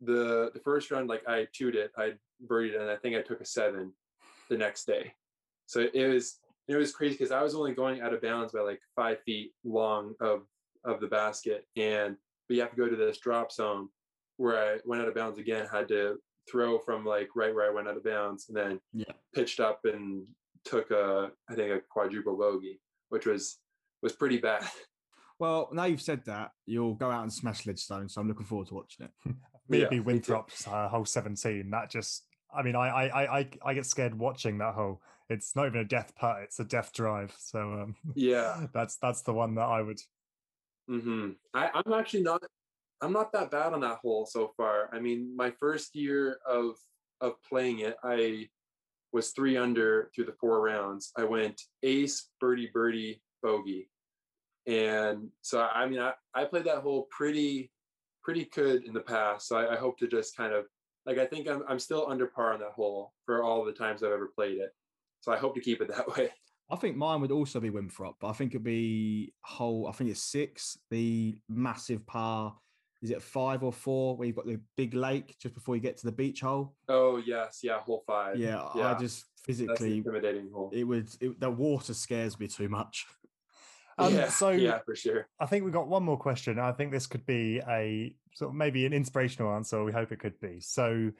the 0.00 0.50
the 0.54 0.60
first 0.60 0.90
run, 0.90 1.06
like 1.06 1.26
I 1.28 1.46
chewed 1.52 1.76
it, 1.76 1.92
I 1.96 2.14
birdied 2.46 2.74
it, 2.74 2.80
and 2.80 2.90
I 2.90 2.96
think 2.96 3.16
I 3.16 3.22
took 3.22 3.40
a 3.40 3.44
seven 3.46 3.92
the 4.48 4.56
next 4.58 4.86
day. 4.86 5.12
So 5.66 5.86
it 5.92 6.06
was 6.08 6.38
it 6.68 6.76
was 6.76 6.92
crazy 6.92 7.14
because 7.14 7.32
I 7.32 7.42
was 7.42 7.54
only 7.54 7.72
going 7.74 8.00
out 8.00 8.14
of 8.14 8.22
bounds 8.22 8.52
by 8.52 8.60
like 8.60 8.80
five 8.96 9.20
feet 9.22 9.52
long 9.64 10.14
of 10.20 10.42
of 10.84 11.00
the 11.00 11.06
basket, 11.08 11.66
and 11.76 12.16
but 12.48 12.54
you 12.56 12.60
have 12.62 12.70
to 12.70 12.76
go 12.76 12.88
to 12.88 12.96
this 12.96 13.18
drop 13.18 13.52
zone 13.52 13.88
where 14.38 14.74
I 14.74 14.78
went 14.84 15.02
out 15.02 15.08
of 15.08 15.14
bounds 15.14 15.38
again, 15.38 15.66
had 15.70 15.88
to 15.88 16.18
throw 16.50 16.78
from 16.78 17.04
like 17.04 17.28
right 17.36 17.54
where 17.54 17.70
I 17.70 17.72
went 17.74 17.86
out 17.86 17.96
of 17.96 18.04
bounds, 18.04 18.48
and 18.48 18.56
then 18.56 18.80
Yeah. 18.92 19.12
pitched 19.34 19.60
up 19.60 19.84
and 19.84 20.26
took 20.64 20.90
a 20.90 21.30
I 21.48 21.54
think 21.54 21.70
a 21.72 21.80
quadruple 21.88 22.36
bogey, 22.36 22.80
which 23.10 23.26
was 23.26 23.58
was 24.02 24.12
pretty 24.14 24.38
bad. 24.38 24.64
Well, 25.42 25.70
now 25.72 25.86
you've 25.86 26.00
said 26.00 26.24
that, 26.26 26.52
you'll 26.66 26.94
go 26.94 27.10
out 27.10 27.24
and 27.24 27.32
smash 27.32 27.66
Ledgestone, 27.66 28.08
so 28.08 28.20
I'm 28.20 28.28
looking 28.28 28.46
forward 28.46 28.68
to 28.68 28.74
watching 28.74 29.06
it. 29.06 29.34
Maybe 29.68 29.96
Yeah. 29.96 30.02
Winthrop's 30.02 30.68
uh, 30.68 30.88
hole 30.88 31.04
17. 31.04 31.68
That 31.68 31.90
just, 31.90 32.26
I 32.56 32.62
mean, 32.62 32.76
I, 32.76 32.86
I, 32.88 33.06
I, 33.24 33.38
I- 33.40 33.50
I 33.64 33.74
get 33.74 33.84
scared 33.84 34.16
watching 34.16 34.58
that 34.58 34.74
hole. 34.74 35.02
It's 35.28 35.56
not 35.56 35.66
even 35.66 35.80
a 35.80 35.84
death 35.84 36.14
putt; 36.14 36.42
it's 36.44 36.60
a 36.60 36.64
death 36.64 36.92
drive. 36.92 37.34
So 37.40 37.58
um, 37.58 37.96
Yeah. 38.14 38.66
that's 38.72 38.98
that's 38.98 39.22
the 39.22 39.32
one 39.32 39.56
that 39.56 39.64
I 39.64 39.82
would. 39.82 39.98
hmm 40.86 41.30
I, 41.52 41.70
I'm 41.74 41.92
actually 41.92 42.22
not. 42.22 42.40
I'm 43.00 43.12
not 43.12 43.32
that 43.32 43.50
bad 43.50 43.72
on 43.72 43.80
that 43.80 43.98
hole 43.98 44.26
so 44.26 44.52
far. 44.56 44.90
I 44.94 45.00
mean, 45.00 45.34
my 45.34 45.50
first 45.58 45.96
year 45.96 46.38
of 46.46 46.76
of 47.20 47.32
playing 47.48 47.80
it, 47.80 47.96
I 48.04 48.46
was 49.12 49.30
three 49.32 49.56
under 49.56 50.08
through 50.14 50.26
the 50.26 50.36
four 50.40 50.60
rounds. 50.60 51.10
I 51.18 51.24
went 51.24 51.60
ace, 51.82 52.30
birdie, 52.40 52.70
birdie, 52.72 53.22
bogey, 53.42 53.88
and 54.66 55.28
so 55.40 55.62
I 55.62 55.86
mean, 55.86 56.00
I, 56.00 56.12
I 56.34 56.44
played 56.44 56.64
that 56.64 56.78
hole 56.78 57.08
pretty 57.10 57.70
pretty 58.22 58.48
good 58.54 58.84
in 58.84 58.94
the 58.94 59.00
past. 59.00 59.48
So 59.48 59.56
I, 59.56 59.74
I 59.74 59.76
hope 59.76 59.98
to 59.98 60.06
just 60.06 60.36
kind 60.36 60.52
of 60.52 60.66
like 61.06 61.18
I 61.18 61.26
think 61.26 61.48
I'm 61.48 61.62
I'm 61.68 61.78
still 61.78 62.06
under 62.08 62.26
par 62.26 62.52
on 62.52 62.60
that 62.60 62.72
hole 62.72 63.12
for 63.26 63.42
all 63.42 63.64
the 63.64 63.72
times 63.72 64.02
I've 64.02 64.12
ever 64.12 64.30
played 64.34 64.58
it. 64.58 64.70
So 65.20 65.32
I 65.32 65.36
hope 65.36 65.54
to 65.54 65.60
keep 65.60 65.80
it 65.80 65.88
that 65.88 66.08
way. 66.16 66.30
I 66.70 66.76
think 66.76 66.96
mine 66.96 67.20
would 67.20 67.32
also 67.32 67.60
be 67.60 67.70
Winthrop, 67.70 68.16
but 68.18 68.28
I 68.28 68.32
think 68.32 68.52
it'd 68.52 68.64
be 68.64 69.34
hole, 69.42 69.86
I 69.88 69.92
think 69.92 70.10
it's 70.10 70.22
six. 70.22 70.78
The 70.90 71.36
massive 71.48 72.06
par. 72.06 72.56
Is 73.02 73.10
it 73.10 73.20
five 73.20 73.62
or 73.62 73.72
four? 73.72 74.16
Where 74.16 74.26
you've 74.26 74.36
got 74.36 74.46
the 74.46 74.60
big 74.76 74.94
lake 74.94 75.36
just 75.38 75.54
before 75.54 75.74
you 75.74 75.82
get 75.82 75.96
to 75.98 76.06
the 76.06 76.12
beach 76.12 76.40
hole. 76.40 76.74
Oh 76.88 77.16
yes, 77.18 77.60
yeah, 77.62 77.80
hole 77.80 78.04
five. 78.06 78.38
Yeah, 78.38 78.68
yeah. 78.76 78.94
I 78.94 78.98
just 78.98 79.24
That's 79.46 79.58
physically, 79.58 79.98
intimidating 79.98 80.50
hole. 80.52 80.70
it 80.72 80.84
would. 80.84 81.08
It, 81.20 81.40
the 81.40 81.50
water 81.50 81.94
scares 81.94 82.38
me 82.38 82.46
too 82.46 82.68
much. 82.68 83.06
Um, 84.06 84.14
yeah, 84.14 84.28
so 84.28 84.50
yeah, 84.50 84.78
for 84.84 84.94
sure. 84.94 85.26
I 85.40 85.46
think 85.46 85.64
we've 85.64 85.72
got 85.72 85.88
one 85.88 86.02
more 86.02 86.18
question. 86.18 86.58
I 86.58 86.72
think 86.72 86.92
this 86.92 87.06
could 87.06 87.24
be 87.26 87.60
a 87.68 88.14
sort 88.34 88.50
of 88.50 88.54
maybe 88.56 88.86
an 88.86 88.92
inspirational 88.92 89.52
answer. 89.54 89.82
We 89.84 89.92
hope 89.92 90.12
it 90.12 90.18
could 90.20 90.38
be. 90.40 90.60
So, 90.60 91.10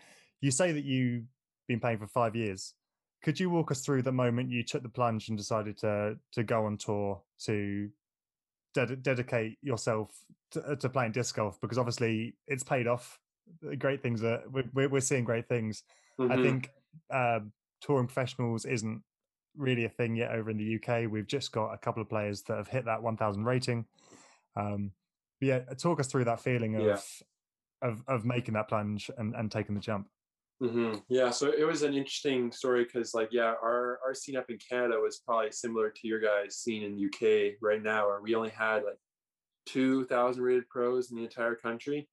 you 0.41 0.51
say 0.51 0.73
that 0.73 0.85
you've 0.85 1.25
been 1.69 1.81
playing 1.81 1.99
for 1.99 2.07
five 2.07 2.35
years. 2.35 2.75
Could 3.23 3.39
you 3.39 3.51
walk 3.51 3.71
us 3.71 3.81
through 3.85 4.03
the 4.03 4.13
moment 4.13 4.51
you 4.51 4.63
took 4.65 4.83
the 4.83 4.89
plunge 4.89 5.29
and 5.29 5.39
decided 5.39 5.79
to 5.79 6.19
to 6.33 6.43
go 6.43 6.65
on 6.67 6.77
tour 6.77 7.23
to 7.45 7.89
ded- 8.75 9.03
dedicate 9.03 9.59
yourself 9.63 10.11
to, 10.53 10.63
uh, 10.63 10.75
to 10.77 10.89
playing 10.89 11.13
disc 11.13 11.37
golf? 11.37 11.61
Because 11.61 11.79
obviously 11.79 12.35
it's 12.47 12.65
paid 12.65 12.87
off. 12.87 13.21
Great 13.79 14.03
things 14.03 14.23
are 14.25 14.43
we're- 14.51 14.89
we're, 14.89 15.01
seeing 15.01 15.25
great 15.25 15.49
things. 15.49 15.83
I 16.19 16.23
Mhm. 16.25 16.43
think 16.43 16.71
um, 17.11 17.53
touring 17.81 18.07
professionals 18.07 18.65
isn't 18.65 19.03
really 19.57 19.85
a 19.85 19.89
thing 19.89 20.17
yet 20.17 20.33
over 20.33 20.51
in 20.51 20.57
the 20.57 20.77
UK. 20.77 21.11
We've 21.11 21.27
just 21.27 21.53
got 21.53 21.73
a 21.73 21.79
couple 21.79 22.03
of 22.03 22.09
players 22.09 22.43
that 22.43 22.57
have 22.57 22.69
hit 22.69 22.85
that 22.87 23.03
1,000 23.03 23.45
rating. 23.45 23.87
Um, 24.57 24.93
but 25.41 25.47
yeah, 25.47 25.59
talk 25.79 26.01
us 26.01 26.07
through 26.07 26.25
that 26.25 26.41
feeling 26.41 26.77
of 26.77 26.87
Yeah. 26.87 27.01
of 27.83 28.03
of 28.07 28.25
making 28.25 28.55
that 28.55 28.69
plunge 28.69 29.11
and, 29.19 29.35
and 29.35 29.51
taking 29.51 29.75
the 29.75 29.81
jump. 29.81 30.09
hmm 30.61 30.95
Yeah, 31.09 31.31
so 31.31 31.51
it 31.51 31.65
was 31.65 31.83
an 31.83 31.95
interesting 31.95 32.53
story 32.53 32.85
because, 32.85 33.15
like, 33.15 33.31
yeah, 33.33 33.55
our 33.63 33.99
our 34.05 34.15
scene 34.15 34.37
up 34.37 34.49
in 34.51 34.59
Canada 34.59 35.01
was 35.01 35.21
probably 35.27 35.51
similar 35.51 35.91
to 35.91 36.07
your 36.09 36.21
guys' 36.21 36.57
scene 36.57 36.85
in 36.85 36.99
UK 36.99 37.57
right 37.61 37.83
now, 37.83 38.07
where 38.07 38.21
we 38.21 38.35
only 38.35 38.51
had 38.51 38.85
like 38.85 38.99
two 39.67 40.05
thousand 40.07 40.43
rated 40.43 40.69
pros 40.69 41.11
in 41.11 41.17
the 41.17 41.25
entire 41.25 41.57
country, 41.57 42.09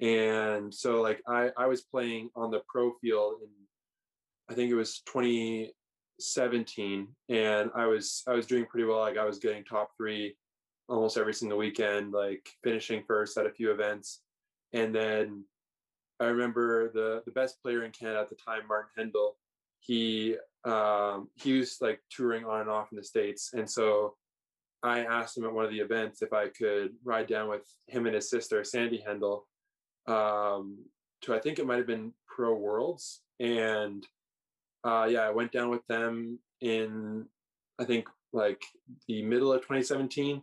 and 0.00 0.74
so 0.74 1.00
like 1.00 1.22
I 1.28 1.50
I 1.56 1.66
was 1.66 1.82
playing 1.82 2.30
on 2.34 2.50
the 2.50 2.62
pro 2.68 2.92
field 3.00 3.34
in 3.42 3.50
I 4.48 4.54
think 4.54 4.70
it 4.70 4.74
was 4.74 5.00
2017, 6.32 7.08
and 7.28 7.70
I 7.74 7.86
was 7.86 8.22
I 8.26 8.32
was 8.32 8.46
doing 8.46 8.66
pretty 8.66 8.86
well. 8.86 9.00
Like 9.00 9.18
I 9.18 9.24
was 9.24 9.38
getting 9.38 9.64
top 9.64 9.90
three 9.96 10.36
almost 10.88 11.16
every 11.16 11.34
single 11.34 11.58
weekend, 11.58 12.12
like 12.12 12.48
finishing 12.62 13.02
first 13.06 13.36
at 13.38 13.46
a 13.46 13.50
few 13.50 13.70
events, 13.70 14.20
and 14.72 14.94
then 14.94 15.44
I 16.20 16.26
remember 16.26 16.90
the 16.92 17.22
the 17.24 17.32
best 17.32 17.60
player 17.62 17.84
in 17.84 17.90
Canada 17.90 18.20
at 18.20 18.28
the 18.28 18.36
time, 18.36 18.62
Martin 18.68 18.90
Hendel. 18.96 19.36
He 19.80 20.36
um, 20.64 21.28
he 21.34 21.58
was 21.58 21.78
like 21.80 22.00
touring 22.10 22.44
on 22.44 22.62
and 22.62 22.70
off 22.70 22.92
in 22.92 22.96
the 22.96 23.04
states, 23.04 23.50
and 23.52 23.68
so 23.68 24.16
I 24.82 25.00
asked 25.00 25.36
him 25.36 25.44
at 25.44 25.52
one 25.52 25.64
of 25.64 25.70
the 25.70 25.80
events 25.80 26.22
if 26.22 26.32
I 26.32 26.48
could 26.48 26.92
ride 27.04 27.26
down 27.26 27.48
with 27.48 27.66
him 27.86 28.06
and 28.06 28.14
his 28.14 28.30
sister 28.30 28.62
Sandy 28.64 29.02
Hendel 29.06 29.46
um, 30.06 30.78
to 31.22 31.34
I 31.34 31.38
think 31.38 31.58
it 31.58 31.66
might 31.66 31.78
have 31.78 31.86
been 31.86 32.12
Pro 32.26 32.54
Worlds, 32.54 33.20
and 33.40 34.06
uh, 34.84 35.06
yeah, 35.10 35.22
I 35.22 35.30
went 35.30 35.52
down 35.52 35.70
with 35.70 35.86
them 35.86 36.38
in 36.60 37.26
I 37.78 37.84
think 37.84 38.08
like 38.32 38.62
the 39.08 39.22
middle 39.22 39.52
of 39.52 39.62
2017, 39.62 40.42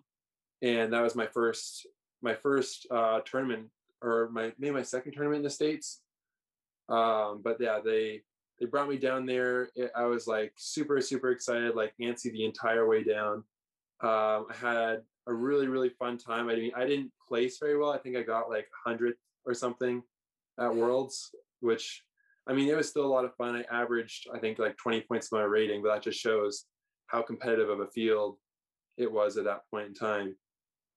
and 0.61 0.93
that 0.93 1.01
was 1.01 1.15
my 1.15 1.27
first 1.27 1.87
my 2.21 2.33
first 2.33 2.87
uh, 2.91 3.19
tournament 3.21 3.69
or 4.01 4.29
my 4.31 4.51
maybe 4.57 4.73
my 4.73 4.81
second 4.81 5.13
tournament 5.13 5.37
in 5.37 5.43
the 5.43 5.49
states. 5.49 6.01
Um, 6.89 7.41
but 7.43 7.57
yeah, 7.59 7.79
they 7.83 8.21
they 8.59 8.65
brought 8.65 8.89
me 8.89 8.97
down 8.97 9.25
there. 9.25 9.69
I 9.95 10.05
was 10.05 10.27
like 10.27 10.53
super 10.57 10.99
super 11.01 11.31
excited, 11.31 11.75
like 11.75 11.93
antsy 12.01 12.31
the 12.31 12.45
entire 12.45 12.87
way 12.87 13.03
down. 13.03 13.43
Um, 14.01 14.47
I 14.49 14.55
had 14.59 15.01
a 15.27 15.33
really 15.33 15.67
really 15.67 15.89
fun 15.89 16.17
time. 16.17 16.49
I 16.49 16.55
mean, 16.55 16.71
I 16.75 16.85
didn't 16.85 17.11
place 17.27 17.59
very 17.59 17.77
well. 17.77 17.91
I 17.91 17.99
think 17.99 18.17
I 18.17 18.23
got 18.23 18.49
like 18.49 18.67
hundredth 18.85 19.19
or 19.45 19.53
something 19.53 20.01
at 20.59 20.75
Worlds, 20.75 21.33
which 21.59 22.03
I 22.51 22.53
mean 22.53 22.67
it 22.67 22.75
was 22.75 22.89
still 22.89 23.05
a 23.05 23.07
lot 23.07 23.23
of 23.23 23.33
fun. 23.35 23.55
I 23.55 23.63
averaged 23.73 24.27
I 24.33 24.37
think 24.37 24.59
like 24.59 24.75
20 24.75 25.01
points 25.01 25.29
in 25.31 25.37
my 25.37 25.45
rating, 25.45 25.81
but 25.81 25.93
that 25.93 26.03
just 26.03 26.19
shows 26.19 26.65
how 27.07 27.21
competitive 27.21 27.69
of 27.69 27.79
a 27.79 27.87
field 27.87 28.37
it 28.97 29.09
was 29.09 29.37
at 29.37 29.45
that 29.45 29.61
point 29.71 29.87
in 29.87 29.93
time. 29.93 30.35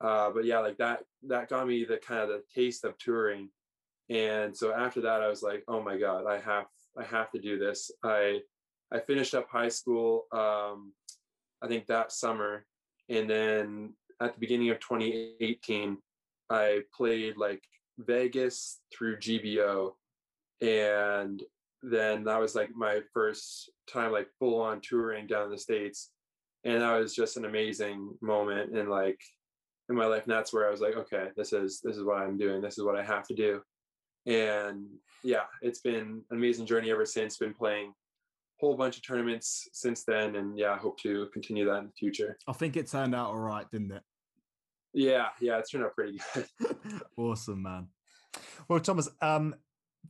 Uh, 0.01 0.31
but 0.31 0.45
yeah, 0.45 0.59
like 0.59 0.77
that 0.79 1.05
that 1.29 1.49
got 1.49 1.69
me 1.69 1.85
the 1.85 1.99
kind 1.99 2.21
of 2.23 2.29
the 2.29 2.43
taste 2.53 2.85
of 2.85 2.99
touring. 2.99 3.49
And 4.11 4.55
so 4.55 4.75
after 4.75 5.01
that, 5.03 5.23
I 5.23 5.29
was 5.29 5.43
like, 5.43 5.63
oh 5.69 5.81
my 5.81 5.97
god, 5.97 6.27
I 6.27 6.41
have 6.41 6.67
I 6.99 7.05
have 7.05 7.31
to 7.31 7.41
do 7.41 7.57
this. 7.57 7.89
I 8.03 8.41
I 8.93 8.99
finished 8.99 9.35
up 9.35 9.49
high 9.49 9.69
school, 9.69 10.25
um, 10.33 10.93
I 11.63 11.69
think 11.69 11.87
that 11.87 12.11
summer, 12.11 12.67
and 13.09 13.31
then 13.31 13.95
at 14.21 14.35
the 14.35 14.41
beginning 14.41 14.71
of 14.71 14.81
2018, 14.81 15.99
I 16.51 16.81
played 16.97 17.37
like 17.37 17.63
Vegas 17.99 18.81
through 18.93 19.19
GBO, 19.19 19.93
and 20.61 21.43
then 21.83 22.25
that 22.25 22.41
was 22.41 22.55
like 22.55 22.71
my 22.75 23.01
first 23.13 23.71
time 23.87 24.13
like 24.13 24.29
full 24.39 24.61
on 24.61 24.81
touring 24.81 25.27
down 25.27 25.51
the 25.51 25.59
states, 25.59 26.11
and 26.65 26.83
that 26.83 26.99
was 26.99 27.15
just 27.15 27.37
an 27.37 27.45
amazing 27.45 28.17
moment 28.21 28.77
and 28.77 28.89
like 28.89 29.21
in 29.89 29.97
my 29.97 30.07
life 30.07 30.23
and 30.25 30.33
that's 30.33 30.53
where 30.53 30.67
i 30.67 30.71
was 30.71 30.81
like 30.81 30.97
okay 30.97 31.29
this 31.37 31.53
is 31.53 31.81
this 31.83 31.97
is 31.97 32.05
what 32.05 32.19
i'm 32.19 32.39
doing 32.39 32.61
this 32.61 32.79
is 32.79 32.85
what 32.85 32.97
i 32.97 33.05
have 33.05 33.27
to 33.27 33.35
do 33.35 33.61
and 34.27 34.87
yeah 35.23 35.45
it's 35.61 35.81
been 35.81 35.95
an 35.95 36.23
amazing 36.31 36.65
journey 36.65 36.91
ever 36.91 37.05
since 37.05 37.37
been 37.37 37.53
playing 37.53 37.89
a 37.89 37.93
whole 38.61 38.77
bunch 38.77 38.97
of 38.97 39.07
tournaments 39.07 39.69
since 39.73 40.05
then 40.05 40.37
and 40.37 40.59
yeah 40.59 40.73
i 40.73 40.77
hope 40.77 40.99
to 40.99 41.29
continue 41.33 41.67
that 41.67 41.79
in 41.79 41.87
the 41.87 41.93
future 41.99 42.37
I 42.49 42.53
think 42.53 42.77
it 42.77 42.91
turned 42.91 43.15
out 43.15 43.29
all 43.29 43.39
right, 43.39 43.71
didn't 43.71 43.93
it? 43.93 44.03
yeah 44.95 45.29
yeah 45.41 45.59
it's 45.59 45.71
turned 45.71 45.85
out 45.85 45.95
pretty 45.95 46.19
good 46.35 46.47
awesome, 47.17 47.63
man. 47.63 47.89
Well, 48.69 48.81
Thomas, 48.81 49.09
um, 49.21 49.55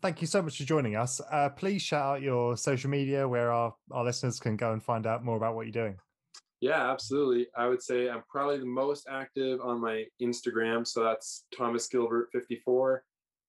thank 0.02 0.20
you 0.20 0.27
so 0.27 0.42
much 0.42 0.58
for 0.58 0.64
joining 0.64 0.96
us. 0.96 1.21
Uh, 1.31 1.48
please 1.48 1.83
shout 1.83 2.16
out 2.16 2.23
your 2.23 2.56
social 2.56 2.90
media 2.90 3.27
where 3.29 3.50
our, 3.52 3.75
our 3.90 4.04
listeners 4.04 4.38
can 4.40 4.56
go 4.56 4.73
and 4.73 4.83
find 4.83 5.06
out 5.06 5.25
more 5.25 5.37
about 5.37 5.54
what 5.54 5.66
you're 5.66 5.73
doing. 5.73 5.96
yeah 6.60 6.90
absolutely. 6.90 7.46
I 7.56 7.66
would 7.68 7.83
say 7.83 8.08
i'm 8.08 8.23
probably 8.29 8.58
the 8.58 8.66
most 8.66 9.06
active 9.10 9.60
on 9.60 9.81
my 9.81 10.04
instagram 10.23 10.87
so 10.87 11.02
that's 11.02 11.44
thomas 11.56 11.88
gilbert 11.88 12.29
54 12.33 13.04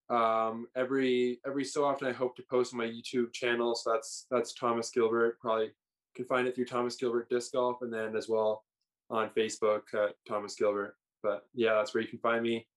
um 0.10 0.68
every 0.76 1.40
every 1.48 1.64
so 1.66 1.84
often 1.84 2.08
i 2.08 2.12
hope 2.12 2.36
to 2.36 2.44
post 2.50 2.74
on 2.74 2.78
my 2.78 2.86
youtube 2.86 3.34
channel 3.34 3.74
so 3.74 3.92
that's 3.92 4.28
that's 4.30 4.54
thomas 4.54 4.92
gilbert. 4.92 5.40
Probably 5.40 5.72
can 6.16 6.26
find 6.26 6.48
it 6.48 6.56
through 6.56 6.66
thomas 6.66 6.96
gilbert 6.96 7.30
disc 7.30 7.54
golf 7.54 7.78
and 7.82 7.92
then 7.92 8.16
as 8.16 8.28
well 8.30 8.64
on 9.10 9.30
facebook 9.30 9.82
uh, 9.98 10.10
thomas 10.28 10.56
gilbert. 10.56 10.96
But 11.24 11.48
yeah 11.54 11.74
that's 11.76 11.94
where 11.94 12.04
you 12.04 12.10
can 12.10 12.20
find 12.20 12.44
me 12.44 12.68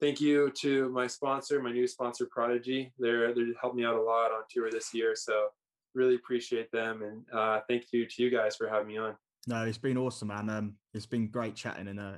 thank 0.00 0.20
you 0.20 0.50
to 0.50 0.88
my 0.90 1.06
sponsor 1.06 1.62
my 1.62 1.72
new 1.72 1.86
sponsor 1.86 2.26
prodigy 2.30 2.92
they're 2.98 3.32
they 3.34 3.42
helped 3.60 3.76
me 3.76 3.84
out 3.84 3.94
a 3.94 4.00
lot 4.02 4.32
on 4.32 4.42
tour 4.50 4.70
this 4.70 4.92
year 4.92 5.14
so 5.14 5.48
really 5.94 6.16
appreciate 6.16 6.70
them 6.72 7.02
and 7.02 7.24
uh 7.32 7.60
thank 7.68 7.84
you 7.92 8.06
to 8.06 8.22
you 8.22 8.30
guys 8.30 8.56
for 8.56 8.68
having 8.68 8.88
me 8.88 8.98
on 8.98 9.16
No, 9.46 9.64
it's 9.64 9.78
been 9.78 9.98
awesome, 9.98 10.28
man. 10.28 10.48
Um, 10.50 10.74
it's 10.94 11.06
been 11.06 11.28
great 11.28 11.54
chatting, 11.54 11.88
and 11.88 12.00
uh, 12.00 12.16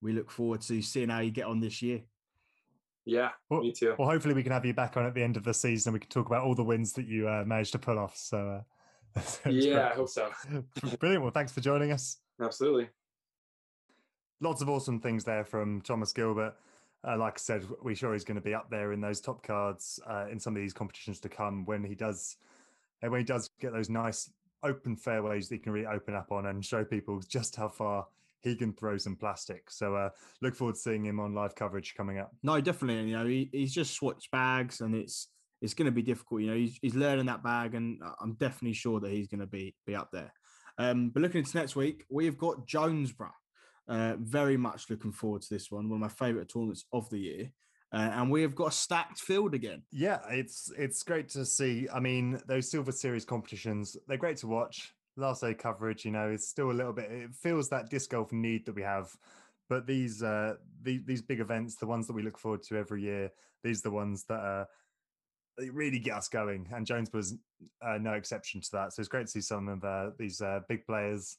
we 0.00 0.12
look 0.14 0.30
forward 0.30 0.62
to 0.62 0.80
seeing 0.80 1.10
how 1.10 1.20
you 1.20 1.30
get 1.30 1.44
on 1.46 1.60
this 1.60 1.82
year. 1.82 2.00
Yeah, 3.04 3.30
Well, 3.50 3.60
me 3.60 3.72
too. 3.72 3.94
well, 3.98 4.08
hopefully 4.08 4.32
we 4.32 4.42
can 4.42 4.52
have 4.52 4.64
you 4.64 4.72
back 4.72 4.96
on 4.96 5.04
at 5.04 5.12
the 5.12 5.22
end 5.22 5.36
of 5.36 5.44
the 5.44 5.52
season. 5.52 5.90
and 5.90 5.94
We 5.94 6.00
can 6.00 6.08
talk 6.08 6.26
about 6.28 6.44
all 6.44 6.54
the 6.54 6.64
wins 6.64 6.94
that 6.94 7.06
you 7.06 7.28
uh, 7.28 7.44
managed 7.44 7.72
to 7.72 7.78
pull 7.78 7.98
off. 7.98 8.16
So, 8.16 8.62
uh, 9.16 9.20
sounds 9.20 9.66
yeah, 9.66 9.90
I 9.92 9.94
hope 9.94 10.08
so. 10.08 10.30
brilliant. 10.98 11.22
Well, 11.22 11.30
thanks 11.32 11.52
for 11.52 11.60
joining 11.60 11.92
us. 11.92 12.16
Absolutely. 12.40 12.88
lots 14.40 14.62
of 14.62 14.68
awesome 14.70 14.98
things 14.98 15.24
there 15.24 15.44
from 15.44 15.82
Thomas 15.82 16.12
Gilbert. 16.14 16.54
Uh, 17.06 17.18
like 17.18 17.34
I 17.34 17.38
said, 17.38 17.66
we're 17.82 17.94
sure 17.94 18.12
he's 18.12 18.24
going 18.24 18.36
to 18.36 18.40
be 18.40 18.54
up 18.54 18.70
there 18.70 18.92
in 18.92 19.00
those 19.00 19.20
top 19.20 19.44
cards 19.44 19.98
uh, 20.06 20.26
in 20.30 20.38
some 20.38 20.54
of 20.54 20.62
these 20.62 20.72
competitions 20.72 21.18
to 21.20 21.28
come 21.28 21.64
when 21.64 21.82
he 21.82 21.94
does, 21.94 22.36
and 23.02 23.10
when 23.10 23.20
he 23.20 23.24
does 23.24 23.50
get 23.60 23.72
those 23.72 23.90
nice 23.90 24.30
open 24.62 24.96
fairways 24.96 25.48
that 25.48 25.56
he 25.56 25.58
can 25.58 25.72
really 25.72 25.86
open 25.86 26.14
up 26.14 26.30
on 26.30 26.46
and 26.46 26.64
show 26.64 26.84
people 26.84 27.20
just 27.28 27.56
how 27.56 27.68
far 27.68 28.06
he 28.42 28.54
can 28.54 28.72
throw 28.72 28.96
some 28.98 29.16
plastic. 29.16 29.70
So 29.70 29.96
uh, 29.96 30.10
look 30.40 30.54
forward 30.54 30.74
to 30.74 30.80
seeing 30.80 31.04
him 31.04 31.20
on 31.20 31.34
live 31.34 31.54
coverage 31.54 31.94
coming 31.96 32.18
up. 32.18 32.32
No, 32.42 32.60
definitely. 32.60 33.10
You 33.10 33.18
know, 33.18 33.26
he, 33.26 33.48
he's 33.52 33.72
just 33.72 33.98
swatched 34.00 34.30
bags, 34.30 34.80
and 34.80 34.94
it's 34.94 35.28
it's 35.60 35.74
going 35.74 35.86
to 35.86 35.92
be 35.92 36.02
difficult. 36.02 36.42
You 36.42 36.50
know, 36.50 36.56
he's, 36.56 36.78
he's 36.82 36.94
learning 36.94 37.26
that 37.26 37.42
bag, 37.42 37.74
and 37.74 38.00
I'm 38.20 38.34
definitely 38.34 38.74
sure 38.74 39.00
that 39.00 39.10
he's 39.10 39.28
going 39.28 39.40
to 39.40 39.46
be 39.46 39.74
be 39.86 39.94
up 39.94 40.10
there. 40.12 40.32
Um, 40.78 41.10
but 41.10 41.22
looking 41.22 41.40
into 41.40 41.56
next 41.56 41.76
week, 41.76 42.04
we've 42.10 42.38
got 42.38 42.66
Jonesborough. 42.66 43.30
Uh, 43.88 44.14
very 44.20 44.56
much 44.56 44.88
looking 44.90 45.12
forward 45.12 45.42
to 45.42 45.52
this 45.52 45.70
one. 45.70 45.88
One 45.88 45.96
of 45.96 46.00
my 46.00 46.08
favourite 46.26 46.48
tournaments 46.48 46.84
of 46.92 47.10
the 47.10 47.18
year, 47.18 47.52
uh, 47.92 48.10
and 48.12 48.30
we 48.30 48.40
have 48.42 48.54
got 48.54 48.68
a 48.68 48.72
stacked 48.72 49.18
field 49.18 49.54
again. 49.54 49.82
Yeah, 49.90 50.20
it's 50.30 50.70
it's 50.78 51.02
great 51.02 51.28
to 51.30 51.44
see. 51.44 51.88
I 51.92 51.98
mean, 51.98 52.40
those 52.46 52.70
Silver 52.70 52.92
Series 52.92 53.24
competitions, 53.24 53.96
they're 54.06 54.16
great 54.16 54.36
to 54.38 54.46
watch. 54.46 54.94
Last 55.16 55.40
day 55.40 55.52
coverage, 55.54 56.04
you 56.04 56.12
know, 56.12 56.30
it's 56.30 56.48
still 56.48 56.70
a 56.70 56.72
little 56.72 56.92
bit. 56.92 57.10
It 57.10 57.34
feels 57.34 57.68
that 57.70 57.90
disc 57.90 58.10
golf 58.10 58.32
need 58.32 58.64
that 58.66 58.74
we 58.74 58.82
have, 58.82 59.10
but 59.68 59.86
these 59.86 60.22
uh 60.22 60.54
these 60.80 61.00
these 61.04 61.22
big 61.22 61.40
events, 61.40 61.74
the 61.74 61.86
ones 61.86 62.06
that 62.06 62.14
we 62.14 62.22
look 62.22 62.38
forward 62.38 62.62
to 62.68 62.76
every 62.78 63.02
year, 63.02 63.30
these 63.64 63.80
are 63.80 63.90
the 63.90 63.94
ones 63.94 64.24
that 64.28 64.40
uh 64.40 64.64
they 65.58 65.70
really 65.70 65.98
get 65.98 66.16
us 66.16 66.28
going. 66.28 66.68
And 66.72 66.86
Jones 66.86 67.12
was 67.12 67.34
uh, 67.82 67.98
no 68.00 68.12
exception 68.12 68.60
to 68.62 68.70
that. 68.72 68.92
So 68.92 69.00
it's 69.00 69.08
great 69.08 69.26
to 69.26 69.32
see 69.32 69.40
some 69.40 69.68
of 69.68 69.84
uh, 69.84 70.10
these 70.18 70.40
uh, 70.40 70.60
big 70.68 70.86
players. 70.86 71.36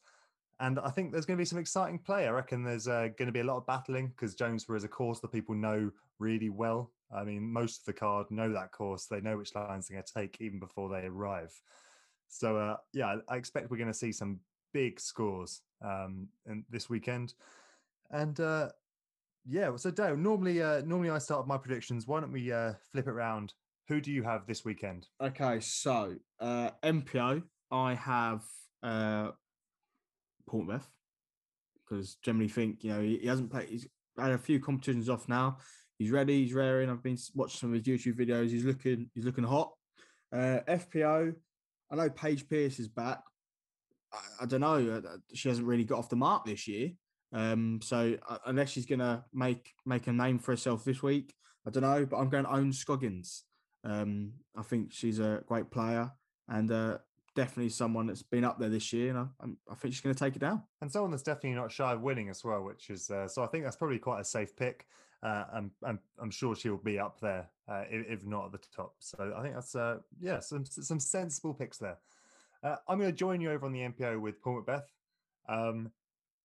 And 0.59 0.79
I 0.79 0.89
think 0.89 1.11
there's 1.11 1.25
going 1.25 1.37
to 1.37 1.41
be 1.41 1.45
some 1.45 1.59
exciting 1.59 1.99
play. 1.99 2.27
I 2.27 2.31
reckon 2.31 2.63
there's 2.63 2.87
uh, 2.87 3.09
going 3.17 3.27
to 3.27 3.31
be 3.31 3.39
a 3.39 3.43
lot 3.43 3.57
of 3.57 3.65
battling 3.65 4.09
because 4.09 4.35
Jonesborough 4.35 4.77
is 4.77 4.83
a 4.83 4.89
course 4.89 5.19
that 5.19 5.31
people 5.31 5.55
know 5.55 5.91
really 6.19 6.49
well. 6.49 6.91
I 7.13 7.23
mean, 7.23 7.43
most 7.51 7.81
of 7.81 7.85
the 7.85 7.93
card 7.93 8.27
know 8.29 8.51
that 8.53 8.71
course. 8.71 9.05
They 9.05 9.21
know 9.21 9.37
which 9.37 9.55
lines 9.55 9.87
they're 9.87 9.97
going 9.97 10.05
to 10.05 10.13
take 10.13 10.37
even 10.39 10.59
before 10.59 10.89
they 10.89 11.05
arrive. 11.05 11.53
So, 12.29 12.57
uh, 12.57 12.77
yeah, 12.93 13.17
I 13.27 13.35
expect 13.35 13.69
we're 13.69 13.77
going 13.77 13.87
to 13.87 13.93
see 13.93 14.11
some 14.11 14.39
big 14.73 14.99
scores 14.99 15.61
um, 15.81 16.27
this 16.69 16.89
weekend. 16.89 17.33
And 18.11 18.39
uh, 18.39 18.69
yeah, 19.45 19.75
so 19.75 19.91
Dale, 19.91 20.15
normally, 20.15 20.61
uh, 20.61 20.81
normally 20.85 21.09
I 21.09 21.17
start 21.17 21.47
my 21.47 21.57
predictions. 21.57 22.07
Why 22.07 22.19
don't 22.19 22.31
we 22.31 22.51
uh, 22.51 22.73
flip 22.91 23.07
it 23.07 23.11
around? 23.11 23.53
Who 23.89 23.99
do 23.99 24.11
you 24.11 24.23
have 24.23 24.47
this 24.47 24.63
weekend? 24.63 25.07
Okay, 25.21 25.59
so 25.59 26.15
uh, 26.39 26.71
MPO, 26.83 27.43
I 27.71 27.95
have 27.95 28.43
uh, 28.81 29.31
Portmouth 30.49 30.87
because 31.87 32.15
generally 32.23 32.47
think 32.49 32.83
you 32.83 32.91
know 32.91 33.01
he, 33.01 33.17
he 33.17 33.27
hasn't 33.27 33.51
played. 33.51 33.69
He's 33.69 33.87
had 34.17 34.31
a 34.31 34.37
few 34.37 34.59
competitions 34.59 35.09
off 35.09 35.27
now. 35.27 35.57
He's 35.97 36.11
ready. 36.11 36.43
He's 36.43 36.53
raring. 36.53 36.89
I've 36.89 37.03
been 37.03 37.17
watching 37.35 37.59
some 37.59 37.73
of 37.73 37.83
his 37.83 37.87
YouTube 37.87 38.17
videos. 38.17 38.49
He's 38.49 38.65
looking. 38.65 39.09
He's 39.13 39.25
looking 39.25 39.43
hot. 39.43 39.73
Uh, 40.33 40.59
FPO. 40.67 41.33
I 41.91 41.95
know 41.95 42.09
Paige 42.09 42.49
Pierce 42.49 42.79
is 42.79 42.87
back. 42.87 43.21
I, 44.11 44.17
I 44.41 44.45
don't 44.45 44.61
know. 44.61 45.01
uh, 45.05 45.17
She 45.33 45.49
hasn't 45.49 45.67
really 45.67 45.83
got 45.83 45.99
off 45.99 46.09
the 46.09 46.15
mark 46.15 46.45
this 46.45 46.67
year. 46.67 46.91
Um, 47.31 47.79
so 47.81 48.15
uh, 48.29 48.37
unless 48.45 48.69
she's 48.69 48.85
gonna 48.85 49.25
make 49.33 49.71
make 49.85 50.07
a 50.07 50.13
name 50.13 50.39
for 50.39 50.51
herself 50.51 50.83
this 50.83 51.01
week, 51.01 51.33
I 51.67 51.71
don't 51.71 51.83
know. 51.83 52.05
But 52.05 52.17
I'm 52.17 52.29
going 52.29 52.45
to 52.45 52.53
Ohn 52.53 52.71
Scoggins. 52.73 53.43
Um, 53.83 54.33
I 54.57 54.61
think 54.61 54.93
she's 54.93 55.19
a 55.19 55.43
great 55.45 55.69
player 55.69 56.09
and 56.47 56.71
uh, 56.71 56.97
definitely 57.35 57.69
someone 57.69 58.07
that's 58.07 58.21
been 58.21 58.43
up 58.43 58.59
there 58.59 58.69
this 58.69 58.93
year. 58.93 59.09
And 59.09 59.17
I, 59.19 59.25
I'm, 59.41 59.57
think 59.77 59.93
she's 59.93 60.01
going 60.01 60.15
to 60.15 60.23
take 60.23 60.35
it 60.35 60.39
down. 60.39 60.63
And 60.81 60.91
someone 60.91 61.11
that's 61.11 61.23
definitely 61.23 61.53
not 61.53 61.71
shy 61.71 61.93
of 61.93 62.01
winning 62.01 62.29
as 62.29 62.43
well, 62.43 62.63
which 62.63 62.89
is 62.89 63.09
uh, 63.09 63.27
so 63.27 63.43
I 63.43 63.47
think 63.47 63.63
that's 63.63 63.75
probably 63.75 63.99
quite 63.99 64.21
a 64.21 64.25
safe 64.25 64.55
pick. 64.55 64.87
Uh, 65.21 65.45
I'm, 65.53 65.71
I'm 65.85 65.99
I'm 66.21 66.31
sure 66.31 66.53
she'll 66.53 66.75
be 66.75 66.99
up 66.99 67.19
there, 67.21 67.47
uh, 67.69 67.83
if, 67.89 68.21
if 68.21 68.25
not 68.25 68.45
at 68.45 68.51
the 68.51 68.59
top. 68.75 68.95
So 68.99 69.33
I 69.37 69.41
think 69.41 69.55
that's 69.55 69.73
uh, 69.75 69.99
yeah, 70.19 70.39
some 70.39 70.65
some 70.65 70.99
sensible 70.99 71.53
picks 71.53 71.77
there. 71.77 71.97
Uh, 72.61 72.75
I'm 72.87 72.99
going 72.99 73.11
to 73.11 73.15
join 73.15 73.41
you 73.41 73.51
over 73.51 73.65
on 73.65 73.71
the 73.71 73.79
MPO 73.79 74.19
with 74.19 74.41
Paul 74.41 74.61
McBeth, 74.61 74.83
um, 75.47 75.91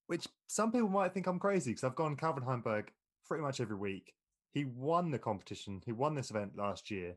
which 0.06 0.26
some 0.46 0.70
people 0.72 0.88
might 0.88 1.12
think 1.12 1.26
I'm 1.26 1.38
crazy 1.38 1.72
because 1.72 1.84
I've 1.84 1.94
gone 1.94 2.16
Calvin 2.16 2.44
Heimberg 2.44 2.88
pretty 3.26 3.42
much 3.42 3.60
every 3.60 3.76
week. 3.76 4.14
He 4.52 4.64
won 4.64 5.10
the 5.10 5.18
competition. 5.18 5.82
He 5.84 5.92
won 5.92 6.14
this 6.14 6.30
event 6.30 6.56
last 6.56 6.90
year. 6.90 7.14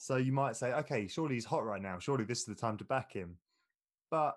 So 0.00 0.16
you 0.16 0.32
might 0.32 0.56
say, 0.56 0.72
okay, 0.72 1.06
surely 1.06 1.34
he's 1.34 1.44
hot 1.44 1.62
right 1.62 1.82
now. 1.82 1.98
Surely 1.98 2.24
this 2.24 2.38
is 2.38 2.46
the 2.46 2.54
time 2.54 2.78
to 2.78 2.84
back 2.84 3.12
him. 3.12 3.36
But 4.10 4.34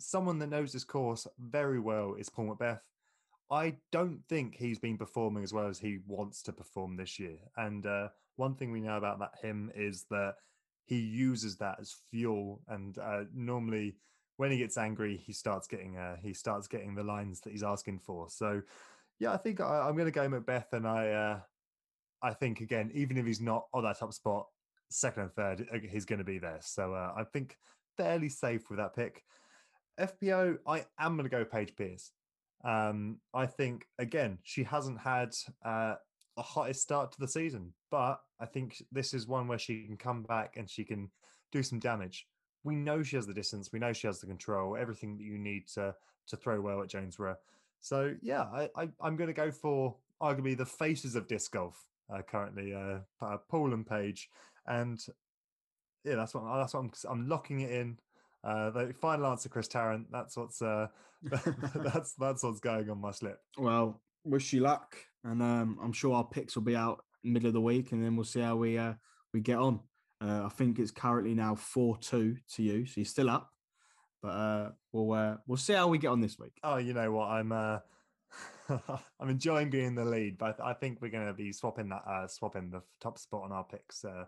someone 0.00 0.40
that 0.40 0.48
knows 0.48 0.72
this 0.72 0.82
course 0.82 1.28
very 1.38 1.78
well 1.78 2.16
is 2.18 2.28
Paul 2.28 2.56
McBeth. 2.56 2.80
I 3.48 3.76
don't 3.92 4.22
think 4.28 4.56
he's 4.56 4.80
been 4.80 4.98
performing 4.98 5.44
as 5.44 5.52
well 5.52 5.68
as 5.68 5.78
he 5.78 6.00
wants 6.08 6.42
to 6.42 6.52
perform 6.52 6.96
this 6.96 7.20
year. 7.20 7.36
And 7.56 7.86
uh, 7.86 8.08
one 8.34 8.56
thing 8.56 8.72
we 8.72 8.80
know 8.80 8.96
about 8.96 9.20
that 9.20 9.38
him 9.40 9.70
is 9.76 10.04
that 10.10 10.34
he 10.84 10.98
uses 10.98 11.58
that 11.58 11.76
as 11.80 11.94
fuel. 12.10 12.62
And 12.66 12.98
uh, 12.98 13.22
normally, 13.32 13.94
when 14.36 14.50
he 14.50 14.58
gets 14.58 14.76
angry, 14.76 15.16
he 15.16 15.32
starts 15.32 15.68
getting 15.68 15.96
uh, 15.96 16.16
he 16.20 16.34
starts 16.34 16.66
getting 16.66 16.96
the 16.96 17.04
lines 17.04 17.40
that 17.42 17.50
he's 17.50 17.62
asking 17.62 18.00
for. 18.00 18.28
So, 18.30 18.62
yeah, 19.20 19.32
I 19.32 19.36
think 19.36 19.60
I, 19.60 19.86
I'm 19.86 19.94
going 19.94 20.06
to 20.06 20.10
go 20.10 20.28
McBeth, 20.28 20.72
and 20.72 20.88
I 20.88 21.10
uh, 21.10 21.40
I 22.20 22.34
think 22.34 22.62
again, 22.62 22.90
even 22.94 23.16
if 23.16 23.24
he's 23.24 23.40
not 23.40 23.66
on 23.72 23.84
that 23.84 24.00
top 24.00 24.12
spot, 24.12 24.48
second 24.90 25.24
and 25.24 25.32
third, 25.32 25.68
uh, 25.72 25.78
he's 25.90 26.04
going 26.04 26.18
to 26.18 26.24
be 26.24 26.38
there. 26.38 26.58
So 26.60 26.94
uh, 26.94 27.12
I 27.16 27.24
think 27.24 27.56
fairly 27.96 28.28
safe 28.28 28.68
with 28.68 28.78
that 28.78 28.94
pick. 28.94 29.22
FPO, 30.00 30.58
I 30.66 30.84
am 30.98 31.16
going 31.16 31.28
to 31.28 31.36
go 31.36 31.44
Paige 31.44 31.76
Pierce. 31.76 32.10
Um, 32.64 33.18
I 33.32 33.46
think 33.46 33.86
again, 33.98 34.38
she 34.42 34.64
hasn't 34.64 34.98
had 34.98 35.34
uh, 35.64 35.94
the 36.36 36.42
hottest 36.42 36.82
start 36.82 37.12
to 37.12 37.20
the 37.20 37.28
season, 37.28 37.72
but 37.90 38.20
I 38.40 38.46
think 38.46 38.82
this 38.90 39.14
is 39.14 39.26
one 39.26 39.46
where 39.46 39.58
she 39.58 39.84
can 39.84 39.96
come 39.96 40.22
back 40.22 40.56
and 40.56 40.68
she 40.68 40.84
can 40.84 41.10
do 41.52 41.62
some 41.62 41.78
damage. 41.78 42.26
We 42.64 42.74
know 42.74 43.02
she 43.02 43.16
has 43.16 43.26
the 43.26 43.34
distance, 43.34 43.70
we 43.72 43.78
know 43.78 43.92
she 43.92 44.06
has 44.06 44.20
the 44.20 44.26
control, 44.26 44.76
everything 44.76 45.16
that 45.18 45.24
you 45.24 45.38
need 45.38 45.68
to 45.74 45.94
to 46.28 46.36
throw 46.38 46.58
well 46.60 46.82
at 46.82 46.88
Jonesborough. 46.88 47.36
So 47.80 48.14
yeah, 48.22 48.44
I, 48.44 48.70
I 48.76 48.88
I'm 49.00 49.16
going 49.16 49.28
to 49.28 49.34
go 49.34 49.50
for 49.50 49.96
arguably 50.22 50.56
the 50.56 50.64
faces 50.64 51.16
of 51.16 51.28
disc 51.28 51.52
golf 51.52 51.78
uh, 52.12 52.22
currently, 52.22 52.74
uh, 52.74 52.98
uh, 53.22 53.36
Paul 53.48 53.74
and 53.74 53.86
Paige, 53.86 54.28
and 54.66 55.04
yeah, 56.04 56.16
that's 56.16 56.34
what 56.34 56.44
that's 56.56 56.74
what 56.74 56.80
I'm 56.80 56.92
I'm 57.08 57.28
locking 57.28 57.60
it 57.60 57.70
in. 57.70 57.98
Uh, 58.42 58.70
the 58.70 58.94
final 59.00 59.26
answer, 59.26 59.48
Chris 59.48 59.68
Tarrant. 59.68 60.06
That's 60.12 60.36
what's 60.36 60.60
uh, 60.60 60.88
that's 61.74 62.14
that's 62.14 62.42
what's 62.42 62.60
going 62.60 62.90
on 62.90 63.00
my 63.00 63.10
slip. 63.10 63.38
Well, 63.56 64.02
wish 64.24 64.52
you 64.52 64.60
luck. 64.60 64.96
And 65.24 65.42
um, 65.42 65.78
I'm 65.82 65.92
sure 65.92 66.14
our 66.14 66.24
picks 66.24 66.54
will 66.54 66.62
be 66.62 66.76
out 66.76 67.02
middle 67.22 67.48
of 67.48 67.54
the 67.54 67.60
week 67.60 67.92
and 67.92 68.04
then 68.04 68.16
we'll 68.16 68.24
see 68.24 68.40
how 68.40 68.56
we 68.56 68.76
uh, 68.76 68.94
we 69.32 69.40
get 69.40 69.58
on. 69.58 69.80
Uh, 70.20 70.44
I 70.44 70.48
think 70.48 70.78
it's 70.78 70.90
currently 70.90 71.34
now 71.34 71.54
4 71.54 71.98
2 71.98 72.36
to 72.54 72.62
you. 72.62 72.86
So 72.86 72.92
you're 72.96 73.04
still 73.06 73.30
up. 73.30 73.50
But 74.22 74.28
uh, 74.28 74.70
we'll 74.92 75.12
uh, 75.12 75.36
we'll 75.46 75.58
see 75.58 75.74
how 75.74 75.88
we 75.88 75.98
get 75.98 76.08
on 76.08 76.20
this 76.20 76.38
week. 76.38 76.58
Oh, 76.62 76.76
you 76.76 76.94
know 76.94 77.12
what? 77.12 77.26
I'm 77.26 77.52
uh, 77.52 77.78
I'm 79.20 79.28
enjoying 79.28 79.70
being 79.70 79.88
in 79.88 79.94
the 79.94 80.04
lead, 80.04 80.38
but 80.38 80.58
I 80.62 80.72
think 80.72 81.02
we're 81.02 81.10
going 81.10 81.26
to 81.26 81.34
be 81.34 81.52
swapping 81.52 81.90
that 81.90 82.04
uh, 82.08 82.26
swapping 82.26 82.70
the 82.70 82.82
top 83.00 83.18
spot 83.18 83.42
on 83.44 83.52
our 83.52 83.64
picks 83.64 84.04
uh, 84.04 84.24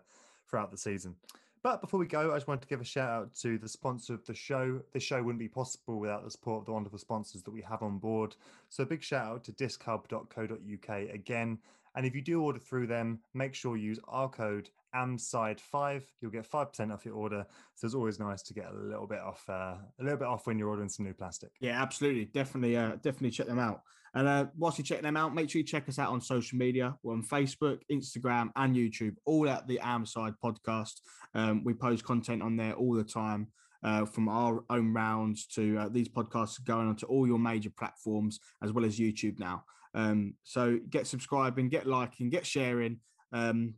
throughout 0.49 0.71
the 0.71 0.77
season. 0.77 1.15
But 1.63 1.81
before 1.81 1.99
we 1.99 2.05
go, 2.05 2.31
I 2.31 2.35
just 2.35 2.47
wanted 2.47 2.61
to 2.61 2.67
give 2.67 2.81
a 2.81 2.85
shout 2.85 3.09
out 3.09 3.35
to 3.41 3.57
the 3.57 3.67
sponsor 3.67 4.13
of 4.13 4.25
the 4.25 4.33
show. 4.33 4.79
This 4.93 5.03
show 5.03 5.21
wouldn't 5.21 5.39
be 5.39 5.47
possible 5.47 5.99
without 5.99 6.23
the 6.23 6.31
support 6.31 6.61
of 6.61 6.65
the 6.65 6.71
wonderful 6.71 6.99
sponsors 6.99 7.43
that 7.43 7.51
we 7.51 7.61
have 7.61 7.81
on 7.81 7.97
board. 7.97 8.35
So 8.69 8.83
a 8.83 8.85
big 8.85 9.03
shout 9.03 9.25
out 9.27 9.43
to 9.45 9.51
dischub.co.uk 9.51 10.89
again. 11.13 11.57
And 11.95 12.05
if 12.05 12.13
you 12.13 12.21
do 12.21 12.41
order 12.41 12.59
through 12.59 12.87
them, 12.87 13.19
make 13.33 13.55
sure 13.55 13.75
you 13.75 13.85
use 13.89 13.99
our 14.07 14.29
code 14.29 14.69
AMSIDE5. 14.95 16.03
You'll 16.21 16.31
get 16.31 16.49
5% 16.49 16.93
off 16.93 17.05
your 17.05 17.15
order. 17.15 17.45
So 17.75 17.85
it's 17.85 17.95
always 17.95 18.19
nice 18.19 18.43
to 18.43 18.53
get 18.53 18.67
a 18.71 18.73
little 18.73 19.07
bit 19.07 19.19
off 19.19 19.43
uh, 19.49 19.75
a 19.99 20.03
little 20.03 20.17
bit 20.17 20.27
off 20.27 20.45
when 20.45 20.59
you're 20.59 20.69
ordering 20.69 20.89
some 20.89 21.05
new 21.05 21.13
plastic. 21.13 21.51
Yeah, 21.59 21.81
absolutely. 21.81 22.25
Definitely, 22.25 22.77
uh, 22.77 22.91
definitely 23.01 23.31
check 23.31 23.47
them 23.47 23.59
out. 23.59 23.81
And 24.17 24.27
uh, 24.27 24.47
whilst 24.57 24.79
you 24.79 24.83
check 24.83 25.03
them 25.03 25.15
out, 25.15 25.35
make 25.35 25.47
sure 25.47 25.59
you 25.59 25.63
check 25.63 25.87
us 25.87 25.99
out 25.99 26.09
on 26.09 26.21
social 26.21 26.57
media. 26.57 26.97
We're 27.03 27.13
on 27.13 27.21
Facebook, 27.21 27.81
Instagram, 27.91 28.49
and 28.55 28.75
YouTube, 28.75 29.15
all 29.25 29.47
at 29.47 29.67
the 29.67 29.79
Amside 29.83 30.33
podcast. 30.43 30.93
Um, 31.35 31.63
we 31.63 31.75
post 31.75 32.03
content 32.03 32.41
on 32.41 32.57
there 32.57 32.73
all 32.73 32.95
the 32.95 33.03
time. 33.03 33.49
Uh, 33.83 34.05
from 34.05 34.27
our 34.27 34.63
own 34.71 34.91
rounds 34.91 35.45
to 35.45 35.77
uh, 35.77 35.87
these 35.87 36.09
podcasts 36.09 36.61
going 36.65 36.87
onto 36.87 37.05
all 37.05 37.27
your 37.27 37.37
major 37.37 37.69
platforms 37.69 38.39
as 38.63 38.71
well 38.73 38.83
as 38.83 38.97
YouTube 38.97 39.37
now. 39.37 39.63
Um, 39.93 40.33
so 40.43 40.79
get 40.89 41.05
subscribing, 41.05 41.69
get 41.69 41.85
liking, 41.85 42.31
get 42.31 42.43
sharing. 42.43 42.99
Um, 43.31 43.75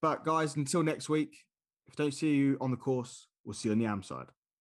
but 0.00 0.24
guys, 0.24 0.56
until 0.56 0.82
next 0.82 1.10
week, 1.10 1.36
if 1.86 2.00
I 2.00 2.04
don't 2.04 2.14
see 2.14 2.32
you 2.32 2.56
on 2.62 2.70
the 2.70 2.78
course, 2.78 3.26
we'll 3.44 3.52
see 3.52 3.68
you 3.68 3.72
on 3.74 3.78
the 3.78 3.84
AM 3.84 4.02
side. 4.02 4.28